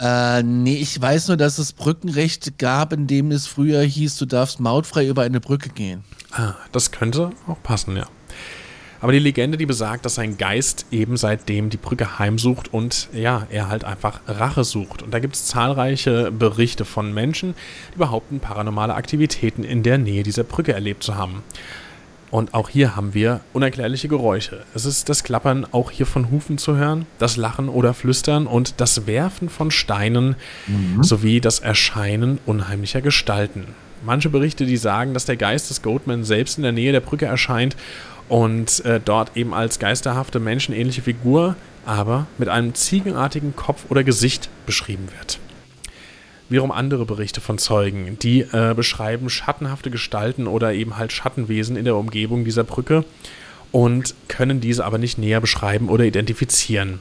Äh, 0.00 0.42
nee, 0.42 0.76
ich 0.76 1.00
weiß 1.00 1.28
nur, 1.28 1.36
dass 1.36 1.58
es 1.58 1.72
Brückenrecht 1.72 2.58
gab, 2.58 2.92
in 2.92 3.06
dem 3.06 3.30
es 3.30 3.46
früher 3.46 3.82
hieß, 3.82 4.16
du 4.16 4.26
darfst 4.26 4.60
mautfrei 4.60 5.06
über 5.06 5.22
eine 5.22 5.40
Brücke 5.40 5.68
gehen. 5.68 6.02
Ah, 6.32 6.54
das 6.72 6.90
könnte 6.90 7.30
auch 7.46 7.62
passen, 7.62 7.96
ja. 7.96 8.06
Aber 9.02 9.10
die 9.10 9.18
Legende, 9.18 9.58
die 9.58 9.66
besagt, 9.66 10.04
dass 10.04 10.14
sein 10.14 10.38
Geist 10.38 10.86
eben 10.92 11.16
seitdem 11.16 11.70
die 11.70 11.76
Brücke 11.76 12.20
heimsucht 12.20 12.72
und 12.72 13.08
ja, 13.12 13.48
er 13.50 13.68
halt 13.68 13.84
einfach 13.84 14.20
Rache 14.28 14.62
sucht. 14.62 15.02
Und 15.02 15.12
da 15.12 15.18
gibt 15.18 15.34
es 15.34 15.46
zahlreiche 15.46 16.30
Berichte 16.30 16.84
von 16.84 17.12
Menschen, 17.12 17.54
die 17.92 17.98
behaupten, 17.98 18.38
paranormale 18.38 18.94
Aktivitäten 18.94 19.64
in 19.64 19.82
der 19.82 19.98
Nähe 19.98 20.22
dieser 20.22 20.44
Brücke 20.44 20.72
erlebt 20.72 21.02
zu 21.02 21.16
haben. 21.16 21.42
Und 22.30 22.54
auch 22.54 22.68
hier 22.68 22.94
haben 22.94 23.12
wir 23.12 23.40
unerklärliche 23.52 24.06
Geräusche. 24.06 24.64
Es 24.72 24.86
ist 24.86 25.08
das 25.08 25.24
Klappern 25.24 25.66
auch 25.72 25.90
hier 25.90 26.06
von 26.06 26.30
Hufen 26.30 26.56
zu 26.56 26.76
hören, 26.76 27.04
das 27.18 27.36
Lachen 27.36 27.68
oder 27.68 27.94
Flüstern 27.94 28.46
und 28.46 28.80
das 28.80 29.08
Werfen 29.08 29.48
von 29.48 29.72
Steinen 29.72 30.36
mhm. 30.68 31.02
sowie 31.02 31.40
das 31.40 31.58
Erscheinen 31.58 32.38
unheimlicher 32.46 33.00
Gestalten. 33.00 33.66
Manche 34.04 34.30
Berichte, 34.30 34.64
die 34.64 34.76
sagen, 34.76 35.12
dass 35.12 35.26
der 35.26 35.36
Geist 35.36 35.70
des 35.70 35.82
Goatman 35.82 36.24
selbst 36.24 36.56
in 36.56 36.62
der 36.62 36.72
Nähe 36.72 36.92
der 36.92 37.00
Brücke 37.00 37.26
erscheint 37.26 37.76
und 38.28 38.84
äh, 38.84 39.00
dort 39.04 39.36
eben 39.36 39.54
als 39.54 39.78
geisterhafte 39.78 40.40
menschenähnliche 40.40 41.02
Figur, 41.02 41.56
aber 41.84 42.26
mit 42.38 42.48
einem 42.48 42.74
ziegenartigen 42.74 43.56
Kopf 43.56 43.84
oder 43.88 44.04
Gesicht 44.04 44.48
beschrieben 44.66 45.08
wird. 45.18 45.38
Wiederum 46.48 46.70
andere 46.70 47.06
Berichte 47.06 47.40
von 47.40 47.58
Zeugen, 47.58 48.18
die 48.20 48.40
äh, 48.40 48.74
beschreiben 48.74 49.30
schattenhafte 49.30 49.90
Gestalten 49.90 50.46
oder 50.46 50.74
eben 50.74 50.98
halt 50.98 51.12
Schattenwesen 51.12 51.76
in 51.76 51.84
der 51.84 51.96
Umgebung 51.96 52.44
dieser 52.44 52.64
Brücke 52.64 53.04
und 53.70 54.14
können 54.28 54.60
diese 54.60 54.84
aber 54.84 54.98
nicht 54.98 55.16
näher 55.18 55.40
beschreiben 55.40 55.88
oder 55.88 56.04
identifizieren. 56.04 57.00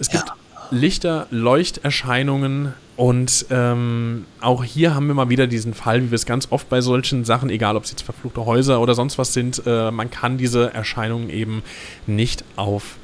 Es 0.00 0.10
gibt 0.10 0.28
ja. 0.28 0.34
Lichter, 0.70 1.26
Leuchterscheinungen 1.30 2.74
und 2.96 3.46
ähm, 3.50 4.24
auch 4.40 4.62
hier 4.62 4.94
haben 4.94 5.08
wir 5.08 5.14
mal 5.14 5.28
wieder 5.28 5.46
diesen 5.46 5.74
Fall, 5.74 6.02
wie 6.02 6.10
wir 6.10 6.16
es 6.16 6.26
ganz 6.26 6.48
oft 6.50 6.68
bei 6.68 6.80
solchen 6.80 7.24
Sachen, 7.24 7.50
egal 7.50 7.76
ob 7.76 7.84
es 7.84 7.90
jetzt 7.90 8.02
verfluchte 8.02 8.44
Häuser 8.46 8.80
oder 8.80 8.94
sonst 8.94 9.18
was 9.18 9.32
sind, 9.32 9.62
äh, 9.66 9.90
man 9.90 10.10
kann 10.10 10.38
diese 10.38 10.72
Erscheinungen 10.72 11.28
eben 11.28 11.62
nicht 12.06 12.44
auf 12.56 12.96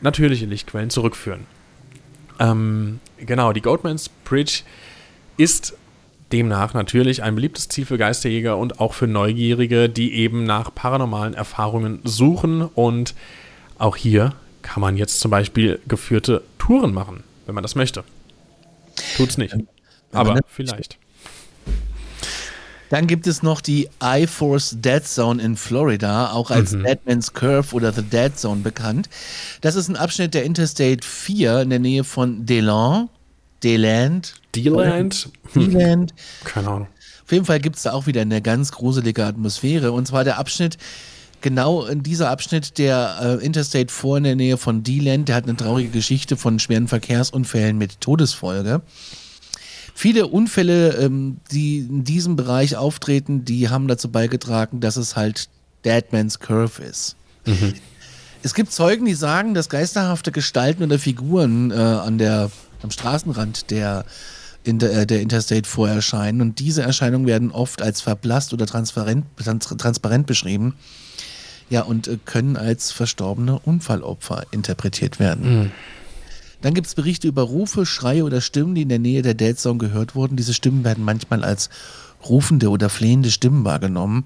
natürliche 0.00 0.46
Lichtquellen 0.46 0.90
zurückführen. 0.90 1.46
Ähm, 2.38 3.00
genau, 3.18 3.52
die 3.52 3.60
Goatman's 3.60 4.08
Bridge 4.08 4.62
ist 5.36 5.76
demnach 6.32 6.74
natürlich 6.74 7.22
ein 7.22 7.34
beliebtes 7.34 7.68
Ziel 7.68 7.86
für 7.86 7.98
Geisterjäger 7.98 8.56
und 8.56 8.80
auch 8.80 8.92
für 8.92 9.06
Neugierige, 9.06 9.88
die 9.88 10.14
eben 10.14 10.44
nach 10.44 10.74
paranormalen 10.74 11.34
Erfahrungen 11.34 12.00
suchen 12.04 12.62
und 12.62 13.14
auch 13.78 13.96
hier 13.96 14.34
kann 14.64 14.80
man 14.80 14.96
jetzt 14.96 15.20
zum 15.20 15.30
Beispiel 15.30 15.78
geführte 15.86 16.42
Touren 16.58 16.92
machen, 16.92 17.22
wenn 17.46 17.54
man 17.54 17.62
das 17.62 17.74
möchte. 17.76 18.02
Tut's 19.16 19.38
nicht. 19.38 19.54
Aber 20.10 20.40
vielleicht. 20.48 20.98
Dann 22.88 23.06
gibt 23.06 23.26
es 23.26 23.42
noch 23.42 23.60
die 23.60 23.88
I-Force 24.02 24.76
Dead 24.78 25.04
Zone 25.04 25.42
in 25.42 25.56
Florida, 25.56 26.32
auch 26.32 26.50
als 26.50 26.72
mhm. 26.72 26.84
Deadman's 26.84 27.34
Curve 27.34 27.74
oder 27.74 27.92
The 27.92 28.02
Dead 28.02 28.36
Zone 28.36 28.62
bekannt. 28.62 29.08
Das 29.60 29.74
ist 29.74 29.88
ein 29.88 29.96
Abschnitt 29.96 30.32
der 30.32 30.44
Interstate 30.44 31.06
4 31.06 31.62
in 31.62 31.70
der 31.70 31.78
Nähe 31.78 32.04
von 32.04 32.46
DeLand. 32.46 33.10
DeLand. 33.62 34.34
DeLand? 34.54 35.28
DeLand. 35.54 36.10
Hm. 36.10 36.44
Keine 36.44 36.68
Ahnung. 36.68 36.88
Auf 37.24 37.32
jeden 37.32 37.44
Fall 37.44 37.60
gibt 37.60 37.76
es 37.76 37.82
da 37.82 37.92
auch 37.92 38.06
wieder 38.06 38.22
eine 38.22 38.40
ganz 38.40 38.72
gruselige 38.72 39.24
Atmosphäre. 39.24 39.92
Und 39.92 40.06
zwar 40.06 40.24
der 40.24 40.38
Abschnitt, 40.38 40.78
genau 41.44 41.84
in 41.84 42.02
dieser 42.02 42.30
Abschnitt 42.30 42.78
der 42.78 43.38
äh, 43.40 43.44
Interstate 43.44 43.92
4 43.92 44.16
in 44.16 44.24
der 44.24 44.34
Nähe 44.34 44.56
von 44.56 44.82
D-Land, 44.82 45.28
der 45.28 45.36
hat 45.36 45.44
eine 45.44 45.54
traurige 45.54 45.90
Geschichte 45.90 46.38
von 46.38 46.58
schweren 46.58 46.88
Verkehrsunfällen 46.88 47.76
mit 47.76 48.00
Todesfolge. 48.00 48.80
Viele 49.94 50.26
Unfälle, 50.26 50.94
ähm, 50.94 51.36
die 51.52 51.80
in 51.80 52.02
diesem 52.02 52.34
Bereich 52.34 52.76
auftreten, 52.76 53.44
die 53.44 53.68
haben 53.68 53.88
dazu 53.88 54.10
beigetragen, 54.10 54.80
dass 54.80 54.96
es 54.96 55.16
halt 55.16 55.50
Deadman's 55.84 56.40
Curve 56.40 56.82
ist. 56.82 57.14
Mhm. 57.44 57.74
Es 58.42 58.54
gibt 58.54 58.72
Zeugen, 58.72 59.04
die 59.04 59.14
sagen, 59.14 59.52
dass 59.52 59.68
geisterhafte 59.68 60.32
Gestalten 60.32 60.82
oder 60.82 60.98
Figuren 60.98 61.70
äh, 61.70 61.74
an 61.74 62.16
der, 62.16 62.50
am 62.82 62.90
Straßenrand 62.90 63.70
der, 63.70 64.06
in 64.64 64.78
der, 64.78 64.92
äh, 65.02 65.06
der 65.06 65.20
Interstate 65.20 65.68
vorerscheinen 65.68 66.40
und 66.40 66.58
diese 66.58 66.80
Erscheinungen 66.80 67.26
werden 67.26 67.50
oft 67.50 67.82
als 67.82 68.00
verblasst 68.00 68.54
oder 68.54 68.64
transparent, 68.64 69.26
trans 69.36 69.66
transparent 69.66 70.26
beschrieben. 70.26 70.74
Ja, 71.70 71.82
und 71.82 72.08
äh, 72.08 72.18
können 72.24 72.56
als 72.56 72.92
verstorbene 72.92 73.58
Unfallopfer 73.58 74.44
interpretiert 74.50 75.18
werden. 75.18 75.58
Mhm. 75.58 75.72
Dann 76.62 76.72
gibt 76.72 76.86
es 76.86 76.94
Berichte 76.94 77.28
über 77.28 77.42
Rufe, 77.42 77.84
Schreie 77.84 78.24
oder 78.24 78.40
Stimmen, 78.40 78.74
die 78.74 78.82
in 78.82 78.88
der 78.88 78.98
Nähe 78.98 79.20
der 79.20 79.34
Dead 79.34 79.58
Zone 79.58 79.78
gehört 79.78 80.14
wurden. 80.14 80.36
Diese 80.36 80.54
Stimmen 80.54 80.82
werden 80.82 81.04
manchmal 81.04 81.44
als 81.44 81.68
rufende 82.26 82.70
oder 82.70 82.88
flehende 82.88 83.30
Stimmen 83.30 83.64
wahrgenommen. 83.64 84.24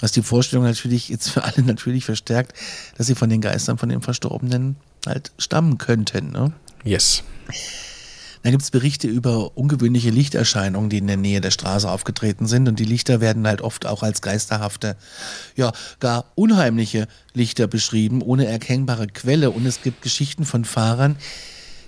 Was 0.00 0.12
die 0.12 0.22
Vorstellung 0.22 0.64
natürlich 0.64 1.08
jetzt 1.08 1.28
für 1.28 1.44
alle 1.44 1.62
natürlich 1.64 2.04
verstärkt, 2.04 2.56
dass 2.96 3.06
sie 3.06 3.14
von 3.14 3.30
den 3.30 3.40
Geistern 3.40 3.78
von 3.78 3.88
den 3.88 4.02
Verstorbenen 4.02 4.76
halt 5.06 5.32
stammen 5.38 5.78
könnten. 5.78 6.30
Ne? 6.30 6.52
Yes. 6.84 7.24
Dann 8.42 8.52
gibt 8.52 8.62
es 8.62 8.70
Berichte 8.70 9.06
über 9.06 9.56
ungewöhnliche 9.56 10.10
Lichterscheinungen, 10.10 10.90
die 10.90 10.98
in 10.98 11.06
der 11.06 11.16
Nähe 11.16 11.40
der 11.40 11.52
Straße 11.52 11.88
aufgetreten 11.88 12.46
sind. 12.46 12.68
Und 12.68 12.78
die 12.78 12.84
Lichter 12.84 13.20
werden 13.20 13.46
halt 13.46 13.60
oft 13.60 13.86
auch 13.86 14.02
als 14.02 14.20
geisterhafte, 14.20 14.96
ja, 15.54 15.72
gar 16.00 16.24
unheimliche 16.34 17.06
Lichter 17.34 17.68
beschrieben, 17.68 18.20
ohne 18.20 18.46
erkennbare 18.46 19.06
Quelle. 19.06 19.50
Und 19.50 19.64
es 19.64 19.82
gibt 19.82 20.02
Geschichten 20.02 20.44
von 20.44 20.64
Fahrern, 20.64 21.16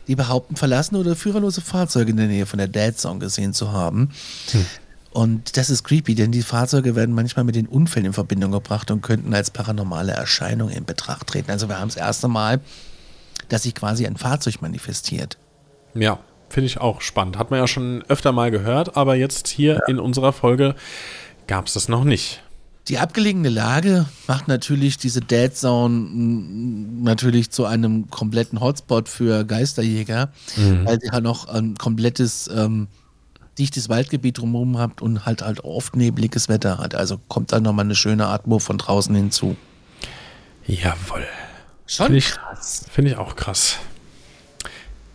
die 0.06 0.14
behaupten, 0.14 0.54
verlassene 0.54 1.00
oder 1.00 1.16
führerlose 1.16 1.60
Fahrzeuge 1.60 2.12
in 2.12 2.18
der 2.18 2.26
Nähe 2.26 2.46
von 2.46 2.58
der 2.58 2.68
Dead 2.68 2.98
Song 2.98 3.18
gesehen 3.18 3.52
zu 3.52 3.72
haben. 3.72 4.10
Hm. 4.52 4.66
Und 5.10 5.56
das 5.56 5.70
ist 5.70 5.84
creepy, 5.84 6.14
denn 6.14 6.32
die 6.32 6.42
Fahrzeuge 6.42 6.96
werden 6.96 7.14
manchmal 7.14 7.44
mit 7.44 7.54
den 7.54 7.66
Unfällen 7.66 8.06
in 8.06 8.12
Verbindung 8.12 8.50
gebracht 8.50 8.90
und 8.90 9.00
könnten 9.00 9.32
als 9.32 9.50
paranormale 9.50 10.12
Erscheinung 10.12 10.70
in 10.70 10.84
Betracht 10.84 11.28
treten. 11.28 11.52
Also 11.52 11.68
wir 11.68 11.78
haben 11.78 11.88
das 11.88 11.96
erste 11.96 12.26
Mal, 12.26 12.60
dass 13.48 13.62
sich 13.62 13.74
quasi 13.74 14.06
ein 14.06 14.16
Fahrzeug 14.16 14.60
manifestiert. 14.60 15.38
Ja, 15.94 16.18
Finde 16.54 16.66
ich 16.66 16.80
auch 16.80 17.00
spannend. 17.00 17.36
Hat 17.36 17.50
man 17.50 17.58
ja 17.58 17.66
schon 17.66 18.04
öfter 18.06 18.30
mal 18.30 18.52
gehört, 18.52 18.96
aber 18.96 19.16
jetzt 19.16 19.48
hier 19.48 19.72
ja. 19.74 19.80
in 19.88 19.98
unserer 19.98 20.32
Folge 20.32 20.76
gab 21.48 21.66
es 21.66 21.72
das 21.72 21.88
noch 21.88 22.04
nicht. 22.04 22.44
Die 22.86 22.98
abgelegene 22.98 23.48
Lage 23.48 24.06
macht 24.28 24.46
natürlich 24.46 24.96
diese 24.96 25.20
Dead 25.20 25.52
Zone 25.52 25.90
natürlich 27.02 27.50
zu 27.50 27.64
einem 27.64 28.08
kompletten 28.08 28.60
Hotspot 28.60 29.08
für 29.08 29.42
Geisterjäger, 29.42 30.28
mhm. 30.54 30.86
weil 30.86 31.00
sie 31.00 31.10
halt 31.10 31.24
noch 31.24 31.48
ein 31.48 31.74
komplettes 31.74 32.48
ähm, 32.54 32.86
dichtes 33.58 33.88
Waldgebiet 33.88 34.38
drumherum 34.38 34.78
habt 34.78 35.02
und 35.02 35.26
halt 35.26 35.42
halt 35.42 35.64
oft 35.64 35.96
nebliges 35.96 36.48
Wetter 36.48 36.78
hat. 36.78 36.94
Also 36.94 37.18
kommt 37.26 37.50
da 37.50 37.58
nochmal 37.58 37.86
eine 37.86 37.96
schöne 37.96 38.28
Atmo 38.28 38.60
von 38.60 38.78
draußen 38.78 39.12
hinzu. 39.12 39.56
Jawohl. 40.68 41.26
Schon 41.88 42.06
Find 42.06 42.18
ich, 42.18 42.30
krass. 42.30 42.86
Finde 42.92 43.10
ich 43.10 43.16
auch 43.16 43.34
krass 43.34 43.80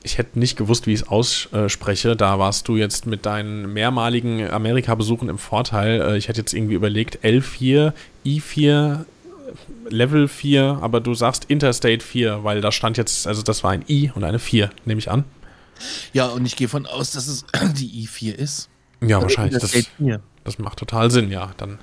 ich 0.03 0.17
hätte 0.17 0.39
nicht 0.39 0.57
gewusst, 0.57 0.87
wie 0.87 0.93
ich 0.93 1.01
es 1.01 1.07
ausspreche. 1.07 2.15
Da 2.15 2.39
warst 2.39 2.67
du 2.67 2.77
jetzt 2.77 3.05
mit 3.05 3.25
deinen 3.25 3.73
mehrmaligen 3.73 4.49
Amerika-Besuchen 4.49 5.29
im 5.29 5.37
Vorteil. 5.37 6.01
Äh, 6.01 6.17
ich 6.17 6.27
hätte 6.27 6.41
jetzt 6.41 6.53
irgendwie 6.53 6.75
überlegt, 6.75 7.23
L4, 7.23 7.93
I4, 8.25 9.05
Level 9.89 10.27
4, 10.27 10.79
aber 10.81 11.01
du 11.01 11.13
sagst 11.13 11.45
Interstate 11.45 12.03
4, 12.03 12.43
weil 12.43 12.61
da 12.61 12.71
stand 12.71 12.97
jetzt, 12.97 13.27
also 13.27 13.41
das 13.41 13.63
war 13.63 13.71
ein 13.71 13.83
I 13.89 14.11
und 14.13 14.23
eine 14.23 14.39
4, 14.39 14.69
nehme 14.85 14.99
ich 14.99 15.09
an. 15.09 15.25
Ja, 16.13 16.27
und 16.27 16.45
ich 16.45 16.55
gehe 16.55 16.67
von 16.67 16.85
aus, 16.85 17.11
dass 17.11 17.27
es 17.27 17.45
die 17.73 18.05
I4 18.07 18.33
ist. 18.33 18.69
Ja, 19.01 19.21
wahrscheinlich. 19.21 19.59
Das, 19.59 19.73
das 20.43 20.59
macht 20.59 20.79
total 20.79 21.09
Sinn, 21.09 21.31
ja. 21.31 21.51
Dann 21.57 21.79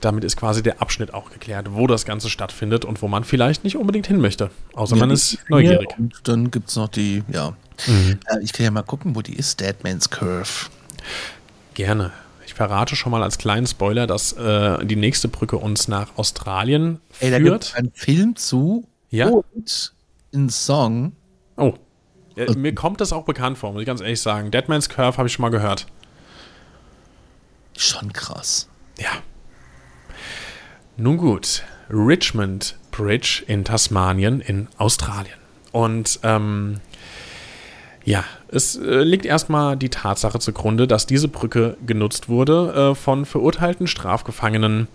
damit 0.00 0.24
ist 0.24 0.36
quasi 0.36 0.62
der 0.62 0.80
Abschnitt 0.82 1.12
auch 1.14 1.30
geklärt, 1.30 1.68
wo 1.72 1.86
das 1.86 2.04
Ganze 2.04 2.28
stattfindet 2.30 2.84
und 2.84 3.02
wo 3.02 3.08
man 3.08 3.24
vielleicht 3.24 3.64
nicht 3.64 3.76
unbedingt 3.76 4.06
hin 4.06 4.20
möchte. 4.20 4.50
Außer 4.74 4.96
ja, 4.96 5.00
man 5.00 5.10
ist 5.10 5.38
neugierig. 5.48 5.88
Und 5.98 6.20
dann 6.24 6.50
gibt 6.50 6.68
es 6.70 6.76
noch 6.76 6.88
die, 6.88 7.22
ja, 7.32 7.56
Äh, 7.86 8.16
ich 8.42 8.52
kann 8.52 8.64
ja 8.64 8.70
mal 8.70 8.82
gucken, 8.82 9.14
wo 9.16 9.22
die 9.22 9.34
ist, 9.36 9.60
Deadman's 9.60 10.08
Curve. 10.10 10.68
Gerne. 11.74 12.12
Ich 12.46 12.54
verrate 12.54 12.96
schon 12.96 13.12
mal 13.12 13.22
als 13.22 13.38
kleinen 13.38 13.66
Spoiler, 13.66 14.06
dass 14.06 14.32
äh, 14.32 14.84
die 14.86 14.96
nächste 14.96 15.28
Brücke 15.28 15.56
uns 15.58 15.88
nach 15.88 16.16
Australien 16.16 17.00
Ey, 17.20 17.30
da 17.30 17.38
führt. 17.38 17.74
einen 17.76 17.90
Film 17.92 18.36
zu 18.36 18.86
Ja. 19.10 19.28
und 19.28 19.92
einen 20.32 20.48
Song. 20.48 21.12
Oh. 21.56 21.74
Ja, 22.36 22.52
mir 22.54 22.74
kommt 22.74 23.00
das 23.00 23.12
auch 23.12 23.24
bekannt 23.24 23.58
vor, 23.58 23.72
muss 23.72 23.80
ich 23.82 23.86
ganz 23.86 24.00
ehrlich 24.00 24.20
sagen. 24.20 24.50
Deadman's 24.50 24.88
Curve 24.88 25.16
habe 25.18 25.26
ich 25.28 25.32
schon 25.34 25.42
mal 25.42 25.48
gehört. 25.50 25.86
Schon 27.76 28.12
krass. 28.12 28.68
Ja. 28.98 29.10
Nun 30.98 31.18
gut. 31.18 31.62
Richmond 31.90 32.76
Bridge 32.90 33.44
in 33.46 33.64
Tasmanien 33.64 34.40
in 34.40 34.68
Australien. 34.78 35.36
Und 35.70 36.18
ähm, 36.22 36.80
ja, 38.04 38.24
es 38.48 38.76
äh, 38.76 39.02
liegt 39.02 39.26
erstmal 39.26 39.76
die 39.76 39.90
Tatsache 39.90 40.38
zugrunde, 40.38 40.86
dass 40.86 41.06
diese 41.06 41.28
Brücke 41.28 41.76
genutzt 41.86 42.30
wurde 42.30 42.92
äh, 42.92 42.94
von 42.94 43.26
verurteilten 43.26 43.86
Strafgefangenen. 43.86 44.88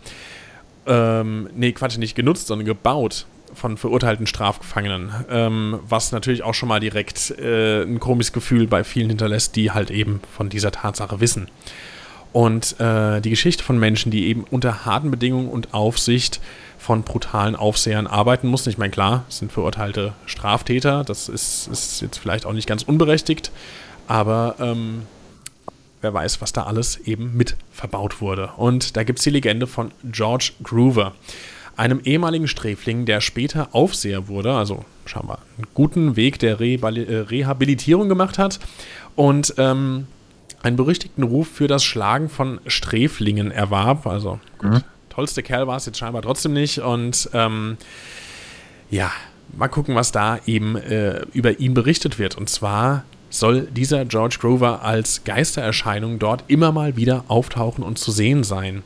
Ähm, 0.87 1.49
nee, 1.55 1.71
Quatsch, 1.71 1.99
nicht 1.99 2.15
genutzt, 2.15 2.47
sondern 2.47 2.65
gebaut 2.65 3.27
von 3.53 3.77
verurteilten 3.77 4.25
Strafgefangenen. 4.25 5.11
Ähm, 5.29 5.79
was 5.87 6.11
natürlich 6.11 6.41
auch 6.41 6.55
schon 6.55 6.69
mal 6.69 6.79
direkt 6.79 7.29
äh, 7.37 7.83
ein 7.83 7.99
komisches 7.99 8.33
Gefühl 8.33 8.65
bei 8.65 8.83
vielen 8.83 9.09
hinterlässt, 9.09 9.55
die 9.55 9.69
halt 9.69 9.91
eben 9.91 10.19
von 10.35 10.49
dieser 10.49 10.71
Tatsache 10.71 11.19
wissen. 11.19 11.47
Und 12.33 12.79
äh, 12.79 13.19
die 13.19 13.29
Geschichte 13.29 13.63
von 13.63 13.77
Menschen, 13.77 14.11
die 14.11 14.27
eben 14.27 14.45
unter 14.49 14.85
harten 14.85 15.11
Bedingungen 15.11 15.49
und 15.49 15.73
Aufsicht 15.73 16.39
von 16.77 17.03
brutalen 17.03 17.55
Aufsehern 17.55 18.07
arbeiten 18.07 18.47
mussten. 18.47 18.69
Ich 18.69 18.77
meine, 18.77 18.91
klar, 18.91 19.25
es 19.29 19.37
sind 19.37 19.51
verurteilte 19.51 20.13
Straftäter, 20.25 21.03
das 21.03 21.29
ist, 21.29 21.67
ist 21.67 22.01
jetzt 22.01 22.17
vielleicht 22.17 22.45
auch 22.45 22.53
nicht 22.53 22.67
ganz 22.67 22.83
unberechtigt, 22.83 23.51
aber 24.07 24.55
ähm, 24.59 25.03
wer 26.01 26.13
weiß, 26.13 26.41
was 26.41 26.53
da 26.53 26.63
alles 26.63 26.97
eben 26.97 27.35
mit 27.37 27.55
verbaut 27.71 28.19
wurde. 28.19 28.49
Und 28.57 28.97
da 28.97 29.03
gibt 29.03 29.19
es 29.19 29.23
die 29.23 29.29
Legende 29.29 29.67
von 29.67 29.91
George 30.03 30.53
Groover, 30.63 31.13
einem 31.77 32.01
ehemaligen 32.03 32.47
Sträfling, 32.47 33.05
der 33.05 33.21
später 33.21 33.69
Aufseher 33.73 34.27
wurde, 34.27 34.53
also 34.53 34.83
scheinbar 35.05 35.39
einen 35.57 35.67
guten 35.73 36.15
Weg 36.15 36.39
der 36.39 36.59
Rebali- 36.59 37.05
äh, 37.05 37.19
Rehabilitierung 37.19 38.09
gemacht 38.09 38.37
hat 38.37 38.59
und 39.15 39.53
ähm, 39.57 40.07
einen 40.63 40.75
berüchtigten 40.75 41.23
Ruf 41.23 41.47
für 41.47 41.67
das 41.67 41.83
Schlagen 41.83 42.29
von 42.29 42.59
Sträflingen 42.67 43.51
erwarb. 43.51 44.05
Also 44.05 44.39
gut, 44.59 44.83
tollste 45.09 45.43
Kerl 45.43 45.67
war 45.67 45.77
es 45.77 45.85
jetzt 45.85 45.97
scheinbar 45.97 46.21
trotzdem 46.21 46.53
nicht. 46.53 46.79
Und 46.79 47.29
ähm, 47.33 47.77
ja, 48.89 49.11
mal 49.55 49.67
gucken, 49.67 49.95
was 49.95 50.11
da 50.11 50.39
eben 50.45 50.75
äh, 50.75 51.21
über 51.33 51.59
ihn 51.59 51.73
berichtet 51.73 52.19
wird. 52.19 52.37
Und 52.37 52.49
zwar 52.49 53.03
soll 53.29 53.61
dieser 53.71 54.05
George 54.05 54.37
Grover 54.39 54.83
als 54.83 55.23
Geistererscheinung 55.23 56.19
dort 56.19 56.43
immer 56.47 56.71
mal 56.71 56.97
wieder 56.97 57.25
auftauchen 57.27 57.83
und 57.83 57.97
zu 57.97 58.11
sehen 58.11 58.43
sein. 58.43 58.83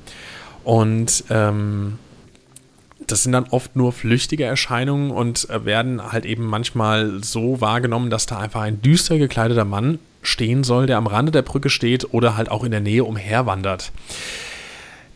Und 0.63 1.23
ähm, 1.29 1.99
das 3.07 3.23
sind 3.23 3.33
dann 3.33 3.45
oft 3.49 3.75
nur 3.75 3.91
flüchtige 3.91 4.45
Erscheinungen 4.45 5.11
und 5.11 5.49
äh, 5.49 5.65
werden 5.65 6.11
halt 6.11 6.25
eben 6.25 6.45
manchmal 6.45 7.23
so 7.23 7.61
wahrgenommen, 7.61 8.09
dass 8.09 8.25
da 8.25 8.39
einfach 8.39 8.61
ein 8.61 8.81
düster 8.81 9.17
gekleideter 9.17 9.65
Mann 9.65 9.99
stehen 10.25 10.63
soll, 10.63 10.87
der 10.87 10.97
am 10.97 11.07
Rande 11.07 11.31
der 11.31 11.41
Brücke 11.41 11.69
steht 11.69 12.13
oder 12.13 12.35
halt 12.37 12.49
auch 12.49 12.63
in 12.63 12.71
der 12.71 12.81
Nähe 12.81 13.03
umherwandert. 13.03 13.91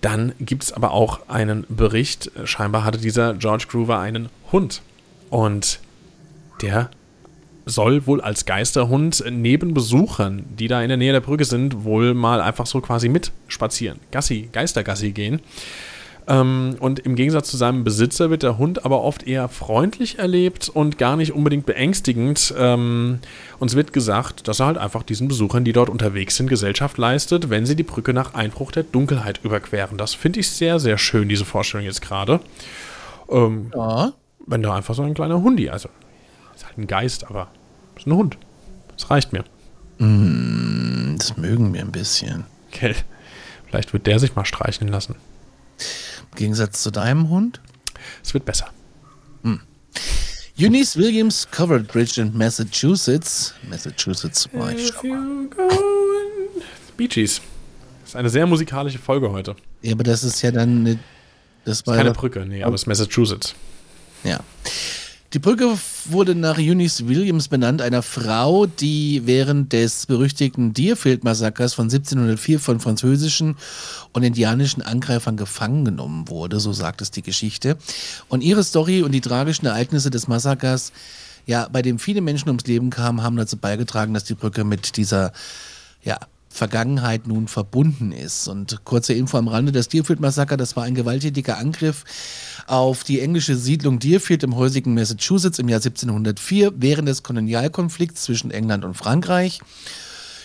Dann 0.01 0.33
gibt 0.39 0.63
es 0.63 0.71
aber 0.71 0.91
auch 0.91 1.27
einen 1.27 1.65
Bericht, 1.67 2.31
scheinbar 2.45 2.85
hatte 2.85 2.99
dieser 2.99 3.33
George 3.33 3.65
Groover 3.69 3.99
einen 3.99 4.29
Hund 4.51 4.81
und 5.29 5.79
der 6.61 6.89
soll 7.65 8.07
wohl 8.07 8.21
als 8.21 8.45
Geisterhund 8.45 9.23
neben 9.29 9.73
Besuchern, 9.73 10.45
die 10.57 10.67
da 10.67 10.81
in 10.81 10.87
der 10.87 10.97
Nähe 10.97 11.11
der 11.11 11.19
Brücke 11.19 11.45
sind, 11.45 11.83
wohl 11.83 12.13
mal 12.13 12.41
einfach 12.41 12.65
so 12.65 12.81
quasi 12.81 13.09
mit 13.09 13.31
spazieren, 13.47 13.99
Gassi, 14.11 14.49
Geistergassi 14.51 15.11
gehen. 15.11 15.41
Ähm, 16.29 16.75
und 16.79 16.99
im 16.99 17.15
Gegensatz 17.15 17.49
zu 17.49 17.57
seinem 17.57 17.83
Besitzer 17.83 18.29
wird 18.29 18.43
der 18.43 18.59
Hund 18.59 18.85
aber 18.85 19.01
oft 19.01 19.23
eher 19.23 19.49
freundlich 19.49 20.19
erlebt 20.19 20.69
und 20.69 20.99
gar 20.99 21.15
nicht 21.17 21.33
unbedingt 21.33 21.65
beängstigend. 21.65 22.53
Ähm, 22.55 23.19
uns 23.57 23.75
wird 23.75 23.93
gesagt, 23.93 24.47
dass 24.47 24.59
er 24.59 24.67
halt 24.67 24.77
einfach 24.77 25.01
diesen 25.01 25.27
Besuchern, 25.27 25.63
die 25.65 25.73
dort 25.73 25.89
unterwegs 25.89 26.35
sind, 26.35 26.47
Gesellschaft 26.47 26.99
leistet, 26.99 27.49
wenn 27.49 27.65
sie 27.65 27.75
die 27.75 27.83
Brücke 27.83 28.13
nach 28.13 28.35
Einbruch 28.35 28.71
der 28.71 28.83
Dunkelheit 28.83 29.39
überqueren. 29.43 29.97
Das 29.97 30.13
finde 30.13 30.39
ich 30.41 30.49
sehr, 30.51 30.79
sehr 30.79 30.99
schön, 30.99 31.29
diese 31.29 31.45
Vorstellung 31.45 31.85
jetzt 31.85 32.01
gerade. 32.03 32.39
Ähm, 33.29 33.71
Ja. 33.75 34.13
wenn 34.45 34.61
da 34.61 34.75
einfach 34.75 34.93
so 34.93 35.01
ein 35.01 35.15
kleiner 35.15 35.41
Hundi, 35.41 35.69
also 35.69 35.89
ist 36.55 36.65
halt 36.65 36.77
ein 36.77 36.87
Geist, 36.87 37.27
aber 37.27 37.47
ist 37.97 38.05
ein 38.05 38.13
Hund. 38.13 38.37
Das 38.95 39.09
reicht 39.09 39.33
mir. 39.33 39.43
Das 39.97 41.37
mögen 41.37 41.73
wir 41.73 41.81
ein 41.81 41.91
bisschen. 41.91 42.45
Okay. 42.71 42.93
Vielleicht 43.67 43.93
wird 43.93 44.07
der 44.07 44.19
sich 44.19 44.35
mal 44.35 44.45
streicheln 44.45 44.89
lassen. 44.91 45.15
Im 46.31 46.35
Gegensatz 46.35 46.83
zu 46.83 46.91
deinem 46.91 47.29
Hund. 47.29 47.61
Es 48.23 48.33
wird 48.33 48.45
besser. 48.45 48.69
Eunice 50.61 50.97
Williams 50.97 51.47
Covered 51.49 51.87
Bridge 51.87 52.19
in 52.21 52.37
Massachusetts. 52.37 53.53
Massachusetts 53.69 54.49
war 54.51 54.73
ich 54.73 54.87
schon 54.89 55.47
mal. 55.47 55.49
Bee 56.97 57.07
Gees. 57.07 57.39
Das 58.01 58.09
ist 58.09 58.15
eine 58.17 58.29
sehr 58.29 58.45
musikalische 58.45 58.99
Folge 58.99 59.31
heute. 59.31 59.55
Ja, 59.81 59.93
aber 59.93 60.03
das 60.03 60.25
ist 60.25 60.41
ja 60.41 60.51
dann 60.51 60.79
eine, 60.79 60.99
das 61.63 61.87
war 61.87 61.95
Keine 61.95 62.09
ja, 62.09 62.13
Brücke, 62.13 62.45
nee, 62.45 62.61
aber 62.61 62.75
es 62.75 62.81
ist 62.81 62.87
Massachusetts. 62.87 63.55
ja. 64.25 64.41
Die 65.31 65.39
Brücke 65.39 65.77
wurde 66.05 66.33
nach 66.33 66.57
Eunice 66.57 67.07
Williams 67.07 67.49
benannt, 67.49 67.83
einer 67.83 68.01
Frau, 68.01 68.65
die 68.65 69.21
während 69.25 69.73
des 69.73 70.07
berüchtigten 70.07 70.73
Deerfield-Massakers 70.73 71.75
von 71.75 71.85
1704 71.85 72.59
von 72.59 72.79
französischen 72.79 73.55
und 74.11 74.23
indianischen 74.23 74.81
Angreifern 74.81 75.37
gefangen 75.37 75.85
genommen 75.85 76.29
wurde, 76.29 76.59
so 76.59 76.73
sagt 76.73 77.03
es 77.03 77.11
die 77.11 77.21
Geschichte. 77.21 77.77
Und 78.27 78.41
ihre 78.41 78.63
Story 78.63 79.03
und 79.03 79.11
die 79.11 79.21
tragischen 79.21 79.67
Ereignisse 79.67 80.09
des 80.09 80.27
Massakers, 80.27 80.91
ja, 81.45 81.67
bei 81.71 81.83
dem 81.83 81.99
viele 81.99 82.21
Menschen 82.21 82.49
ums 82.49 82.65
Leben 82.65 82.89
kamen, 82.89 83.21
haben 83.21 83.37
dazu 83.37 83.55
beigetragen, 83.55 84.15
dass 84.15 84.23
die 84.23 84.33
Brücke 84.33 84.63
mit 84.63 84.97
dieser, 84.97 85.31
ja, 86.03 86.17
Vergangenheit 86.49 87.27
nun 87.27 87.47
verbunden 87.47 88.11
ist. 88.11 88.47
Und 88.47 88.83
kurze 88.83 89.13
Info 89.13 89.37
am 89.37 89.47
Rande, 89.47 89.71
das 89.71 89.87
Deerfield-Massaker, 89.89 90.57
das 90.57 90.75
war 90.75 90.83
ein 90.83 90.95
gewalttätiger 90.95 91.59
Angriff 91.59 92.03
auf 92.69 93.03
die 93.03 93.19
englische 93.19 93.55
Siedlung 93.55 93.99
Deerfield 93.99 94.43
im 94.43 94.55
häusigen 94.55 94.93
Massachusetts 94.93 95.57
im 95.57 95.69
Jahr 95.69 95.79
1704 95.79 96.73
während 96.75 97.07
des 97.07 97.23
Kolonialkonflikts 97.23 98.23
zwischen 98.23 98.51
England 98.51 98.85
und 98.85 98.93
Frankreich. 98.93 99.59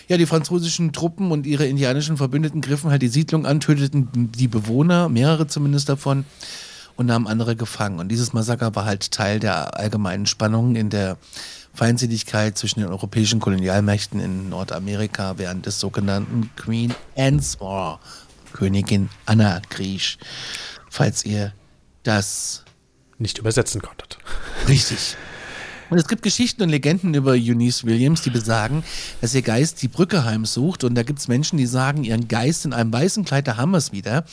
Ja, 0.07 0.17
die 0.17 0.25
französischen 0.25 0.91
Truppen 0.91 1.31
und 1.31 1.45
ihre 1.45 1.65
indianischen 1.65 2.17
Verbündeten 2.17 2.61
griffen 2.61 2.89
halt 2.89 3.01
die 3.01 3.07
Siedlung 3.07 3.45
an, 3.45 3.59
töteten 3.59 4.31
die 4.31 4.47
Bewohner, 4.47 5.09
mehrere 5.09 5.47
zumindest 5.47 5.89
davon, 5.89 6.25
und 6.95 7.07
nahmen 7.07 7.27
andere 7.27 7.55
gefangen. 7.55 7.99
Und 7.99 8.09
dieses 8.09 8.33
Massaker 8.33 8.75
war 8.75 8.85
halt 8.85 9.11
Teil 9.11 9.39
der 9.39 9.77
allgemeinen 9.77 10.25
Spannungen 10.25 10.75
in 10.75 10.89
der 10.89 11.17
Feindseligkeit 11.73 12.57
zwischen 12.57 12.79
den 12.79 12.89
europäischen 12.89 13.39
Kolonialmächten 13.39 14.19
in 14.19 14.49
Nordamerika 14.49 15.37
während 15.37 15.65
des 15.65 15.79
sogenannten 15.79 16.49
Queen 16.55 16.93
Anne's 17.17 17.59
War, 17.59 17.99
Königin 18.53 19.09
Anna 19.25 19.59
Krieg, 19.69 20.17
falls 20.89 21.25
ihr 21.25 21.51
das 22.05 22.63
Nicht 23.17 23.37
übersetzen 23.37 23.81
konntet. 23.81 24.17
Richtig. 24.67 25.17
Und 25.89 25.99
es 25.99 26.07
gibt 26.07 26.23
Geschichten 26.23 26.63
und 26.63 26.69
Legenden 26.69 27.13
über 27.13 27.31
Eunice 27.31 27.83
Williams, 27.85 28.21
die 28.21 28.31
besagen, 28.31 28.83
dass 29.21 29.35
ihr 29.35 29.43
Geist 29.43 29.81
die 29.81 29.87
Brücke 29.87 30.25
heimsucht. 30.25 30.83
Und 30.83 30.95
da 30.95 31.03
gibt 31.03 31.19
es 31.19 31.27
Menschen, 31.27 31.57
die 31.57 31.67
sagen, 31.67 32.03
ihren 32.03 32.27
Geist 32.27 32.65
in 32.65 32.73
einem 32.73 32.91
weißen 32.91 33.23
Kleid 33.23 33.45
der 33.47 33.57
Hammers 33.57 33.91
wieder 33.91 34.25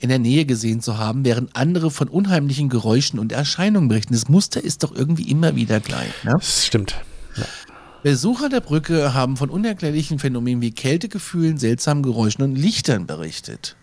in 0.00 0.08
der 0.08 0.18
Nähe 0.18 0.46
gesehen 0.46 0.80
zu 0.80 0.98
haben, 0.98 1.24
während 1.24 1.54
andere 1.54 1.90
von 1.90 2.08
unheimlichen 2.08 2.68
Geräuschen 2.68 3.18
und 3.18 3.32
Erscheinungen 3.32 3.88
berichten. 3.88 4.14
Das 4.14 4.28
Muster 4.28 4.62
ist 4.62 4.82
doch 4.82 4.94
irgendwie 4.94 5.30
immer 5.30 5.54
wieder 5.54 5.78
gleich. 5.80 6.12
Ne? 6.24 6.32
Das 6.34 6.66
stimmt. 6.66 6.96
Besucher 8.02 8.48
der 8.48 8.60
Brücke 8.60 9.14
haben 9.14 9.36
von 9.36 9.50
unerklärlichen 9.50 10.18
Phänomenen 10.18 10.60
wie 10.60 10.72
Kältegefühlen, 10.72 11.58
seltsamen 11.58 12.02
Geräuschen 12.02 12.44
und 12.44 12.56
Lichtern 12.56 13.06
berichtet. 13.06 13.76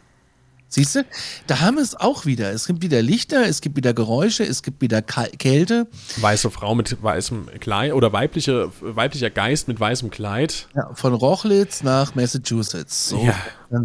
Siehst 0.74 0.96
du, 0.96 1.06
da 1.46 1.60
haben 1.60 1.76
wir 1.76 1.84
es 1.84 1.94
auch 1.94 2.26
wieder. 2.26 2.52
Es 2.52 2.66
gibt 2.66 2.82
wieder 2.82 3.04
Lichter, 3.04 3.46
es 3.46 3.62
gibt 3.62 3.76
wieder 3.76 3.94
Geräusche, 3.94 4.44
es 4.44 4.64
gibt 4.64 4.82
wieder 4.82 5.04
Kälte. 5.04 5.86
Weiße 6.18 6.50
Frau 6.50 6.74
mit 6.74 6.98
weißem 7.00 7.48
Kleid 7.60 7.94
oder 7.94 8.12
weibliche, 8.12 8.72
weiblicher 8.82 9.30
Geist 9.30 9.68
mit 9.68 9.80
weißem 9.80 10.10
Kleid. 10.10 10.68
Ja, 10.76 10.90
von 10.96 11.14
Rochlitz 11.14 11.84
nach 11.84 12.16
Massachusetts. 12.16 13.10
So 13.10 13.24
ja, 13.24 13.36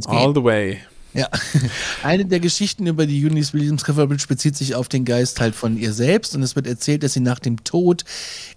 all 0.07 0.33
the 0.35 0.43
way. 0.43 0.79
Ja. 1.13 1.29
Eine 2.03 2.25
der 2.25 2.41
Geschichten 2.41 2.87
über 2.87 3.05
die 3.05 3.23
Eunice 3.23 3.53
Williams 3.53 3.85
Coverbridge 3.85 4.25
bezieht 4.27 4.57
sich 4.57 4.75
auf 4.75 4.89
den 4.89 5.05
Geist 5.05 5.41
halt 5.41 5.55
von 5.55 5.77
ihr 5.77 5.93
selbst 5.93 6.35
und 6.35 6.43
es 6.43 6.57
wird 6.57 6.67
erzählt, 6.67 7.03
dass 7.03 7.13
sie 7.13 7.21
nach 7.21 7.39
dem 7.39 7.65
Tod 7.65 8.07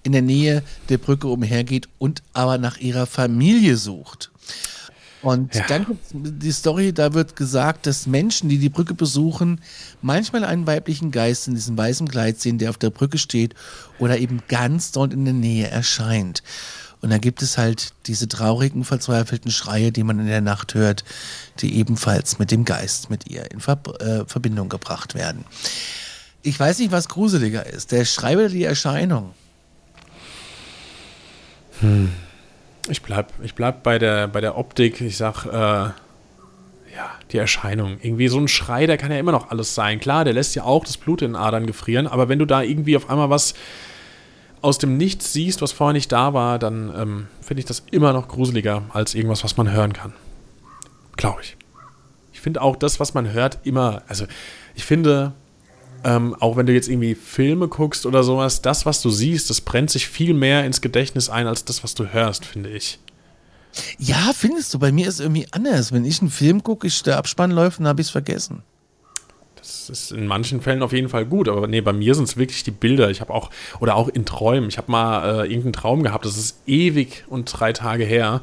in 0.04 0.14
der 0.14 0.22
Nähe 0.22 0.64
der 0.88 1.00
Brücke 1.00 1.28
umhergeht 1.28 1.90
und 1.98 2.24
aber 2.32 2.58
nach 2.58 2.78
ihrer 2.78 3.08
Familie 3.08 3.76
sucht. 3.76 4.32
Und 5.22 5.54
Ja. 5.54 5.66
dann 5.68 5.86
gibt's 5.86 6.10
die 6.14 6.52
Story, 6.52 6.94
da 6.94 7.14
wird 7.14 7.36
gesagt, 7.36 7.86
dass 7.86 8.08
Menschen, 8.08 8.50
die 8.50 8.58
die 8.58 8.70
Brücke 8.70 8.94
besuchen, 8.96 9.62
manchmal 10.02 10.44
einen 10.44 10.66
weiblichen 10.66 11.12
Geist 11.12 11.48
in 11.48 11.54
diesem 11.54 11.78
weißen 11.78 12.08
Kleid 12.08 12.40
sehen, 12.40 12.58
der 12.58 12.72
auf 12.72 12.78
der 12.78 12.90
Brücke 12.90 13.18
steht 13.20 13.54
oder 14.00 14.18
eben 14.18 14.42
ganz 14.48 14.92
dort 14.92 15.14
in 15.14 15.26
der 15.26 15.34
Nähe 15.36 15.68
erscheint. 15.68 16.42
Und 17.02 17.10
dann 17.10 17.22
gibt 17.22 17.42
es 17.42 17.58
halt 17.58 17.94
diese 18.06 18.28
traurigen, 18.28 18.84
verzweifelten 18.84 19.52
Schreie, 19.52 19.92
die 19.92 20.04
man 20.04 20.20
in 20.20 20.28
der 20.28 20.42
Nacht 20.42 20.76
hört, 20.76 21.04
die 21.60 21.76
ebenfalls 21.76 22.38
mit 22.38 22.52
dem 22.52 22.64
Geist, 22.66 23.10
mit 23.10 23.28
ihr 23.30 23.50
in 23.52 23.60
Ver 23.60 23.80
äh, 24.00 24.26
Verbindung 24.28 24.70
gebracht 24.70 25.16
werden. 25.16 25.46
Ich 26.44 26.60
weiß 26.60 26.80
nicht, 26.80 26.92
was 26.92 27.08
gruseliger 27.10 27.66
ist, 27.66 27.92
der 27.92 28.06
Schrei 28.06 28.36
oder 28.38 28.50
die 28.50 28.64
Erscheinung. 28.64 29.34
Ich 32.90 33.02
bleib, 33.02 33.32
ich 33.44 33.56
bleib 33.56 33.84
bei 33.84 34.00
der, 34.00 34.28
bei 34.28 34.42
der 34.42 34.58
Optik. 34.58 35.02
Ich 35.02 35.18
sag, 35.18 35.46
äh, 35.46 35.92
ja, 36.96 37.12
die 37.32 37.38
Erscheinung. 37.38 37.98
Irgendwie 38.02 38.28
so 38.28 38.40
ein 38.40 38.48
Schrei, 38.48 38.88
der 38.88 38.98
kann 38.98 39.12
ja 39.12 39.18
immer 39.18 39.32
noch 39.32 39.52
alles 39.52 39.76
sein. 39.76 40.00
Klar, 40.00 40.26
der 40.26 40.34
lässt 40.34 40.56
ja 40.56 40.64
auch 40.64 40.84
das 40.84 40.98
Blut 40.98 41.22
in 41.22 41.32
den 41.32 41.36
Adern 41.36 41.66
gefrieren, 41.66 42.08
aber 42.08 42.30
wenn 42.30 42.40
du 42.40 42.46
da 42.46 42.62
irgendwie 42.62 42.98
auf 42.98 43.10
einmal 43.10 43.30
was 43.30 43.54
aus 44.62 44.78
dem 44.78 44.98
Nichts 44.98 45.34
siehst, 45.34 45.62
was 45.62 45.72
vorher 45.72 45.94
nicht 45.94 46.12
da 46.12 46.34
war, 46.34 46.60
dann 46.60 46.94
ähm, 46.96 47.28
finde 47.42 47.60
ich 47.60 47.66
das 47.66 47.84
immer 47.92 48.14
noch 48.14 48.28
gruseliger 48.28 48.84
als 48.94 49.16
irgendwas, 49.16 49.44
was 49.44 49.58
man 49.58 49.72
hören 49.72 49.94
kann. 49.94 50.14
Glaube 51.18 51.42
ich. 51.42 51.58
Ich 52.32 52.42
finde 52.42 52.62
auch 52.62 52.76
das, 52.76 53.00
was 53.00 53.14
man 53.14 53.32
hört, 53.32 53.60
immer, 53.64 54.04
also 54.08 54.26
ich 54.76 54.86
finde, 54.86 55.34
ähm, 56.04 56.36
auch 56.39 56.58
wenn 56.58 56.66
du 56.66 56.74
jetzt 56.74 56.88
irgendwie 56.88 57.16
Filme 57.16 57.68
guckst 57.68 58.06
oder 58.06 58.24
sowas, 58.24 58.62
das, 58.62 58.86
was 58.86 59.02
du 59.02 59.10
siehst, 59.10 59.49
das 59.49 59.62
brennt 59.62 59.89
sich 59.89 60.08
viel 60.08 60.34
mehr 60.34 60.66
ins 60.66 60.82
Gedächtnis 60.82 61.30
ein, 61.30 61.47
als 61.47 61.66
das, 61.66 61.84
was 61.84 61.95
du 61.95 62.12
hörst, 62.14 62.45
finde 62.45 62.70
ich. 62.70 62.99
Ja, 63.97 64.32
findest 64.34 64.74
du, 64.74 64.80
bei 64.80 64.91
mir 64.91 65.08
ist 65.08 65.16
es 65.16 65.20
irgendwie 65.22 65.47
anders. 65.52 65.91
Wenn 65.91 66.06
ich 66.06 66.22
einen 66.22 66.30
Film 66.30 66.64
gucke, 66.64 66.88
ich, 66.88 67.04
der 67.04 67.18
Abspann 67.18 67.52
läuft, 67.52 67.80
dann 67.80 67.88
habe 67.88 68.02
ich 68.02 68.08
es 68.08 68.12
vergessen. 68.12 68.64
Das 69.56 69.89
ist 69.89 70.12
in 70.12 70.26
manchen 70.26 70.60
Fällen 70.60 70.82
auf 70.82 70.91
jeden 70.91 71.08
Fall 71.08 71.26
gut, 71.26 71.47
aber 71.47 71.68
nee, 71.68 71.82
bei 71.82 71.93
mir 71.93 72.16
sind 72.16 72.28
es 72.28 72.36
wirklich 72.36 72.64
die 72.64 72.72
Bilder. 72.72 73.12
Ich 73.12 73.22
habe 73.22 73.32
auch, 73.32 73.52
oder 73.80 73.95
auch 73.95 74.10
in 74.10 74.26
Träumen, 74.26 74.70
ich 74.70 74.78
habe 74.78 74.91
mal 74.91 75.24
äh, 75.24 75.47
irgendeinen 75.47 75.74
Traum 75.74 76.04
gehabt, 76.04 76.26
das 76.26 76.38
ist 76.38 76.62
ewig 76.66 77.26
und 77.28 77.45
drei 77.45 77.72
Tage 77.72 78.04
her. 78.04 78.41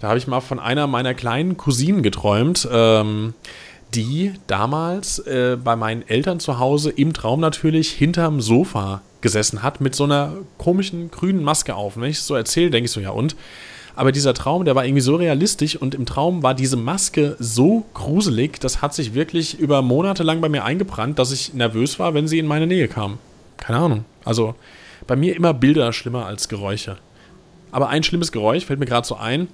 Da 0.00 0.08
habe 0.08 0.18
ich 0.18 0.26
mal 0.26 0.40
von 0.40 0.58
einer 0.58 0.86
meiner 0.86 1.14
kleinen 1.14 1.56
Cousinen 1.56 2.02
geträumt, 2.02 2.66
ähm, 2.70 3.34
die 3.94 4.32
damals 4.46 5.18
äh, 5.20 5.56
bei 5.62 5.76
meinen 5.76 6.06
Eltern 6.08 6.40
zu 6.40 6.58
Hause 6.58 6.90
im 6.90 7.12
Traum 7.12 7.40
natürlich 7.40 7.90
hinterm 7.90 8.40
Sofa 8.40 9.02
gesessen 9.20 9.62
hat 9.62 9.80
mit 9.80 9.94
so 9.94 10.04
einer 10.04 10.32
komischen 10.58 11.10
grünen 11.10 11.42
Maske 11.42 11.74
auf. 11.74 11.96
Und 11.96 12.02
wenn 12.02 12.10
ich 12.10 12.18
es 12.18 12.26
so 12.26 12.34
erzähle, 12.34 12.70
denke 12.70 12.86
ich 12.86 12.92
so, 12.92 13.00
ja 13.00 13.10
und? 13.10 13.36
Aber 13.96 14.10
dieser 14.10 14.34
Traum, 14.34 14.64
der 14.64 14.74
war 14.74 14.84
irgendwie 14.84 15.00
so 15.00 15.14
realistisch 15.14 15.76
und 15.76 15.94
im 15.94 16.04
Traum 16.04 16.42
war 16.42 16.54
diese 16.54 16.76
Maske 16.76 17.36
so 17.38 17.86
gruselig, 17.94 18.58
das 18.60 18.82
hat 18.82 18.92
sich 18.92 19.14
wirklich 19.14 19.58
über 19.58 19.82
Monate 19.82 20.24
lang 20.24 20.40
bei 20.40 20.48
mir 20.48 20.64
eingebrannt, 20.64 21.18
dass 21.18 21.30
ich 21.30 21.54
nervös 21.54 22.00
war, 22.00 22.12
wenn 22.12 22.26
sie 22.26 22.40
in 22.40 22.46
meine 22.46 22.66
Nähe 22.66 22.88
kam. 22.88 23.18
Keine 23.56 23.78
Ahnung. 23.78 24.04
Also 24.24 24.56
bei 25.06 25.14
mir 25.14 25.36
immer 25.36 25.54
Bilder 25.54 25.92
schlimmer 25.92 26.26
als 26.26 26.48
Geräusche. 26.48 26.96
Aber 27.70 27.88
ein 27.88 28.02
schlimmes 28.02 28.32
Geräusch 28.32 28.64
fällt 28.64 28.80
mir 28.80 28.86
gerade 28.86 29.06
so 29.06 29.16
ein. 29.16 29.48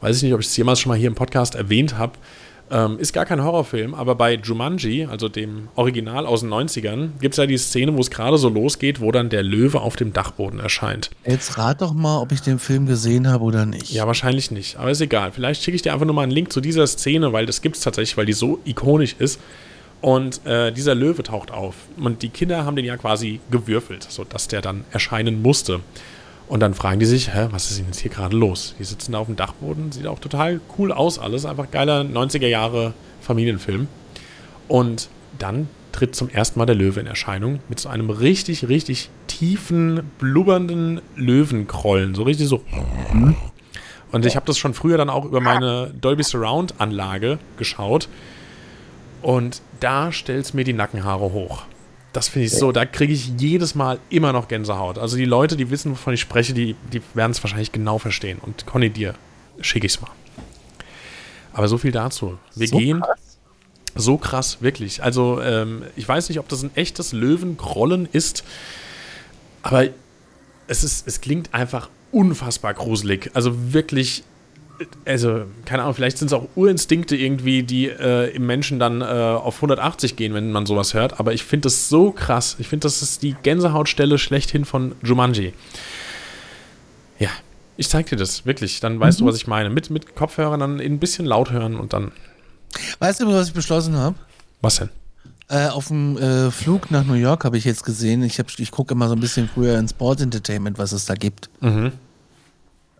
Weiß 0.00 0.16
ich 0.16 0.22
nicht, 0.22 0.34
ob 0.34 0.40
ich 0.40 0.46
es 0.46 0.56
jemals 0.56 0.80
schon 0.80 0.90
mal 0.90 0.98
hier 0.98 1.08
im 1.08 1.14
Podcast 1.14 1.54
erwähnt 1.54 1.96
habe. 1.96 2.14
Ähm, 2.72 2.98
ist 2.98 3.12
gar 3.12 3.26
kein 3.26 3.44
Horrorfilm, 3.44 3.92
aber 3.92 4.14
bei 4.14 4.34
Jumanji, 4.34 5.04
also 5.04 5.28
dem 5.28 5.68
Original 5.74 6.24
aus 6.24 6.40
den 6.40 6.48
90ern, 6.48 7.10
gibt 7.20 7.34
es 7.34 7.36
ja 7.36 7.44
die 7.44 7.58
Szene, 7.58 7.94
wo 7.94 8.00
es 8.00 8.10
gerade 8.10 8.38
so 8.38 8.48
losgeht, 8.48 9.02
wo 9.02 9.12
dann 9.12 9.28
der 9.28 9.42
Löwe 9.42 9.82
auf 9.82 9.94
dem 9.94 10.14
Dachboden 10.14 10.58
erscheint. 10.58 11.10
Jetzt 11.26 11.58
rat 11.58 11.82
doch 11.82 11.92
mal, 11.92 12.18
ob 12.18 12.32
ich 12.32 12.40
den 12.40 12.58
Film 12.58 12.86
gesehen 12.86 13.28
habe 13.28 13.44
oder 13.44 13.66
nicht. 13.66 13.92
Ja, 13.92 14.06
wahrscheinlich 14.06 14.50
nicht, 14.50 14.78
aber 14.78 14.90
ist 14.90 15.02
egal. 15.02 15.32
Vielleicht 15.32 15.62
schicke 15.62 15.76
ich 15.76 15.82
dir 15.82 15.92
einfach 15.92 16.06
nur 16.06 16.14
mal 16.14 16.22
einen 16.22 16.32
Link 16.32 16.50
zu 16.50 16.62
dieser 16.62 16.86
Szene, 16.86 17.34
weil 17.34 17.44
das 17.44 17.60
gibt 17.60 17.76
es 17.76 17.82
tatsächlich, 17.82 18.16
weil 18.16 18.26
die 18.26 18.32
so 18.32 18.58
ikonisch 18.64 19.16
ist. 19.18 19.38
Und 20.00 20.44
äh, 20.46 20.72
dieser 20.72 20.94
Löwe 20.96 21.22
taucht 21.22 21.52
auf. 21.52 21.74
Und 21.96 22.22
die 22.22 22.30
Kinder 22.30 22.64
haben 22.64 22.74
den 22.74 22.84
ja 22.84 22.96
quasi 22.96 23.38
gewürfelt, 23.50 24.04
sodass 24.08 24.48
der 24.48 24.60
dann 24.62 24.84
erscheinen 24.90 25.42
musste. 25.42 25.80
Und 26.48 26.60
dann 26.60 26.74
fragen 26.74 27.00
die 27.00 27.06
sich, 27.06 27.32
hä, 27.34 27.48
was 27.50 27.70
ist 27.70 27.78
denn 27.78 27.86
jetzt 27.86 28.00
hier 28.00 28.10
gerade 28.10 28.36
los? 28.36 28.74
Die 28.78 28.84
sitzen 28.84 29.12
da 29.12 29.18
auf 29.18 29.26
dem 29.26 29.36
Dachboden, 29.36 29.90
sieht 29.92 30.06
auch 30.06 30.18
total 30.18 30.60
cool 30.78 30.92
aus 30.92 31.18
alles, 31.18 31.46
einfach 31.46 31.70
geiler 31.70 32.02
90er 32.02 32.46
Jahre 32.46 32.92
Familienfilm. 33.20 33.88
Und 34.68 35.08
dann 35.38 35.68
tritt 35.92 36.14
zum 36.16 36.28
ersten 36.28 36.58
Mal 36.58 36.66
der 36.66 36.74
Löwe 36.74 37.00
in 37.00 37.06
Erscheinung 37.06 37.60
mit 37.68 37.78
so 37.80 37.88
einem 37.88 38.10
richtig, 38.10 38.68
richtig 38.68 39.10
tiefen, 39.26 40.10
blubbernden 40.18 41.00
Löwenkrollen. 41.16 42.14
So 42.14 42.22
richtig 42.22 42.48
so. 42.48 42.62
Und 44.10 44.26
ich 44.26 44.36
habe 44.36 44.46
das 44.46 44.58
schon 44.58 44.74
früher 44.74 44.98
dann 44.98 45.10
auch 45.10 45.24
über 45.24 45.40
meine 45.40 45.92
Dolby 46.00 46.22
Surround 46.22 46.74
Anlage 46.78 47.38
geschaut. 47.56 48.08
Und 49.22 49.62
da 49.80 50.12
stellt 50.12 50.44
es 50.44 50.54
mir 50.54 50.64
die 50.64 50.72
Nackenhaare 50.72 51.32
hoch. 51.32 51.64
Das 52.12 52.28
finde 52.28 52.46
ich 52.46 52.52
so, 52.52 52.72
da 52.72 52.84
kriege 52.84 53.12
ich 53.12 53.32
jedes 53.38 53.74
Mal 53.74 53.98
immer 54.10 54.32
noch 54.32 54.48
Gänsehaut. 54.48 54.98
Also 54.98 55.16
die 55.16 55.24
Leute, 55.24 55.56
die 55.56 55.70
wissen, 55.70 55.92
wovon 55.92 56.12
ich 56.12 56.20
spreche, 56.20 56.52
die, 56.52 56.76
die 56.92 57.00
werden 57.14 57.32
es 57.32 57.42
wahrscheinlich 57.42 57.72
genau 57.72 57.98
verstehen. 57.98 58.38
Und 58.40 58.66
Conny, 58.66 58.90
dir 58.90 59.14
schicke 59.60 59.86
ich 59.86 59.94
es 59.94 60.00
mal. 60.00 60.10
Aber 61.54 61.68
so 61.68 61.78
viel 61.78 61.92
dazu. 61.92 62.38
Wir 62.54 62.68
So 62.68 62.76
gehen. 62.78 63.00
krass? 63.00 63.38
So 63.94 64.16
krass, 64.16 64.58
wirklich. 64.60 65.02
Also, 65.02 65.40
ähm, 65.42 65.84
ich 65.96 66.08
weiß 66.08 66.28
nicht, 66.30 66.38
ob 66.38 66.48
das 66.48 66.62
ein 66.62 66.70
echtes 66.76 67.12
Löwenkrollen 67.12 68.08
ist, 68.10 68.42
aber 69.62 69.84
es, 70.66 70.82
ist, 70.82 71.06
es 71.06 71.20
klingt 71.20 71.52
einfach 71.52 71.90
unfassbar 72.10 72.72
gruselig. 72.74 73.30
Also 73.34 73.72
wirklich, 73.72 74.24
also, 75.04 75.44
keine 75.64 75.82
Ahnung, 75.82 75.94
vielleicht 75.94 76.18
sind 76.18 76.26
es 76.28 76.32
auch 76.32 76.48
Urinstinkte 76.56 77.16
irgendwie, 77.16 77.62
die 77.62 77.86
äh, 77.88 78.30
im 78.34 78.46
Menschen 78.46 78.78
dann 78.78 79.00
äh, 79.00 79.04
auf 79.04 79.56
180 79.56 80.16
gehen, 80.16 80.34
wenn 80.34 80.52
man 80.52 80.66
sowas 80.66 80.94
hört. 80.94 81.18
Aber 81.20 81.32
ich 81.32 81.44
finde 81.44 81.66
das 81.66 81.88
so 81.88 82.10
krass. 82.12 82.56
Ich 82.58 82.68
finde, 82.68 82.84
das 82.86 83.02
ist 83.02 83.22
die 83.22 83.34
Gänsehautstelle 83.42 84.18
schlechthin 84.18 84.64
von 84.64 84.94
Jumanji. 85.02 85.52
Ja, 87.18 87.28
ich 87.76 87.88
zeig 87.88 88.06
dir 88.06 88.16
das, 88.16 88.46
wirklich. 88.46 88.80
Dann 88.80 88.98
weißt 89.00 89.20
du, 89.20 89.26
was 89.26 89.36
ich 89.36 89.46
meine. 89.46 89.70
Mit, 89.70 89.90
mit 89.90 90.14
Kopfhörern 90.14 90.60
dann 90.60 90.80
ein 90.80 90.98
bisschen 90.98 91.24
laut 91.26 91.50
hören 91.50 91.76
und 91.76 91.92
dann. 91.92 92.12
Weißt 92.98 93.20
du, 93.20 93.26
was 93.26 93.48
ich 93.48 93.54
beschlossen 93.54 93.96
habe? 93.96 94.16
Was 94.60 94.76
denn? 94.76 94.88
Äh, 95.48 95.68
auf 95.68 95.88
dem 95.88 96.16
äh, 96.16 96.50
Flug 96.50 96.90
nach 96.90 97.04
New 97.04 97.14
York 97.14 97.44
habe 97.44 97.58
ich 97.58 97.64
jetzt 97.64 97.84
gesehen, 97.84 98.22
ich, 98.22 98.38
hab- 98.38 98.58
ich 98.58 98.70
gucke 98.70 98.94
immer 98.94 99.08
so 99.08 99.14
ein 99.14 99.20
bisschen 99.20 99.50
früher 99.52 99.78
in 99.78 99.86
Sport 99.88 100.20
Entertainment, 100.22 100.78
was 100.78 100.92
es 100.92 101.04
da 101.04 101.14
gibt. 101.14 101.50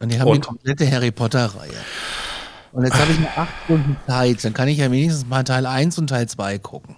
Und 0.03 0.13
die 0.13 0.21
haben 0.21 0.29
Und? 0.29 0.37
die 0.39 0.41
komplette 0.41 0.91
Harry 0.91 1.13
Potter-Reihe. 1.13 1.71
Und 2.73 2.85
jetzt 2.85 2.99
habe 2.99 3.13
ich 3.13 3.21
nur 3.21 3.29
acht 3.37 3.53
Stunden 3.65 3.97
Zeit, 4.07 4.45
dann 4.45 4.53
kann 4.53 4.67
ich 4.67 4.79
ja 4.79 4.91
wenigstens 4.91 5.27
mal 5.27 5.45
Teil 5.45 5.65
1 5.65 5.99
und 5.99 6.09
Teil 6.09 6.29
2 6.29 6.59
gucken. 6.59 6.97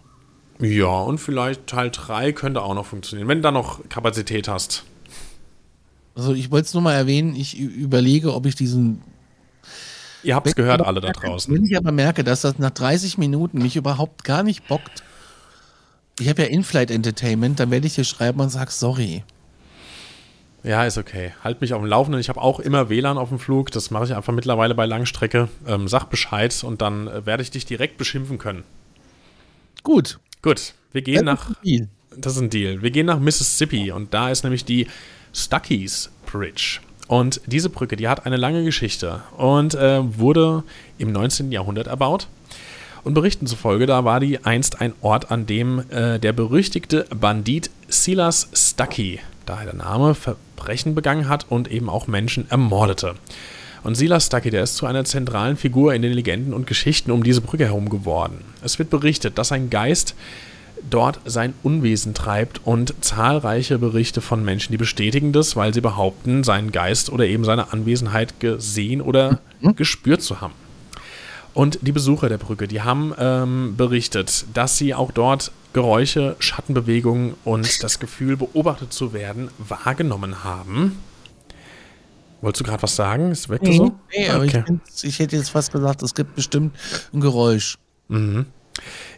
Ja, 0.61 0.87
und 0.87 1.19
vielleicht 1.19 1.67
Teil 1.67 1.91
3 1.91 2.33
könnte 2.33 2.63
auch 2.63 2.75
noch 2.75 2.87
funktionieren, 2.87 3.29
wenn 3.29 3.39
du 3.39 3.43
da 3.43 3.51
noch 3.51 3.87
Kapazität 3.89 4.49
hast. 4.49 4.85
Also 6.15 6.33
ich 6.33 6.51
wollte 6.51 6.67
es 6.67 6.75
nur 6.75 6.83
mal 6.83 6.95
erwähnen, 6.95 7.35
ich 7.35 7.59
überlege, 7.59 8.35
ob 8.35 8.47
ich 8.47 8.55
diesen... 8.55 9.03
Ihr 10.23 10.37
habt 10.37 10.47
es 10.47 10.55
gehört, 10.55 10.81
alle 10.81 11.03
da 11.03 11.11
draußen. 11.11 11.55
Wenn 11.55 11.65
ich 11.65 11.77
aber 11.77 11.93
merke, 11.93 12.25
dass 12.25 12.41
das 12.41 12.59
nach 12.59 12.71
30 12.71 13.19
Minuten 13.19 13.59
mich 13.59 13.77
überhaupt 13.77 14.25
gar 14.25 14.43
nicht 14.43 14.67
bockt, 14.69 15.03
ich 16.19 16.29
habe 16.29 16.43
ja 16.43 16.49
In-Flight 16.49 16.91
Entertainment, 16.91 17.61
dann 17.61 17.71
werde 17.71 17.87
ich 17.87 17.97
dir 17.97 18.05
schreiben 18.05 18.41
und 18.41 18.49
sag 18.49 18.71
sorry. 18.71 19.25
Ja, 20.65 20.85
ist 20.85 20.97
okay. 20.97 21.33
Halt 21.45 21.61
mich 21.61 21.75
auf 21.75 21.81
dem 21.83 21.87
Laufenden. 21.89 22.21
Ich 22.21 22.29
habe 22.31 22.41
auch 22.41 22.59
immer 22.59 22.89
WLAN 22.89 23.19
auf 23.19 23.29
dem 23.29 23.39
Flug. 23.39 23.71
Das 23.71 23.91
mache 23.91 24.05
ich 24.05 24.15
einfach 24.15 24.33
mittlerweile 24.33 24.75
bei 24.75 24.87
Langstrecke. 24.87 25.49
Ähm, 25.67 25.89
sag 25.89 26.07
Bescheid 26.07 26.65
und 26.65 26.81
dann 26.81 27.07
äh, 27.07 27.27
werde 27.27 27.43
ich 27.43 27.51
dich 27.51 27.67
direkt 27.67 27.99
beschimpfen 27.99 28.39
können. 28.39 28.65
Gut. 29.83 30.19
Gut, 30.43 30.75
wir 30.93 31.03
gehen 31.03 31.27
Das 31.27 31.49
nach. 31.49 31.51
ist. 31.63 31.89
Das 32.17 32.35
ist 32.37 32.41
ein 32.43 32.51
Deal. 32.51 32.81
Wir 32.83 32.91
gehen 32.91 33.07
nach 33.07 33.19
Mississippi 33.19 33.91
und 33.93 34.15
da 34.15 34.31
ist 34.31 34.45
nämlich 34.45 34.65
die 34.65 34.87
Stuckey's 35.35 36.11
Bridge. 36.27 36.81
Und 37.09 37.41
diese 37.47 37.69
Brücke, 37.69 37.97
die 37.97 38.09
hat 38.09 38.25
eine 38.25 38.37
lange 38.37 38.65
Geschichte 38.65 39.23
und 39.37 39.75
äh, 39.75 40.01
wurde 40.19 40.63
im 40.97 41.13
19. 41.13 41.53
Jahrhundert 41.53 41.87
erbaut. 41.89 42.29
Und 43.03 43.13
Berichten 43.13 43.47
zufolge, 43.47 43.85
da 43.85 44.05
war 44.07 44.21
die 44.21 44.43
einst 44.45 44.81
ein 44.81 44.95
Ort, 45.03 45.31
an 45.31 45.45
dem 45.45 45.85
äh, 45.91 46.19
der 46.19 46.33
berüchtigte 46.33 47.05
Bandit 47.15 47.69
Silas 47.89 48.49
Stuckey, 48.55 49.21
daher 49.47 49.67
der 49.67 49.75
Name, 49.75 50.15
Verbrechen 50.15 50.95
begangen 50.95 51.29
hat 51.29 51.47
und 51.49 51.71
eben 51.71 51.89
auch 51.89 52.07
Menschen 52.07 52.51
ermordete. 52.51 53.15
Und 53.83 53.97
Silas 53.97 54.27
Stuckey, 54.27 54.51
der 54.51 54.63
ist 54.63 54.77
zu 54.77 54.87
einer 54.87 55.05
zentralen 55.05 55.57
Figur 55.57 55.95
in 55.95 56.03
den 56.03 56.13
Legenden 56.13 56.55
und 56.55 56.67
Geschichten 56.67 57.11
um 57.11 57.23
diese 57.23 57.43
Brücke 57.43 57.67
herum 57.67 57.91
geworden. 57.91 58.45
Es 58.63 58.79
wird 58.79 58.89
berichtet, 58.89 59.37
dass 59.37 59.53
ein 59.53 59.69
Geist 59.69 60.15
dort 60.89 61.21
sein 61.25 61.55
Unwesen 61.63 62.15
treibt 62.15 62.61
und 62.65 62.95
zahlreiche 63.03 63.79
Berichte 63.79 64.21
von 64.21 64.45
Menschen, 64.45 64.73
die 64.73 64.79
bestätigen 64.79 65.33
das, 65.33 65.55
weil 65.57 65.75
sie 65.75 65.81
behaupten, 65.81 66.45
seinen 66.45 66.73
Geist 66.73 67.11
oder 67.11 67.27
eben 67.27 67.45
seine 67.45 67.73
Anwesenheit 67.73 68.41
gesehen 68.41 69.01
oder 69.01 69.41
gespürt 69.77 70.23
zu 70.23 70.41
haben. 70.41 70.55
Und 71.55 71.79
die 71.83 71.93
Besucher 71.93 72.29
der 72.29 72.39
Brücke, 72.39 72.67
die 72.67 72.83
haben 72.83 73.15
ähm, 73.19 73.77
berichtet, 73.77 74.45
dass 74.55 74.77
sie 74.77 74.93
auch 74.95 75.13
dort 75.13 75.53
Geräusche, 75.73 76.37
Schattenbewegungen 76.41 77.35
und 77.45 77.83
das 77.83 77.99
Gefühl, 78.01 78.37
beobachtet 78.37 78.93
zu 78.93 79.13
werden, 79.13 79.49
wahrgenommen 79.59 80.43
haben. 80.45 80.99
Wolltest 82.41 82.61
du 82.61 82.65
gerade 82.65 82.83
was 82.83 82.95
sagen? 82.97 83.31
Ist 83.31 83.49
weg 83.49 83.63
Nee, 83.63 83.77
so? 83.77 83.93
nee 84.17 84.29
aber 84.29 84.45
ich, 84.45 84.55
Okay. 84.55 84.65
find's- 84.67 85.05
ich 85.05 85.19
hätte 85.19 85.37
jetzt 85.37 85.51
fast 85.51 85.73
gesagt, 85.73 86.03
es 86.03 86.15
gibt 86.15 86.35
bestimmt 86.35 86.75
ein 87.13 87.21
Geräusch. 87.21 87.79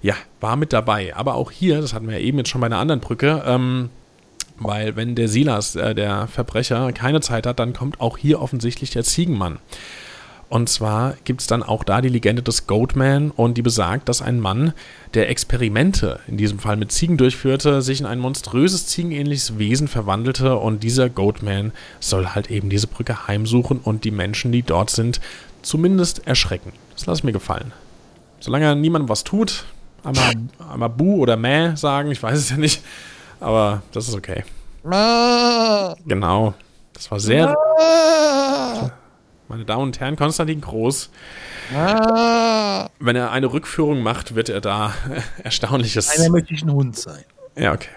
Ja, 0.03 0.15
war 0.41 0.57
mit 0.57 0.73
dabei. 0.73 1.15
Aber 1.17 1.35
auch 1.35 1.51
hier, 1.51 1.81
das 1.81 1.93
hatten 1.93 2.07
wir 2.07 2.19
ja 2.19 2.25
eben 2.25 2.39
jetzt 2.39 2.51
schon 2.51 2.61
bei 2.61 2.67
einer 2.67 2.79
anderen 2.79 3.01
Brücke, 3.01 3.43
ähm, 3.47 3.91
Weil 4.59 4.97
wenn 4.97 5.15
der 5.15 5.29
Silas, 5.29 5.77
äh, 5.77 5.95
der 5.95 6.29
Verbrecher, 6.29 6.91
keine 6.93 7.21
Zeit 7.21 7.47
hat, 7.47 7.59
dann 7.59 7.75
kommt 7.75 8.01
auch 8.01 8.17
hier 8.17 8.41
offensichtlich 8.41 8.89
der 8.89 9.05
Ziegenmann. 9.05 9.59
Und 10.49 10.69
zwar 10.69 11.15
gibt 11.25 11.41
es 11.41 11.49
dann 11.49 11.65
auch 11.65 11.83
da 11.83 12.01
die 12.01 12.09
Legende 12.09 12.43
des 12.43 12.69
Goatman 12.69 13.33
und 13.33 13.59
die 13.59 13.63
besagt, 13.63 14.09
dass 14.09 14.23
ein 14.23 14.39
Mann, 14.39 14.75
der 15.15 15.29
Experimente, 15.29 16.21
in 16.29 16.37
diesem 16.37 16.61
Fall 16.61 16.77
mit 16.77 16.93
Ziegen 16.93 17.17
durchführte, 17.17 17.83
sich 17.83 18.01
in 18.01 18.07
ein 18.07 18.21
monströses 18.21 18.87
ziegenähnliches 18.87 19.59
Wesen 19.59 19.89
verwandelte 19.89 20.57
und 20.57 20.85
dieser 20.85 21.11
Goatman 21.11 21.73
soll 21.99 22.29
halt 22.29 22.49
eben 22.51 22.71
diese 22.71 22.87
Brücke 22.87 23.27
heimsuchen 23.27 23.79
und 23.79 24.05
die 24.05 24.13
Menschen, 24.13 24.53
die 24.53 24.63
dort 24.63 24.91
sind, 24.91 25.21
zumindest 25.63 26.27
erschrecken. 26.29 26.73
Das 26.95 27.07
lasse 27.07 27.21
ich 27.21 27.25
mir 27.25 27.33
gefallen. 27.33 27.73
Solange 28.39 28.77
niemand 28.77 29.09
was 29.09 29.25
tut, 29.25 29.65
einmal, 30.05 30.33
einmal 30.73 30.91
Bu 30.91 31.17
oder 31.17 31.37
Mäh 31.37 31.75
sagen, 31.75 32.13
ich 32.13 32.23
weiß 32.23 32.39
es 32.39 32.51
ja 32.51 32.57
nicht, 32.57 32.83
aber 33.41 33.83
das 33.91 34.09
ist 34.09 34.15
okay. 34.15 34.45
Genau. 36.07 36.55
Das 36.93 37.11
war 37.11 37.21
sehr. 37.21 37.55
Meine 39.49 39.65
Damen 39.65 39.83
und 39.85 40.01
Herren, 40.01 40.17
Konstantin 40.17 40.61
Groß. 40.61 41.11
Wenn 41.71 43.17
er 43.17 43.31
eine 43.31 43.53
Rückführung 43.53 44.03
macht, 44.03 44.35
wird 44.35 44.49
er 44.49 44.61
da 44.61 44.93
Erstaunliches. 45.45 46.19
Einer 46.19 46.31
möchte 46.31 46.55
ich 46.55 46.63
ein 46.63 46.73
Hund 46.73 46.97
sein. 46.97 47.25
Ja, 47.57 47.73
okay. 47.73 47.91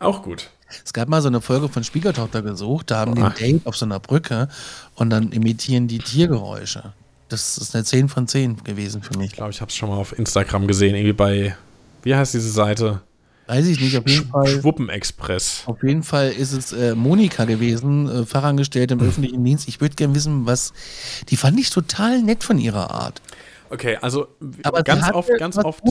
Auch 0.00 0.22
gut. 0.22 0.50
Es 0.84 0.92
gab 0.92 1.08
mal 1.08 1.22
so 1.22 1.28
eine 1.28 1.40
Folge 1.40 1.68
von 1.68 1.82
Schwiegertochter 1.82 2.42
gesucht, 2.42 2.90
da 2.90 2.98
haben 3.00 3.14
die 3.14 3.22
ein 3.22 3.34
Date 3.34 3.66
auf 3.66 3.76
so 3.76 3.86
einer 3.86 4.00
Brücke 4.00 4.48
und 4.96 5.10
dann 5.10 5.32
imitieren 5.32 5.88
die 5.88 5.98
Tiergeräusche. 5.98 6.92
Das 7.28 7.58
ist 7.58 7.74
eine 7.74 7.84
10 7.84 8.08
von 8.08 8.26
10 8.28 8.64
gewesen 8.64 9.02
für 9.02 9.16
mich. 9.18 9.28
Ich 9.28 9.36
glaube, 9.36 9.50
ich 9.50 9.60
habe 9.60 9.70
es 9.70 9.76
schon 9.76 9.88
mal 9.88 9.96
auf 9.96 10.18
Instagram 10.18 10.66
gesehen, 10.66 10.94
irgendwie 10.94 11.12
bei, 11.12 11.56
wie 12.02 12.14
heißt 12.14 12.34
diese 12.34 12.50
Seite? 12.50 13.00
Weiß 13.48 13.66
ich 13.66 13.80
nicht, 13.80 13.96
auf 13.96 14.06
jeden 14.06 14.28
Fall. 14.28 14.46
Schwuppenexpress. 14.46 15.62
Auf 15.64 15.82
jeden 15.82 16.02
Fall 16.02 16.30
ist 16.30 16.52
es 16.52 16.72
äh, 16.74 16.94
Monika 16.94 17.46
gewesen, 17.46 18.06
äh, 18.06 18.26
Fachangestellte 18.26 18.92
im 18.92 19.00
öffentlichen 19.00 19.42
Dienst. 19.42 19.68
Ich 19.68 19.80
würde 19.80 19.94
gerne 19.94 20.14
wissen, 20.14 20.44
was. 20.44 20.74
Die 21.30 21.36
fand 21.36 21.58
ich 21.58 21.70
total 21.70 22.20
nett 22.20 22.44
von 22.44 22.58
ihrer 22.58 22.90
Art. 22.90 23.22
Okay, 23.70 23.98
also 24.00 24.28
Aber 24.62 24.82
ganz 24.82 25.10
oft, 25.12 25.30
ganz 25.38 25.58
oft. 25.58 25.82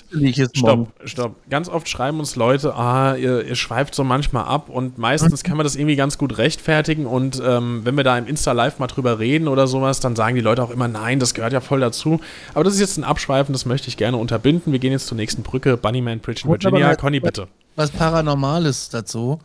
Stopp, 0.54 0.94
stopp. 1.06 1.36
Ganz 1.50 1.70
oft 1.70 1.88
schreiben 1.88 2.20
uns 2.20 2.36
Leute, 2.36 2.74
ah, 2.76 3.16
ihr, 3.16 3.46
ihr 3.46 3.56
schweift 3.56 3.94
so 3.94 4.04
manchmal 4.04 4.46
ab 4.46 4.70
und 4.70 4.98
meistens 4.98 5.44
kann 5.44 5.58
man 5.58 5.64
das 5.64 5.76
irgendwie 5.76 5.96
ganz 5.96 6.18
gut 6.18 6.38
rechtfertigen 6.38 7.06
und 7.06 7.42
ähm, 7.44 7.82
wenn 7.84 7.96
wir 7.96 8.04
da 8.04 8.18
im 8.18 8.26
Insta-Live 8.26 8.80
mal 8.80 8.88
drüber 8.88 9.20
reden 9.20 9.48
oder 9.48 9.68
sowas, 9.68 10.00
dann 10.00 10.16
sagen 10.16 10.36
die 10.36 10.42
Leute 10.42 10.64
auch 10.64 10.72
immer, 10.72 10.88
nein, 10.88 11.20
das 11.20 11.34
gehört 11.34 11.54
ja 11.54 11.62
voll 11.62 11.80
dazu. 11.80 12.20
Aber 12.54 12.64
das 12.64 12.74
ist 12.74 12.80
jetzt 12.80 12.98
ein 12.98 13.04
Abschweifen, 13.04 13.54
das 13.54 13.66
möchte 13.66 13.88
ich 13.90 13.98
gerne 13.98 14.18
unterbinden. 14.18 14.72
Wir 14.72 14.80
gehen 14.80 14.92
jetzt 14.92 15.08
zur 15.08 15.18
nächsten 15.18 15.44
Brücke, 15.44 15.78
Bunnyman 15.78 16.20
Bridge 16.20 16.42
in 16.46 16.52
Virginia. 16.52 16.96
Conny, 16.96 17.20
bitte. 17.20 17.48
Was 17.76 17.92
Paranormales 17.92 18.90
dazu. 18.90 19.40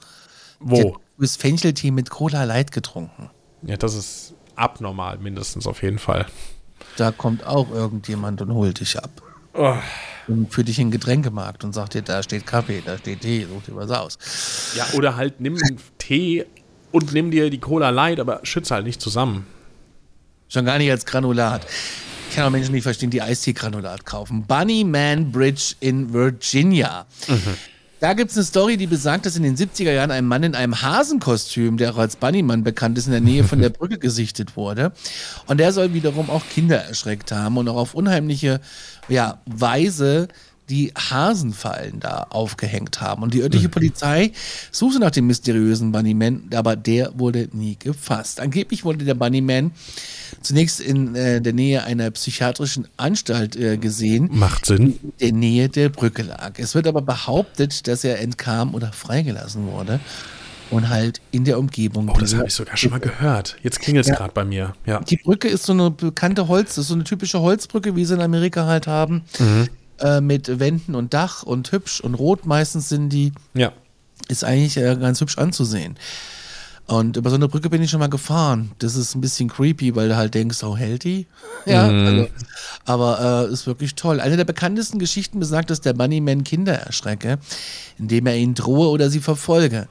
Wo? 0.59 0.97
Du 1.19 1.23
hast 1.23 1.41
Fencheltee 1.41 1.91
mit 1.91 2.09
Cola 2.09 2.45
Light 2.45 2.73
getrunken. 2.73 3.31
Ja, 3.63 3.77
das 3.77 3.95
ist 3.95 4.35
abnormal, 4.57 5.19
mindestens 5.19 5.67
auf 5.67 5.83
jeden 5.83 5.99
Fall. 5.99 6.27
Da 6.97 7.11
kommt 7.11 7.45
auch 7.47 7.71
irgendjemand 7.71 8.41
und 8.43 8.53
holt 8.53 8.81
dich 8.81 8.99
ab. 8.99 9.11
Oh. 9.55 9.77
Und 10.29 10.53
führt 10.53 10.69
dich 10.69 10.79
in 10.79 10.89
den 10.89 10.93
Getränkemarkt 10.93 11.65
und 11.65 11.73
sagt 11.73 11.95
dir, 11.95 12.03
da 12.03 12.23
steht 12.23 12.47
Kaffee, 12.47 12.83
da 12.85 12.97
steht 12.99 13.23
Tee, 13.23 13.47
such 13.51 13.65
dir 13.65 13.77
was 13.77 13.91
aus. 13.91 14.19
Ja, 14.77 14.87
oder 14.95 15.17
halt 15.17 15.41
nimm 15.41 15.57
Tee 15.99 16.47
und 16.93 17.13
nimm 17.13 17.31
dir 17.31 17.51
die 17.51 17.59
Cola 17.59 17.91
Light, 17.91 18.21
aber 18.21 18.41
schütze 18.45 18.75
halt 18.75 18.87
nicht 18.87 19.01
zusammen. 19.01 19.47
Schon 20.49 20.65
gar 20.65 20.79
nicht 20.79 20.91
als 20.91 21.07
Granulat. 21.07 21.67
Ich 22.29 22.37
kann 22.37 22.47
auch 22.47 22.51
Menschen 22.51 22.73
nicht 22.73 22.85
verstehen, 22.85 23.11
die 23.11 23.21
Eistee-Granulat 23.21 24.07
kaufen. 24.07 24.45
Bunnyman 24.47 25.33
Bridge 25.33 25.75
in 25.81 26.13
Virginia. 26.13 27.07
Da 28.03 28.15
gibt 28.15 28.33
es 28.33 28.37
eine 28.37 28.45
Story, 28.45 28.77
die 28.77 28.89
besagt, 28.89 29.27
dass 29.27 29.37
in 29.37 29.45
den 29.45 29.57
70er 29.57 29.93
Jahren 29.93 30.11
ein 30.11 30.27
Mann 30.27 30.43
in 30.43 30.57
einem 30.57 30.83
Hasenkostüm, 30.83 31.77
der 31.77 31.95
auch 31.95 31.99
als 31.99 32.17
Bunnyman 32.17 32.65
bekannt 32.65 32.99
ist, 32.99 33.07
in 33.07 33.13
der 33.13 33.21
Nähe 33.21 33.45
von 33.45 33.61
der 33.61 33.69
Brücke 33.71 33.97
gesichtet 33.97 34.57
wurde. 34.57 34.91
Und 35.47 35.59
der 35.59 35.73
soll 35.73 35.95
wiederum 35.95 36.29
auch 36.29 36.43
Kinder 36.53 36.79
erschreckt 36.79 37.31
haben 37.31 37.59
und 37.59 37.69
auch 37.69 37.77
auf 37.77 37.95
unheimliche 37.95 38.61
ja, 39.09 39.41
Weise 39.47 40.27
die 40.73 40.91
Hasenfallen 40.97 42.01
da 42.01 42.27
aufgehängt 42.31 43.03
haben. 43.03 43.23
Und 43.23 43.35
die 43.35 43.43
örtliche 43.43 43.69
Polizei 43.69 44.33
suchte 44.71 44.99
nach 45.01 45.11
dem 45.11 45.27
mysteriösen 45.27 45.93
Bunnyman, 45.93 46.45
aber 46.55 46.77
der 46.77 47.13
wurde 47.19 47.49
nie 47.53 47.77
gefasst. 47.79 48.41
Angeblich 48.41 48.83
wurde 48.83 49.05
der 49.05 49.15
Bunnyman 49.15 49.73
zunächst 50.41 50.81
in 50.81 51.15
äh, 51.15 51.43
der 51.43 51.53
Nähe 51.53 51.85
einer 51.85 52.11
psychiatrischen 52.11 52.89
Anstalt 52.97 53.55
äh, 53.55 53.77
gesehen, 53.77 54.31
Macht 54.33 54.65
Sinn. 54.65 54.99
in 55.03 55.13
der 55.21 55.33
Nähe 55.33 55.69
der 55.69 55.91
Brücke 55.91 56.23
lag. 56.23 56.53
Es 56.57 56.75
wird 56.75 56.87
aber 56.87 57.03
behauptet, 57.03 57.87
dass 57.87 58.03
er 58.03 58.19
entkam 58.21 58.75
oder 58.75 58.93
freigelassen 58.93 59.67
wurde 59.67 60.01
und 60.71 60.89
halt 60.89 61.21
in 61.33 61.45
der 61.45 61.59
Umgebung. 61.59 62.09
Oh, 62.09 62.19
das 62.19 62.35
habe 62.35 62.47
ich 62.47 62.55
sogar 62.55 62.79
schon 62.79 62.93
mal 62.93 62.99
gehört. 62.99 63.57
Jetzt 63.63 63.81
klingelt 63.81 64.07
es 64.07 64.09
Ja. 64.11 64.17
gerade 64.17 64.33
bei 64.33 64.45
mir. 64.47 64.73
Ja. 64.87 65.01
die 65.01 65.19
Brücke 65.19 65.49
ist 65.49 65.65
so 65.67 65.75
eine 65.75 65.91
bekannte 65.91 66.49
Holz, 66.49 66.77
das 66.77 66.85
ist 66.85 66.89
so 66.89 66.95
eine 66.95 67.05
typische 67.05 67.41
Holzbrücke, 67.41 67.95
wie 67.95 68.07
sie 68.07 68.15
in 68.15 68.23
Amerika 68.23 68.65
halt 68.65 68.87
haben, 68.87 69.21
äh, 70.03 70.21
mit 70.21 70.61
Wänden 70.61 70.95
und 70.95 71.15
Dach 71.15 71.43
und 71.43 71.73
hübsch 71.73 72.01
und 72.01 72.15
rot 72.15 72.47
meistens 72.47 72.89
sind 72.89 73.11
die, 73.11 73.33
ja. 73.55 73.73
ist 74.29 74.45
eigentlich 74.45 74.77
äh, 74.77 74.97
ganz 74.97 75.21
hübsch 75.21 75.39
anzusehen. 75.39 75.97
Und 76.87 77.17
über 77.17 77.31
so 77.31 77.37
eine 77.37 77.49
Brücke 77.49 77.71
bin 77.71 77.81
ich 77.81 77.91
schon 77.91 78.01
mal 78.01 78.09
gefahren. 78.09 78.73
Das 78.79 78.97
ist 78.97 79.15
ein 79.15 79.21
bisschen 79.21 79.49
creepy, 79.49 79.95
weil 79.95 80.09
du 80.09 80.17
halt 80.17 80.35
denkst, 80.35 80.63
oh, 80.65 80.77
hält 80.77 81.05
die? 81.05 81.27
Ja, 81.65 81.89
also, 81.89 82.29
aber 82.87 83.47
äh, 83.49 83.53
ist 83.53 83.69
wirklich 83.69 83.95
toll. 83.95 84.21
Eine 84.21 84.37
der 84.37 84.45
bekanntesten 84.45 84.99
Geschichten 84.99 85.39
besagt, 85.39 85.71
dass 85.71 85.81
der 85.81 85.93
Bunnyman 85.93 86.43
Kinder 86.43 86.75
erschrecke, 86.75 87.39
indem 87.99 88.27
er 88.27 88.37
ihnen 88.37 88.55
drohe 88.55 88.89
oder 88.89 89.11
sie 89.11 89.21
verfolge. 89.21 89.87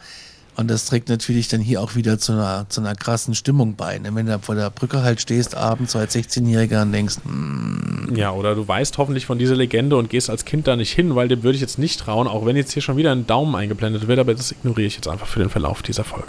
Und 0.61 0.67
das 0.67 0.85
trägt 0.85 1.09
natürlich 1.09 1.47
dann 1.47 1.59
hier 1.59 1.81
auch 1.81 1.95
wieder 1.95 2.19
zu 2.19 2.33
einer, 2.33 2.67
zu 2.69 2.81
einer 2.81 2.93
krassen 2.93 3.33
Stimmung 3.33 3.75
bei. 3.75 3.97
Ne? 3.97 4.13
Wenn 4.13 4.27
du 4.27 4.37
vor 4.39 4.53
der 4.53 4.69
Brücke 4.69 5.01
halt 5.01 5.19
stehst 5.19 5.55
abends 5.55 5.93
so 5.93 5.99
als 5.99 6.15
16-Jähriger 6.15 6.83
und 6.83 6.91
denkst, 6.91 7.15
hm, 7.23 8.13
Ja, 8.15 8.31
oder 8.31 8.53
du 8.53 8.67
weißt 8.67 8.99
hoffentlich 8.99 9.25
von 9.25 9.39
dieser 9.39 9.55
Legende 9.55 9.97
und 9.97 10.11
gehst 10.11 10.29
als 10.29 10.45
Kind 10.45 10.67
da 10.67 10.75
nicht 10.75 10.91
hin, 10.91 11.15
weil 11.15 11.27
dem 11.27 11.41
würde 11.41 11.55
ich 11.55 11.61
jetzt 11.61 11.79
nicht 11.79 11.99
trauen, 11.99 12.27
auch 12.27 12.45
wenn 12.45 12.55
jetzt 12.55 12.73
hier 12.73 12.83
schon 12.83 12.95
wieder 12.95 13.11
ein 13.11 13.25
Daumen 13.25 13.55
eingeblendet 13.55 14.07
wird, 14.07 14.19
aber 14.19 14.35
das 14.35 14.51
ignoriere 14.51 14.85
ich 14.85 14.95
jetzt 14.95 15.07
einfach 15.07 15.25
für 15.25 15.39
den 15.39 15.49
Verlauf 15.49 15.81
dieser 15.81 16.03
Folge. 16.03 16.27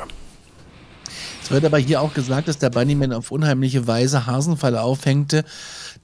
Es 1.42 1.50
wird 1.50 1.66
aber 1.66 1.76
hier 1.76 2.00
auch 2.00 2.14
gesagt, 2.14 2.48
dass 2.48 2.56
der 2.56 2.70
Bunnyman 2.70 3.12
auf 3.12 3.30
unheimliche 3.32 3.86
Weise 3.86 4.26
Hasenfalle 4.26 4.80
aufhängte, 4.80 5.44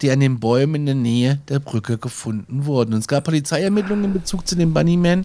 die 0.03 0.11
an 0.11 0.21
den 0.21 0.39
Bäumen 0.39 0.75
in 0.75 0.87
der 0.87 0.95
Nähe 0.97 1.39
der 1.49 1.61
Brücke 1.61 1.97
gefunden 1.97 2.67
wurden. 2.67 2.93
Und 2.93 3.01
es 3.01 3.09
gab 3.09 3.25
Polizeiermittlungen 3.25 4.05
in 4.05 4.13
Bezug 4.13 4.47
zu 4.47 4.55
dem 4.55 4.75
Bunnyman. 4.75 5.25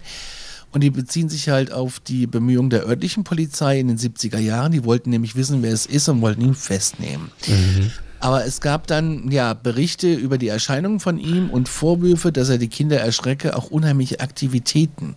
Und 0.74 0.80
die 0.82 0.90
beziehen 0.90 1.28
sich 1.28 1.48
halt 1.48 1.72
auf 1.72 2.00
die 2.00 2.26
Bemühungen 2.26 2.68
der 2.68 2.84
örtlichen 2.86 3.22
Polizei 3.22 3.78
in 3.78 3.86
den 3.86 3.96
70er 3.96 4.38
Jahren. 4.38 4.72
Die 4.72 4.84
wollten 4.84 5.10
nämlich 5.10 5.36
wissen, 5.36 5.62
wer 5.62 5.72
es 5.72 5.86
ist 5.86 6.08
und 6.08 6.20
wollten 6.20 6.40
ihn 6.42 6.54
festnehmen. 6.54 7.30
Aber 8.18 8.44
es 8.44 8.60
gab 8.60 8.88
dann 8.88 9.30
ja 9.30 9.54
Berichte 9.54 10.12
über 10.12 10.36
die 10.36 10.48
Erscheinung 10.48 10.98
von 10.98 11.18
ihm 11.18 11.48
und 11.50 11.68
Vorwürfe, 11.68 12.32
dass 12.32 12.48
er 12.48 12.58
die 12.58 12.68
Kinder 12.68 12.98
erschrecke, 12.98 13.56
auch 13.56 13.70
unheimliche 13.70 14.18
Aktivitäten. 14.18 15.14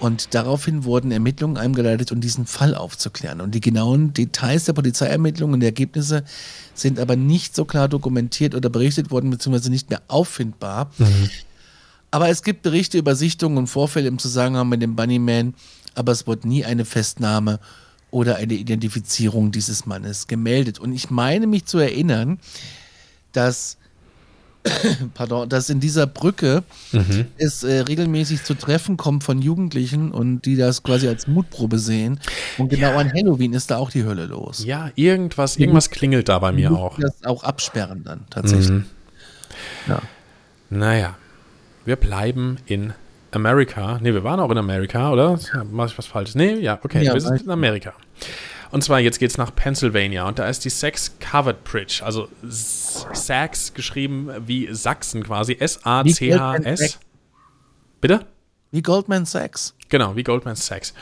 Und 0.00 0.34
daraufhin 0.34 0.82
wurden 0.84 1.12
Ermittlungen 1.12 1.56
eingeleitet, 1.56 2.10
um 2.10 2.20
diesen 2.20 2.46
Fall 2.46 2.74
aufzuklären. 2.74 3.40
Und 3.40 3.54
die 3.54 3.60
genauen 3.60 4.12
Details 4.12 4.64
der 4.64 4.72
Polizeiermittlungen 4.72 5.54
und 5.54 5.60
die 5.60 5.66
Ergebnisse 5.66 6.24
sind 6.74 6.98
aber 6.98 7.14
nicht 7.14 7.54
so 7.54 7.64
klar 7.64 7.88
dokumentiert 7.88 8.56
oder 8.56 8.70
berichtet 8.70 9.12
worden, 9.12 9.30
beziehungsweise 9.30 9.70
nicht 9.70 9.88
mehr 9.90 10.02
auffindbar. 10.08 10.90
Aber 12.14 12.28
es 12.28 12.44
gibt 12.44 12.62
Berichte 12.62 12.96
über 12.96 13.16
Sichtungen 13.16 13.58
und 13.58 13.66
Vorfälle 13.66 14.06
im 14.06 14.20
Zusammenhang 14.20 14.68
mit 14.68 14.80
dem 14.80 14.94
Bunnyman, 14.94 15.52
aber 15.96 16.12
es 16.12 16.28
wurde 16.28 16.46
nie 16.46 16.64
eine 16.64 16.84
Festnahme 16.84 17.58
oder 18.12 18.36
eine 18.36 18.54
Identifizierung 18.54 19.50
dieses 19.50 19.84
Mannes 19.84 20.28
gemeldet. 20.28 20.78
Und 20.78 20.92
ich 20.92 21.10
meine 21.10 21.48
mich 21.48 21.64
zu 21.64 21.78
erinnern, 21.78 22.38
dass, 23.32 23.78
pardon, 25.14 25.48
dass 25.48 25.70
in 25.70 25.80
dieser 25.80 26.06
Brücke 26.06 26.62
es 27.36 27.64
äh, 27.64 27.80
regelmäßig 27.80 28.44
zu 28.44 28.54
Treffen 28.54 28.96
kommt 28.96 29.24
von 29.24 29.42
Jugendlichen 29.42 30.12
und 30.12 30.42
die 30.42 30.54
das 30.54 30.84
quasi 30.84 31.08
als 31.08 31.26
Mutprobe 31.26 31.80
sehen. 31.80 32.20
Und 32.58 32.68
genau 32.68 32.96
an 32.96 33.12
Halloween 33.12 33.54
ist 33.54 33.72
da 33.72 33.78
auch 33.78 33.90
die 33.90 34.04
Hölle 34.04 34.26
los. 34.26 34.64
Ja, 34.64 34.92
irgendwas, 34.94 35.56
irgendwas 35.56 35.90
klingelt 35.90 36.28
da 36.28 36.38
bei 36.38 36.52
mir 36.52 36.70
auch. 36.70 36.96
Das 36.96 37.24
auch 37.24 37.42
absperren 37.42 38.04
dann 38.04 38.20
tatsächlich. 38.30 38.84
Ja. 39.88 40.00
Naja, 40.70 41.16
wir 41.84 41.96
bleiben 41.96 42.58
in 42.66 42.92
Amerika. 43.30 43.98
Ne, 44.00 44.14
wir 44.14 44.24
waren 44.24 44.40
auch 44.40 44.50
in 44.50 44.58
Amerika, 44.58 45.12
oder? 45.12 45.38
Mach 45.70 45.88
ich 45.88 45.98
was 45.98 46.06
falsch? 46.06 46.34
Nee, 46.34 46.54
ja, 46.54 46.78
okay, 46.82 47.02
Ja, 47.02 47.14
wir 47.14 47.20
sind 47.20 47.42
in 47.42 47.50
Amerika. 47.50 47.94
Und 48.70 48.82
zwar 48.82 48.98
jetzt 48.98 49.18
geht's 49.18 49.38
nach 49.38 49.54
Pennsylvania 49.54 50.26
und 50.26 50.38
da 50.38 50.48
ist 50.48 50.64
die 50.64 50.70
Sax 50.70 51.16
Covered 51.20 51.62
Bridge, 51.62 52.00
also 52.04 52.28
Sax 52.42 53.72
geschrieben 53.72 54.30
wie 54.46 54.72
Sachsen 54.74 55.22
quasi, 55.22 55.56
S-A-C-H-S. 55.58 56.98
Bitte? 58.00 58.26
Wie 58.72 58.82
Goldman 58.82 59.26
Sachs. 59.26 59.76
Genau, 59.88 60.16
wie 60.16 60.24
Goldman 60.24 60.56
Sachs. 60.56 60.92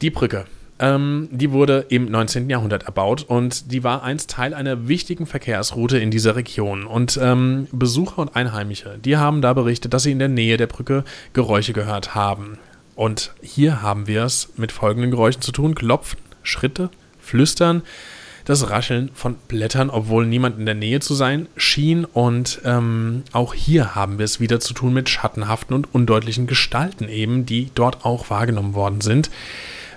Die 0.00 0.10
Brücke, 0.10 0.46
ähm, 0.82 1.28
die 1.30 1.52
wurde 1.52 1.86
im 1.90 2.06
19. 2.06 2.50
Jahrhundert 2.50 2.82
erbaut 2.82 3.22
und 3.22 3.70
die 3.70 3.84
war 3.84 4.02
einst 4.02 4.30
Teil 4.30 4.52
einer 4.52 4.88
wichtigen 4.88 5.26
Verkehrsroute 5.26 5.98
in 5.98 6.10
dieser 6.10 6.34
Region. 6.34 6.86
Und 6.86 7.18
ähm, 7.22 7.68
Besucher 7.70 8.18
und 8.18 8.34
Einheimische, 8.34 8.98
die 9.02 9.16
haben 9.16 9.42
da 9.42 9.52
berichtet, 9.52 9.94
dass 9.94 10.02
sie 10.02 10.10
in 10.10 10.18
der 10.18 10.28
Nähe 10.28 10.56
der 10.56 10.66
Brücke 10.66 11.04
Geräusche 11.34 11.72
gehört 11.72 12.16
haben. 12.16 12.58
Und 12.96 13.32
hier 13.40 13.80
haben 13.80 14.08
wir 14.08 14.24
es 14.24 14.50
mit 14.56 14.72
folgenden 14.72 15.12
Geräuschen 15.12 15.40
zu 15.40 15.52
tun. 15.52 15.76
Klopfen, 15.76 16.18
Schritte, 16.42 16.90
Flüstern, 17.20 17.82
das 18.44 18.68
Rascheln 18.68 19.12
von 19.14 19.36
Blättern, 19.46 19.88
obwohl 19.88 20.26
niemand 20.26 20.58
in 20.58 20.66
der 20.66 20.74
Nähe 20.74 20.98
zu 20.98 21.14
sein 21.14 21.46
schien. 21.56 22.04
Und 22.04 22.60
ähm, 22.64 23.22
auch 23.30 23.54
hier 23.54 23.94
haben 23.94 24.18
wir 24.18 24.24
es 24.24 24.40
wieder 24.40 24.58
zu 24.58 24.74
tun 24.74 24.92
mit 24.92 25.08
schattenhaften 25.08 25.76
und 25.76 25.94
undeutlichen 25.94 26.48
Gestalten 26.48 27.08
eben, 27.08 27.46
die 27.46 27.70
dort 27.72 28.04
auch 28.04 28.30
wahrgenommen 28.30 28.74
worden 28.74 29.00
sind. 29.00 29.30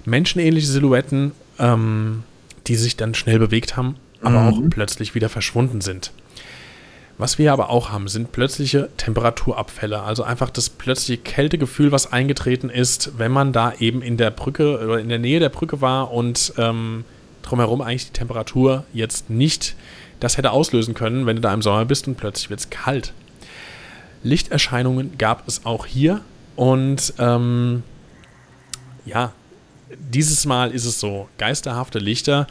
Menschenähnliche 0.06 0.68
Silhouetten, 0.68 1.32
ähm, 1.60 2.24
die 2.68 2.76
sich 2.76 2.96
dann 2.98 3.14
schnell 3.14 3.40
bewegt 3.40 3.78
haben, 3.78 3.96
aber 4.22 4.48
auch 4.48 4.60
plötzlich 4.70 5.14
wieder 5.16 5.30
verschwunden 5.30 5.82
sind. 5.82 6.12
Was 7.18 7.38
wir 7.38 7.54
aber 7.54 7.70
auch 7.70 7.92
haben, 7.92 8.10
sind 8.10 8.34
plötzliche 8.34 8.90
Temperaturabfälle. 8.98 10.02
Also 10.02 10.24
einfach 10.24 10.50
das 10.50 10.70
plötzliche 10.70 11.22
Kältegefühl, 11.22 11.92
was 11.92 12.12
eingetreten 12.12 12.70
ist, 12.70 13.18
wenn 13.18 13.32
man 13.32 13.54
da 13.54 13.74
eben 13.80 14.02
in 14.02 14.18
der 14.18 14.32
Brücke 14.32 14.80
oder 14.84 15.00
in 15.00 15.08
der 15.08 15.20
Nähe 15.20 15.40
der 15.40 15.50
Brücke 15.50 15.80
war 15.80 16.12
und 16.12 16.54
ähm, 16.58 17.06
drumherum 17.42 17.82
eigentlich 17.82 18.08
die 18.08 18.14
Temperatur 18.14 18.84
jetzt 18.94 19.30
nicht 19.30 19.76
das 20.20 20.38
hätte 20.38 20.52
auslösen 20.52 20.94
können, 20.94 21.26
wenn 21.26 21.38
du 21.38 21.42
da 21.42 21.54
im 21.54 21.62
Sommer 21.62 21.86
bist 21.86 22.08
und 22.08 22.16
plötzlich 22.16 22.50
wird 22.50 22.60
es 22.60 22.70
kalt. 22.70 23.14
Lichterscheinungen 24.24 25.18
gab 25.18 25.48
es 25.48 25.66
auch 25.66 25.86
hier 25.86 26.22
und 26.56 27.14
ähm, 27.20 27.84
ja, 29.06 29.34
dieses 29.90 30.46
Mal 30.46 30.72
ist 30.72 30.86
es 30.86 31.00
so, 31.00 31.30
geisterhafte 31.38 32.00
Lichter 32.00 32.48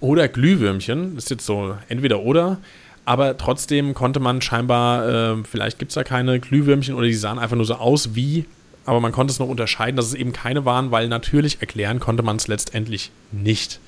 oder 0.00 0.28
Glühwürmchen, 0.28 1.14
das 1.14 1.24
ist 1.24 1.30
jetzt 1.30 1.46
so 1.46 1.76
entweder 1.88 2.20
oder, 2.20 2.58
aber 3.04 3.36
trotzdem 3.36 3.94
konnte 3.94 4.20
man 4.20 4.42
scheinbar, 4.42 5.08
äh, 5.08 5.44
vielleicht 5.44 5.78
gibt 5.78 5.90
es 5.90 5.94
da 5.94 6.04
keine 6.04 6.40
Glühwürmchen 6.40 6.94
oder 6.94 7.06
die 7.06 7.14
sahen 7.14 7.38
einfach 7.38 7.56
nur 7.56 7.64
so 7.64 7.74
aus 7.74 8.14
wie, 8.14 8.44
aber 8.84 9.00
man 9.00 9.12
konnte 9.12 9.30
es 9.32 9.38
noch 9.38 9.48
unterscheiden, 9.48 9.96
dass 9.96 10.06
es 10.06 10.14
eben 10.14 10.32
keine 10.32 10.64
waren, 10.64 10.90
weil 10.90 11.08
natürlich 11.08 11.60
erklären 11.60 12.00
konnte 12.00 12.22
man 12.22 12.36
es 12.36 12.48
letztendlich 12.48 13.10
nicht. 13.30 13.80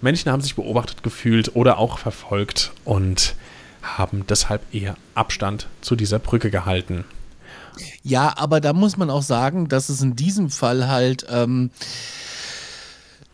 Menschen 0.00 0.30
haben 0.32 0.40
sich 0.40 0.54
beobachtet 0.54 1.02
gefühlt 1.02 1.54
oder 1.56 1.78
auch 1.78 1.98
verfolgt 1.98 2.72
und 2.84 3.34
haben 3.82 4.24
deshalb 4.28 4.62
eher 4.72 4.96
Abstand 5.14 5.66
zu 5.80 5.96
dieser 5.96 6.18
Brücke 6.18 6.50
gehalten. 6.50 7.04
Ja, 8.02 8.32
aber 8.36 8.60
da 8.60 8.72
muss 8.72 8.96
man 8.96 9.10
auch 9.10 9.22
sagen, 9.22 9.68
dass 9.68 9.88
es 9.88 10.02
in 10.02 10.16
diesem 10.16 10.50
Fall 10.50 10.88
halt 10.88 11.26
ähm, 11.30 11.70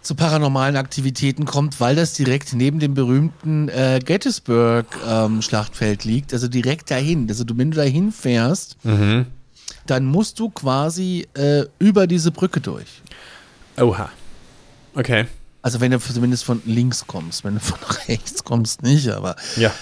zu 0.02 0.14
paranormalen 0.14 0.76
Aktivitäten 0.76 1.46
kommt, 1.46 1.80
weil 1.80 1.96
das 1.96 2.12
direkt 2.14 2.52
neben 2.52 2.78
dem 2.78 2.94
berühmten 2.94 3.68
äh, 3.68 4.00
Gettysburg-Schlachtfeld 4.04 6.04
ähm, 6.04 6.10
liegt, 6.10 6.32
also 6.32 6.48
direkt 6.48 6.90
dahin. 6.90 7.26
Also 7.28 7.44
du, 7.44 7.56
wenn 7.58 7.70
du 7.72 7.76
dahin 7.76 8.12
fährst, 8.12 8.76
Mhm. 8.84 9.26
dann 9.86 10.04
musst 10.04 10.38
du 10.38 10.50
quasi 10.50 11.26
äh, 11.34 11.64
über 11.78 12.06
diese 12.06 12.30
Brücke 12.30 12.60
durch. 12.60 13.02
Oha. 13.78 14.10
Okay. 14.94 15.26
Also 15.62 15.80
wenn 15.80 15.90
du 15.90 15.98
zumindest 15.98 16.44
von 16.44 16.62
links 16.64 17.04
kommst, 17.06 17.42
wenn 17.44 17.54
du 17.54 17.60
von 17.60 17.78
rechts 18.08 18.44
kommst, 18.44 18.82
nicht, 18.82 19.08
aber 19.08 19.34
Ja. 19.56 19.72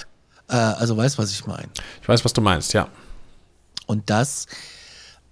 äh, 0.48 0.54
also 0.54 0.96
weißt, 0.96 1.18
was 1.18 1.30
ich 1.32 1.44
meine. 1.46 1.68
Ich 2.00 2.08
weiß, 2.08 2.24
was 2.24 2.32
du 2.32 2.40
meinst, 2.40 2.72
ja. 2.72 2.88
Und 3.86 4.10
das, 4.10 4.46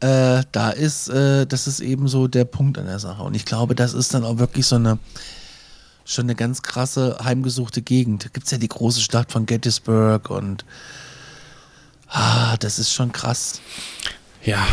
äh, 0.01 0.43
da 0.53 0.71
ist, 0.71 1.09
äh, 1.09 1.47
das 1.47 1.67
ist 1.67 1.81
eben 1.81 2.09
so 2.09 2.29
der 2.29 2.45
Punkt 2.45 2.79
an 2.79 2.87
der 2.87 2.99
Sache. 2.99 3.23
Und 3.23 3.35
ich 3.35 3.45
glaube, 3.45 3.75
das 3.75 3.95
ist 3.95 4.15
dann 4.15 4.25
auch 4.25 4.39
wirklich 4.39 4.67
so 4.67 4.77
eine, 4.77 4.99
schon 6.05 6.25
eine 6.25 6.35
ganz 6.35 6.63
krasse 6.63 7.19
heimgesuchte 7.23 7.83
Gegend. 7.83 8.25
Da 8.25 8.29
gibt 8.29 8.47
es 8.47 8.53
ja 8.53 8.59
die 8.59 8.69
große 8.69 9.01
Stadt 9.01 9.31
von 9.31 9.47
Gettysburg 9.47 10.31
und 10.31 10.65
ah, 12.09 12.57
das 12.59 12.79
ist 12.79 12.93
schon 12.93 13.13
krass. 13.13 13.61
Ja. 14.43 14.67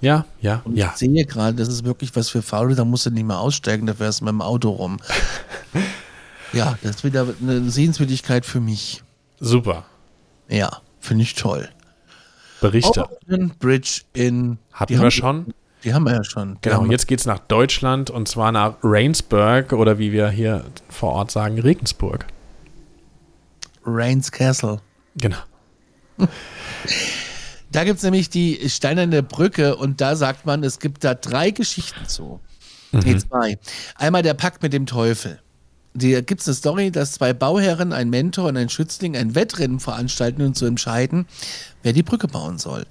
Ja, 0.00 0.24
ja, 0.40 0.62
Und 0.64 0.76
ja. 0.76 0.92
ich 0.92 0.98
sehe 0.98 1.26
gerade, 1.26 1.54
das 1.56 1.68
ist 1.68 1.84
wirklich 1.84 2.16
was 2.16 2.30
für 2.30 2.40
Faule, 2.40 2.74
da 2.74 2.86
musst 2.86 3.04
du 3.04 3.10
nicht 3.10 3.26
mehr 3.26 3.38
aussteigen, 3.38 3.86
da 3.86 3.92
fährst 3.92 4.20
du 4.20 4.24
mit 4.24 4.32
dem 4.32 4.40
Auto 4.40 4.70
rum. 4.70 4.98
ja, 6.54 6.78
das 6.82 6.96
ist 6.96 7.04
wieder 7.04 7.26
eine 7.40 7.70
Sehenswürdigkeit 7.70 8.46
für 8.46 8.60
mich. 8.60 9.02
Super. 9.40 9.84
Ja, 10.48 10.80
finde 11.00 11.24
ich 11.24 11.34
toll. 11.34 11.68
Berichte. 12.60 13.08
Oakland 13.10 13.58
Bridge 13.58 14.02
in. 14.12 14.58
Hatten 14.72 14.92
die 14.92 14.98
wir 14.98 15.04
haben, 15.04 15.10
schon. 15.10 15.54
Die 15.84 15.94
haben 15.94 16.04
wir 16.04 16.12
ja 16.12 16.24
schon. 16.24 16.58
Genau, 16.60 16.84
jetzt 16.86 17.06
geht's 17.08 17.26
nach 17.26 17.38
Deutschland 17.38 18.10
und 18.10 18.28
zwar 18.28 18.52
nach 18.52 18.76
Rainsburg 18.82 19.72
oder 19.72 19.98
wie 19.98 20.12
wir 20.12 20.28
hier 20.30 20.64
vor 20.88 21.12
Ort 21.12 21.30
sagen, 21.30 21.58
Regensburg. 21.58 22.26
Rains 23.84 24.30
Castle. 24.30 24.80
Genau. 25.16 25.38
Da 27.72 27.84
gibt 27.84 27.98
es 27.98 28.02
nämlich 28.02 28.30
die 28.30 28.68
steinerne 28.68 29.22
Brücke 29.22 29.76
und 29.76 30.00
da 30.00 30.16
sagt 30.16 30.44
man, 30.44 30.64
es 30.64 30.80
gibt 30.80 31.04
da 31.04 31.14
drei 31.14 31.50
Geschichten 31.50 32.06
zu. 32.06 32.40
Nee, 32.90 33.16
zwei. 33.16 33.58
Einmal 33.94 34.22
der 34.22 34.34
Pakt 34.34 34.62
mit 34.62 34.72
dem 34.72 34.86
Teufel. 34.86 35.40
Da 35.92 36.20
gibt 36.20 36.40
es 36.40 36.48
eine 36.48 36.54
Story, 36.54 36.90
dass 36.90 37.12
zwei 37.12 37.32
Bauherren, 37.32 37.92
ein 37.92 38.10
Mentor 38.10 38.48
und 38.48 38.56
ein 38.56 38.68
Schützling 38.68 39.16
ein 39.16 39.34
Wettrennen 39.34 39.80
veranstalten, 39.80 40.42
um 40.42 40.54
zu 40.54 40.66
entscheiden, 40.66 41.26
wer 41.82 41.92
die 41.92 42.04
Brücke 42.04 42.28
bauen 42.28 42.58
soll. 42.58 42.86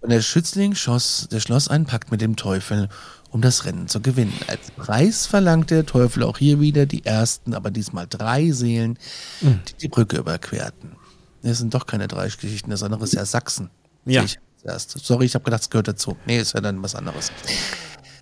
Und 0.00 0.10
der 0.10 0.22
Schützling 0.22 0.74
schoss, 0.74 1.28
der 1.30 1.40
schloss 1.40 1.68
einen 1.68 1.84
Pakt 1.84 2.10
mit 2.10 2.20
dem 2.20 2.36
Teufel, 2.36 2.88
um 3.30 3.42
das 3.42 3.64
Rennen 3.66 3.88
zu 3.88 4.00
gewinnen. 4.00 4.32
Als 4.46 4.70
Preis 4.70 5.26
verlangte 5.26 5.74
der 5.74 5.86
Teufel 5.86 6.22
auch 6.22 6.38
hier 6.38 6.58
wieder 6.60 6.86
die 6.86 7.04
ersten, 7.04 7.52
aber 7.54 7.70
diesmal 7.70 8.06
drei 8.08 8.50
Seelen, 8.50 8.98
die 9.42 9.74
die 9.82 9.88
Brücke 9.88 10.16
überquerten. 10.16 10.92
Das 11.42 11.58
sind 11.58 11.74
doch 11.74 11.86
keine 11.86 12.08
drei 12.08 12.28
Geschichten, 12.28 12.70
das 12.70 12.82
andere 12.82 13.04
ist 13.04 13.14
ja 13.14 13.26
Sachsen. 13.26 13.70
Ja. 14.06 14.22
Ich. 14.22 14.38
Sorry, 14.78 15.26
ich 15.26 15.34
habe 15.34 15.44
gedacht, 15.44 15.62
es 15.62 15.70
gehört 15.70 15.86
dazu. 15.86 16.16
Nee, 16.26 16.40
ist 16.40 16.54
ja 16.54 16.60
dann 16.60 16.82
was 16.82 16.94
anderes. 16.96 17.30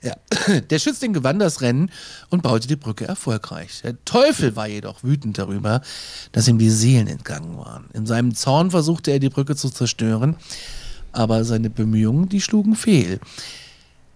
Ja. 0.04 0.14
Der 0.70 0.78
Schützling 0.78 1.14
gewann 1.14 1.38
das 1.38 1.62
Rennen 1.62 1.90
und 2.28 2.42
baute 2.42 2.68
die 2.68 2.76
Brücke 2.76 3.06
erfolgreich. 3.06 3.80
Der 3.82 4.02
Teufel 4.04 4.54
war 4.54 4.68
jedoch 4.68 5.02
wütend 5.02 5.38
darüber, 5.38 5.80
dass 6.32 6.46
ihm 6.46 6.58
die 6.58 6.70
Seelen 6.70 7.08
entgangen 7.08 7.56
waren. 7.56 7.86
In 7.94 8.06
seinem 8.06 8.34
Zorn 8.34 8.70
versuchte 8.70 9.10
er, 9.10 9.18
die 9.18 9.30
Brücke 9.30 9.56
zu 9.56 9.70
zerstören, 9.70 10.36
aber 11.12 11.44
seine 11.44 11.70
Bemühungen, 11.70 12.28
die 12.28 12.40
schlugen 12.40 12.76
fehl. 12.76 13.18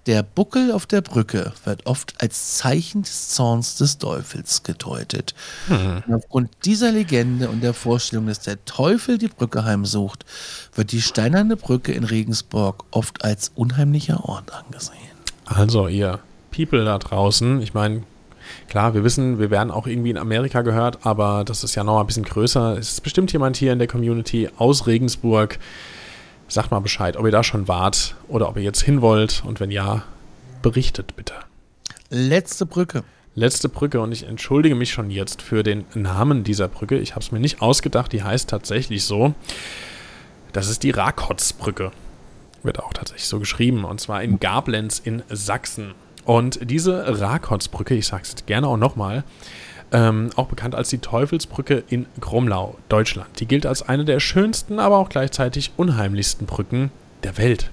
Der 0.07 0.23
Buckel 0.23 0.73
auf 0.73 0.87
der 0.87 1.03
Brücke 1.03 1.53
wird 1.65 1.85
oft 1.85 2.15
als 2.19 2.57
Zeichen 2.57 3.03
des 3.03 3.29
Zorns 3.29 3.77
des 3.77 3.99
Teufels 3.99 4.63
gedeutet. 4.63 5.35
Und 6.07 6.15
aufgrund 6.15 6.51
dieser 6.65 6.93
Legende 6.93 7.51
und 7.51 7.63
der 7.63 7.75
Vorstellung, 7.75 8.27
dass 8.27 8.41
der 8.41 8.65
Teufel 8.65 9.19
die 9.19 9.29
Brücke 9.29 9.65
heimsucht, 9.65 10.25
wird 10.75 10.93
die 10.93 11.03
steinerne 11.03 11.57
Brücke 11.57 11.93
in 11.93 12.05
Regensburg 12.05 12.85
oft 12.91 13.23
als 13.23 13.53
unheimlicher 13.55 14.25
Ort 14.25 14.51
angesehen. 14.51 15.18
Also 15.49 15.89
ihr 15.89 16.21
People 16.51 16.85
da 16.85 16.99
draußen, 16.99 17.63
ich 17.63 17.75
meine, 17.75 18.03
klar, 18.69 18.95
wir 18.95 19.05
wissen, 19.05 19.39
wir 19.39 19.51
werden 19.51 19.71
auch 19.71 19.87
irgendwie 19.87 20.11
in 20.11 20.19
Amerika 20.19 20.63
gehört, 20.63 21.07
aber 21.07 21.45
das 21.45 21.65
ist 21.65 21.75
ja 21.75 21.85
noch 21.85 21.95
mal 21.95 22.01
ein 22.01 22.07
bisschen 22.07 22.25
größer. 22.25 22.77
Es 22.79 22.93
ist 22.93 23.01
bestimmt 23.03 23.33
jemand 23.33 23.57
hier 23.57 23.73
in 23.73 23.79
der 23.79 23.89
Community 23.89 24.49
aus 24.59 24.87
Regensburg. 24.87 25.59
Sagt 26.49 26.71
mal 26.71 26.81
Bescheid, 26.81 27.17
ob 27.17 27.27
ihr 27.27 27.33
da 27.33 27.43
schon 27.43 27.69
wart 27.69 28.15
oder 28.29 28.49
ob 28.49 28.57
ihr 28.57 28.63
jetzt 28.63 28.83
hin 28.83 29.03
wollt 29.03 29.43
und 29.45 29.61
wenn 29.61 29.71
ja, 29.71 30.03
berichtet 30.63 31.17
bitte. 31.17 31.35
Letzte 32.11 32.67
Brücke. 32.67 33.05
Letzte 33.35 33.69
Brücke 33.69 34.01
und 34.01 34.13
ich 34.13 34.27
entschuldige 34.27 34.75
mich 34.75 34.91
schon 34.91 35.11
jetzt 35.11 35.43
für 35.43 35.63
den 35.63 35.85
Namen 35.95 36.43
dieser 36.43 36.69
Brücke. 36.69 36.99
Ich 36.99 37.13
habe 37.13 37.21
es 37.21 37.31
mir 37.31 37.39
nicht 37.39 37.63
ausgedacht, 37.63 38.13
die 38.13 38.23
heißt 38.23 38.51
tatsächlich 38.51 39.05
so. 39.05 39.35
Das 40.53 40.69
ist 40.69 40.83
die 40.83 40.91
Rakotsbrücke. 40.91 41.93
Wird 42.69 42.81
auch 42.81 42.93
tatsächlich 42.93 43.27
so 43.27 43.39
geschrieben 43.39 43.87
und 43.87 43.99
zwar 43.99 44.23
in 44.23 44.41
Gablenz 44.41 45.01
in 45.03 45.23
Sachsen. 45.31 45.95
Und 46.27 46.71
diese 46.71 47.19
Rakotsbrücke, 47.19 47.95
ich 47.95 48.07
sage 48.07 48.25
es 48.25 48.45
gerne 48.45 48.69
auch 48.69 48.77
nochmal, 48.77 49.25
ähm, 49.91 50.29
auch 50.37 50.49
bekannt 50.49 50.75
als 50.75 50.91
die 50.91 50.99
Teufelsbrücke 50.99 51.83
in 51.89 52.05
Gromlau, 52.21 52.77
Deutschland. 52.91 53.41
Die 53.41 53.47
gilt 53.47 53.65
als 53.65 53.81
eine 53.81 54.05
der 54.05 54.21
schönsten, 54.21 54.81
aber 54.81 54.99
auch 54.99 55.09
gleichzeitig 55.09 55.73
unheimlichsten 55.79 56.47
Brücken 56.47 56.91
der 57.23 57.39
Welt. 57.39 57.71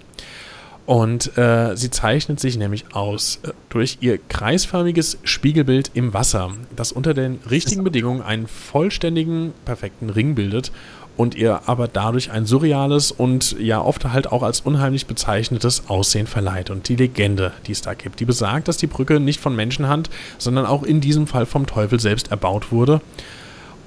Und 0.86 1.36
äh, 1.36 1.76
sie 1.76 1.90
zeichnet 1.90 2.40
sich 2.40 2.58
nämlich 2.58 2.86
aus 2.94 3.40
äh, 3.44 3.52
durch 3.70 3.98
ihr 4.02 4.20
kreisförmiges 4.30 5.18
Spiegelbild 5.24 5.92
im 5.96 6.14
Wasser, 6.14 6.52
das 6.76 6.92
unter 6.92 7.16
den 7.16 7.40
richtigen 7.50 7.84
Bedingungen 7.84 8.22
einen 8.22 8.48
vollständigen, 8.48 9.54
perfekten 9.66 10.12
Ring 10.12 10.36
bildet 10.36 10.72
und 11.18 11.34
ihr 11.34 11.62
aber 11.68 11.88
dadurch 11.88 12.32
ein 12.32 12.46
surreales 12.46 13.12
und 13.12 13.56
ja 13.60 13.82
oft 13.82 14.06
halt 14.06 14.32
auch 14.32 14.44
als 14.44 14.62
unheimlich 14.62 15.08
bezeichnetes 15.08 15.90
Aussehen 15.90 16.28
verleiht. 16.28 16.70
Und 16.70 16.88
die 16.90 16.96
Legende, 16.96 17.54
die 17.66 17.72
es 17.72 17.82
da 17.82 17.94
gibt, 17.94 18.20
die 18.20 18.26
besagt, 18.26 18.68
dass 18.68 18.78
die 18.78 18.88
Brücke 18.88 19.20
nicht 19.20 19.40
von 19.40 19.56
Menschenhand, 19.56 20.10
sondern 20.38 20.66
auch 20.66 20.84
in 20.84 21.02
diesem 21.02 21.26
Fall 21.26 21.46
vom 21.46 21.66
Teufel 21.66 22.00
selbst 22.00 22.32
erbaut 22.32 22.72
wurde. 22.72 23.02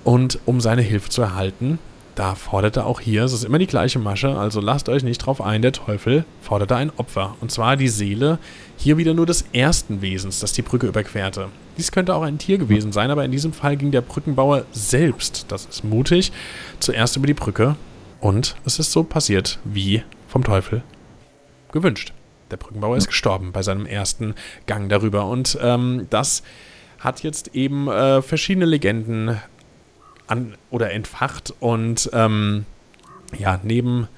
Und 0.05 0.38
um 0.46 0.61
seine 0.61 0.82
Hilfe 0.82 1.11
zu 1.11 1.20
erhalten, 1.22 1.78
da 2.18 2.34
forderte 2.34 2.84
auch 2.84 2.98
hier, 2.98 3.22
es 3.22 3.32
ist 3.32 3.44
immer 3.44 3.60
die 3.60 3.68
gleiche 3.68 4.00
Masche, 4.00 4.36
also 4.36 4.60
lasst 4.60 4.88
euch 4.88 5.04
nicht 5.04 5.18
drauf 5.18 5.40
ein, 5.40 5.62
der 5.62 5.70
Teufel 5.70 6.24
forderte 6.42 6.74
ein 6.74 6.90
Opfer. 6.96 7.36
Und 7.40 7.52
zwar 7.52 7.76
die 7.76 7.86
Seele, 7.86 8.40
hier 8.76 8.96
wieder 8.96 9.14
nur 9.14 9.24
des 9.24 9.44
ersten 9.52 10.02
Wesens, 10.02 10.40
das 10.40 10.52
die 10.52 10.62
Brücke 10.62 10.88
überquerte. 10.88 11.48
Dies 11.76 11.92
könnte 11.92 12.16
auch 12.16 12.22
ein 12.22 12.38
Tier 12.38 12.58
gewesen 12.58 12.90
sein, 12.90 13.12
aber 13.12 13.24
in 13.24 13.30
diesem 13.30 13.52
Fall 13.52 13.76
ging 13.76 13.92
der 13.92 14.00
Brückenbauer 14.00 14.64
selbst, 14.72 15.46
das 15.52 15.66
ist 15.66 15.84
mutig, 15.84 16.32
zuerst 16.80 17.16
über 17.16 17.28
die 17.28 17.34
Brücke. 17.34 17.76
Und 18.20 18.56
es 18.64 18.80
ist 18.80 18.90
so 18.90 19.04
passiert, 19.04 19.60
wie 19.62 20.02
vom 20.26 20.42
Teufel 20.42 20.82
gewünscht. 21.70 22.12
der 22.50 22.56
Brückenbauer 22.56 22.96
ist 22.96 23.06
gestorben 23.06 23.52
bei 23.52 23.62
seinem 23.62 23.86
ersten 23.86 24.34
Gang 24.66 24.88
darüber. 24.88 25.26
Und 25.26 25.56
ähm, 25.62 26.08
das 26.10 26.42
hat 26.98 27.22
jetzt 27.22 27.54
eben 27.54 27.86
äh, 27.86 28.22
verschiedene 28.22 28.64
Legenden 28.66 29.38
an 30.29 30.55
oder 30.70 30.93
entfacht 30.93 31.53
und 31.61 32.11
ähm, 32.12 32.64
ja, 33.39 33.61
neben 33.62 34.09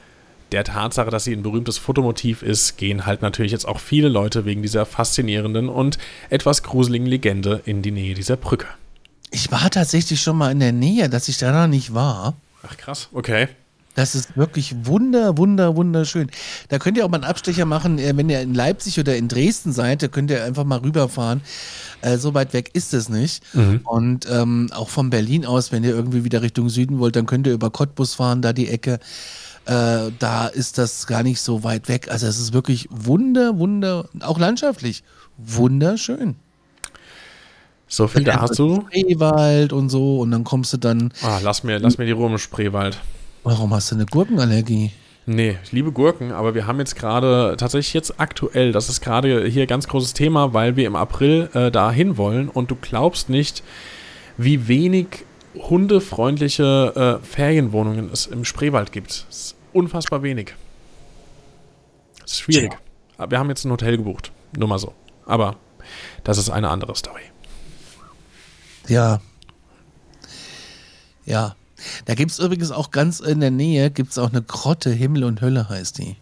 der 0.53 0.65
Tatsache, 0.65 1.11
dass 1.11 1.25
sie 1.25 1.33
ein 1.33 1.43
berühmtes 1.43 1.79
Fotomotiv 1.79 2.43
ist, 2.43 2.77
gehen 2.77 3.07
halt 3.07 3.23
natürlich 3.23 3.53
jetzt 3.53 3.67
auch 3.67 3.79
viele 3.79 4.09
Leute 4.09 4.45
wegen 4.45 4.63
dieser 4.63 4.85
faszinierenden 4.87 5.69
und 5.69 5.99
etwas 6.29 6.63
gruseligen 6.63 7.07
Legende 7.07 7.63
in 7.65 7.83
die 7.83 7.93
Nähe 7.93 8.15
dieser 8.15 8.37
Brücke. 8.37 8.67
Ich 9.31 9.53
war 9.53 9.71
tatsächlich 9.71 10.21
schon 10.21 10.37
mal 10.37 10.51
in 10.51 10.59
der 10.61 10.73
Nähe, 10.73 11.09
dass 11.09 11.29
ich 11.29 11.39
da 11.39 11.53
noch 11.53 11.69
nicht 11.69 11.95
war. 11.95 12.35
Ach 12.67 12.77
krass, 12.77 13.09
okay. 13.13 13.49
Das 14.01 14.15
ist 14.15 14.35
wirklich 14.35 14.75
wunder, 14.85 15.37
wunder, 15.37 15.77
wunderschön. 15.77 16.31
Da 16.69 16.79
könnt 16.79 16.97
ihr 16.97 17.05
auch 17.05 17.11
mal 17.11 17.19
einen 17.19 17.25
Abstecher 17.25 17.67
machen, 17.67 17.99
äh, 17.99 18.17
wenn 18.17 18.31
ihr 18.31 18.41
in 18.41 18.55
Leipzig 18.55 18.99
oder 18.99 19.15
in 19.15 19.29
Dresden 19.29 19.73
seid, 19.73 20.03
da 20.03 20.09
könnt 20.09 20.31
ihr 20.31 20.43
einfach 20.43 20.65
mal 20.65 20.79
rüberfahren. 20.79 21.43
Äh, 22.01 22.17
so 22.17 22.33
weit 22.33 22.55
weg 22.55 22.71
ist 22.73 22.95
es 22.95 23.11
nicht. 23.11 23.43
Mhm. 23.55 23.81
Und 23.85 24.27
ähm, 24.31 24.71
auch 24.73 24.89
von 24.89 25.11
Berlin 25.11 25.45
aus, 25.45 25.71
wenn 25.71 25.85
ihr 25.85 25.91
irgendwie 25.91 26.25
wieder 26.25 26.41
Richtung 26.41 26.71
Süden 26.71 26.99
wollt, 26.99 27.15
dann 27.15 27.27
könnt 27.27 27.47
ihr 27.47 27.53
über 27.53 27.69
Cottbus 27.69 28.15
fahren, 28.15 28.41
da 28.41 28.55
die 28.55 28.69
Ecke. 28.69 29.01
Äh, 29.67 30.11
da 30.19 30.47
ist 30.47 30.79
das 30.79 31.07
gar 31.07 31.23
nicht 31.23 31.43
so 31.43 31.63
weit 31.63 31.91
weg. 31.91 32.11
Also 32.11 32.27
es 32.27 32.41
ist 32.41 32.55
wirklich 32.55 32.89
wunder, 32.91 33.59
wunder, 33.59 34.09
auch 34.21 34.39
landschaftlich 34.39 35.05
wunderschön. 35.37 36.37
So 37.87 38.09
viel 38.09 38.25
dazu. 38.25 38.87
Spreewald 38.89 39.75
und 39.75 39.91
so 39.91 40.21
und 40.21 40.31
dann 40.31 40.45
kommst 40.45 40.73
du 40.73 40.79
dann. 40.79 41.13
Ah, 41.21 41.39
lass 41.43 41.65
mir, 41.65 41.79
lass 41.79 41.99
mir 41.99 42.07
die 42.07 42.13
Ruhe 42.13 42.31
im 42.31 42.39
Spreewald. 42.39 42.99
Warum 43.43 43.73
hast 43.73 43.91
du 43.91 43.95
eine 43.97 44.07
Gurkenallergie? 44.07 44.93
Nee, 45.27 45.59
ich 45.63 45.73
liebe 45.73 45.93
Gurken, 45.93 46.33
aber 46.33 46.55
wir 46.55 46.67
haben 46.67 46.79
jetzt 46.79 46.97
gerade, 46.97 47.55
tatsächlich 47.59 47.95
jetzt 47.95 48.19
aktuell, 48.19 48.73
das 48.73 48.89
ist 48.89 49.01
gerade 49.01 49.47
hier 49.47 49.67
ganz 49.67 49.87
großes 49.87 50.13
Thema, 50.13 50.55
weil 50.55 50.77
wir 50.77 50.87
im 50.87 50.97
April 50.97 51.49
äh, 51.55 51.71
dahin 51.71 52.17
wollen 52.17 52.49
und 52.49 52.71
du 52.71 52.77
glaubst 52.77 53.29
nicht, 53.29 53.63
wie 54.37 54.67
wenig 54.67 55.25
hundefreundliche 55.55 57.21
äh, 57.23 57.25
Ferienwohnungen 57.25 58.11
es 58.13 58.27
im 58.27 58.45
Spreewald 58.45 58.93
gibt. 58.93 59.27
Das 59.29 59.37
ist 59.37 59.57
unfassbar 59.73 60.23
wenig. 60.23 60.55
Das 62.21 62.33
ist 62.33 62.41
schwierig. 62.41 62.77
Ja. 63.19 63.31
Wir 63.31 63.39
haben 63.39 63.49
jetzt 63.51 63.65
ein 63.65 63.71
Hotel 63.71 63.97
gebucht, 63.97 64.33
nur 64.57 64.69
mal 64.69 64.79
so. 64.79 64.95
Aber 65.27 65.57
das 66.25 66.39
ist 66.39 66.51
eine 66.51 66.71
andere 66.71 66.97
Story. 66.97 67.23
Ja. 68.89 69.21
Ja. 71.25 71.55
Da 72.05 72.15
gibt 72.15 72.31
es 72.31 72.39
übrigens 72.39 72.71
auch 72.71 72.91
ganz 72.91 73.21
in 73.21 73.41
der 73.41 73.51
Nähe, 73.51 73.91
gibt 73.91 74.13
es 74.13 74.19
auch 74.19 74.31
eine 74.31 74.43
Grotte, 74.43 74.91
Himmel 74.91 75.25
und 75.25 75.41
Hölle 75.41 75.69
heißt 75.69 75.99
die. 75.99 76.17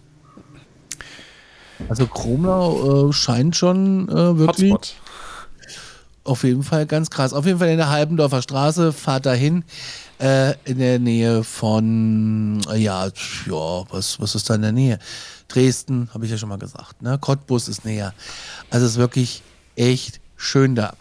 Also 1.89 2.07
Kromlau 2.07 3.09
äh, 3.09 3.13
scheint 3.13 3.57
schon 3.57 4.09
äh, 4.09 4.39
wirklich 4.39 4.73
Hotspot. 4.73 4.95
auf 6.25 6.45
jeden 6.45 6.63
Fall 6.63 6.87
ganz 6.87 7.11
krass. 7.11 7.33
Auf 7.33 7.47
jeden 7.47 7.59
Fall 7.59 7.69
in 7.69 7.77
der 7.77 7.91
Halbendorfer 7.91 8.43
Straße, 8.43 8.93
fahrt 8.93 9.27
dahin. 9.27 9.65
Äh, 10.19 10.55
in 10.65 10.79
der 10.79 10.99
Nähe 10.99 11.45
von, 11.45 12.61
äh, 12.69 12.79
ja, 12.79 13.07
ja, 13.07 13.85
was, 13.91 14.21
was 14.21 14.35
ist 14.35 14.51
da 14.51 14.57
in 14.57 14.63
der 14.63 14.73
Nähe? 14.73 14.99
Dresden, 15.47 16.11
habe 16.13 16.25
ich 16.25 16.31
ja 16.33 16.37
schon 16.39 16.49
mal 16.49 16.59
gesagt. 16.59 17.01
Ne? 17.03 17.19
Cottbus 17.19 17.69
ist 17.69 17.85
näher. 17.85 18.13
Also 18.69 18.85
es 18.85 18.93
ist 18.93 18.99
wirklich 18.99 19.43
echt 19.77 20.21
schön 20.37 20.75
da. 20.75 20.95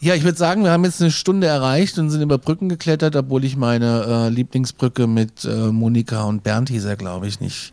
Ja, 0.00 0.14
ich 0.14 0.24
würde 0.24 0.36
sagen, 0.36 0.62
wir 0.64 0.70
haben 0.70 0.84
jetzt 0.84 1.00
eine 1.00 1.10
Stunde 1.10 1.46
erreicht 1.46 1.98
und 1.98 2.10
sind 2.10 2.22
über 2.22 2.38
Brücken 2.38 2.68
geklettert, 2.68 3.16
obwohl 3.16 3.44
ich 3.44 3.56
meine 3.56 4.04
äh, 4.06 4.28
Lieblingsbrücke 4.28 5.06
mit 5.06 5.44
äh, 5.44 5.72
Monika 5.72 6.24
und 6.24 6.42
Bernd 6.42 6.68
hieß 6.68 6.86
glaube 6.98 7.26
ich, 7.26 7.40
nicht 7.40 7.72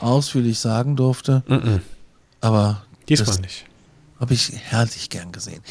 ausführlich 0.00 0.58
sagen 0.58 0.96
durfte. 0.96 1.42
Mm 1.48 1.54
-mm. 1.54 1.80
Aber 2.40 2.82
diesmal 3.08 3.40
nicht. 3.40 3.66
Habe 4.20 4.34
ich 4.34 4.52
herrlich 4.52 5.08
gern 5.10 5.30
gesehen. 5.30 5.62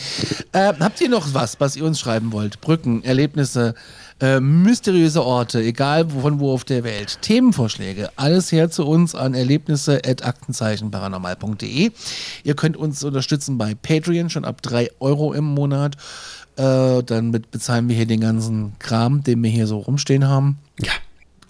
Äh, 0.53 0.71
habt 0.79 1.01
ihr 1.01 1.09
noch 1.09 1.33
was, 1.33 1.59
was 1.59 1.75
ihr 1.75 1.83
uns 1.83 1.99
schreiben 1.99 2.31
wollt? 2.31 2.61
Brücken, 2.61 3.03
Erlebnisse, 3.03 3.75
äh, 4.21 4.39
mysteriöse 4.39 5.21
Orte, 5.21 5.61
egal 5.61 6.09
von 6.09 6.39
wo 6.39 6.53
auf 6.53 6.63
der 6.63 6.85
Welt, 6.85 7.21
Themenvorschläge, 7.21 8.09
alles 8.15 8.53
her 8.53 8.71
zu 8.71 8.87
uns 8.87 9.15
an 9.15 9.33
erlebnisse.aktenzeichenparanormal.de. 9.33 11.91
Ihr 12.43 12.55
könnt 12.55 12.77
uns 12.77 13.03
unterstützen 13.03 13.57
bei 13.57 13.75
Patreon 13.75 14.29
schon 14.29 14.45
ab 14.45 14.61
3 14.61 14.91
Euro 15.01 15.33
im 15.33 15.43
Monat. 15.43 15.97
Äh, 16.55 17.03
dann 17.03 17.31
mit 17.31 17.51
bezahlen 17.51 17.89
wir 17.89 17.97
hier 17.97 18.07
den 18.07 18.21
ganzen 18.21 18.79
Kram, 18.79 19.25
den 19.25 19.43
wir 19.43 19.49
hier 19.49 19.67
so 19.67 19.79
rumstehen 19.79 20.25
haben. 20.25 20.57
Ja. 20.79 20.93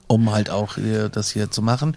Um 0.07 0.31
halt 0.31 0.49
auch 0.49 0.79
das 1.11 1.29
hier 1.29 1.51
zu 1.51 1.61
machen. 1.61 1.95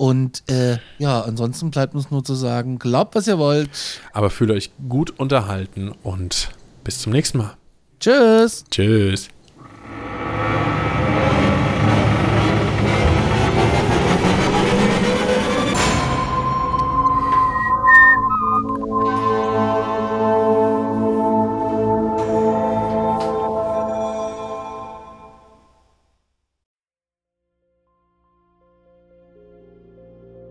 Und 0.00 0.44
äh, 0.48 0.78
ja, 0.96 1.20
ansonsten 1.20 1.70
bleibt 1.70 1.94
uns 1.94 2.10
nur 2.10 2.24
zu 2.24 2.34
sagen, 2.34 2.78
glaubt, 2.78 3.14
was 3.14 3.28
ihr 3.28 3.36
wollt. 3.36 3.68
Aber 4.14 4.30
fühlt 4.30 4.50
euch 4.50 4.70
gut 4.88 5.20
unterhalten 5.20 5.92
und 6.02 6.48
bis 6.84 7.00
zum 7.00 7.12
nächsten 7.12 7.36
Mal. 7.36 7.58
Tschüss. 8.00 8.64
Tschüss. 8.70 9.28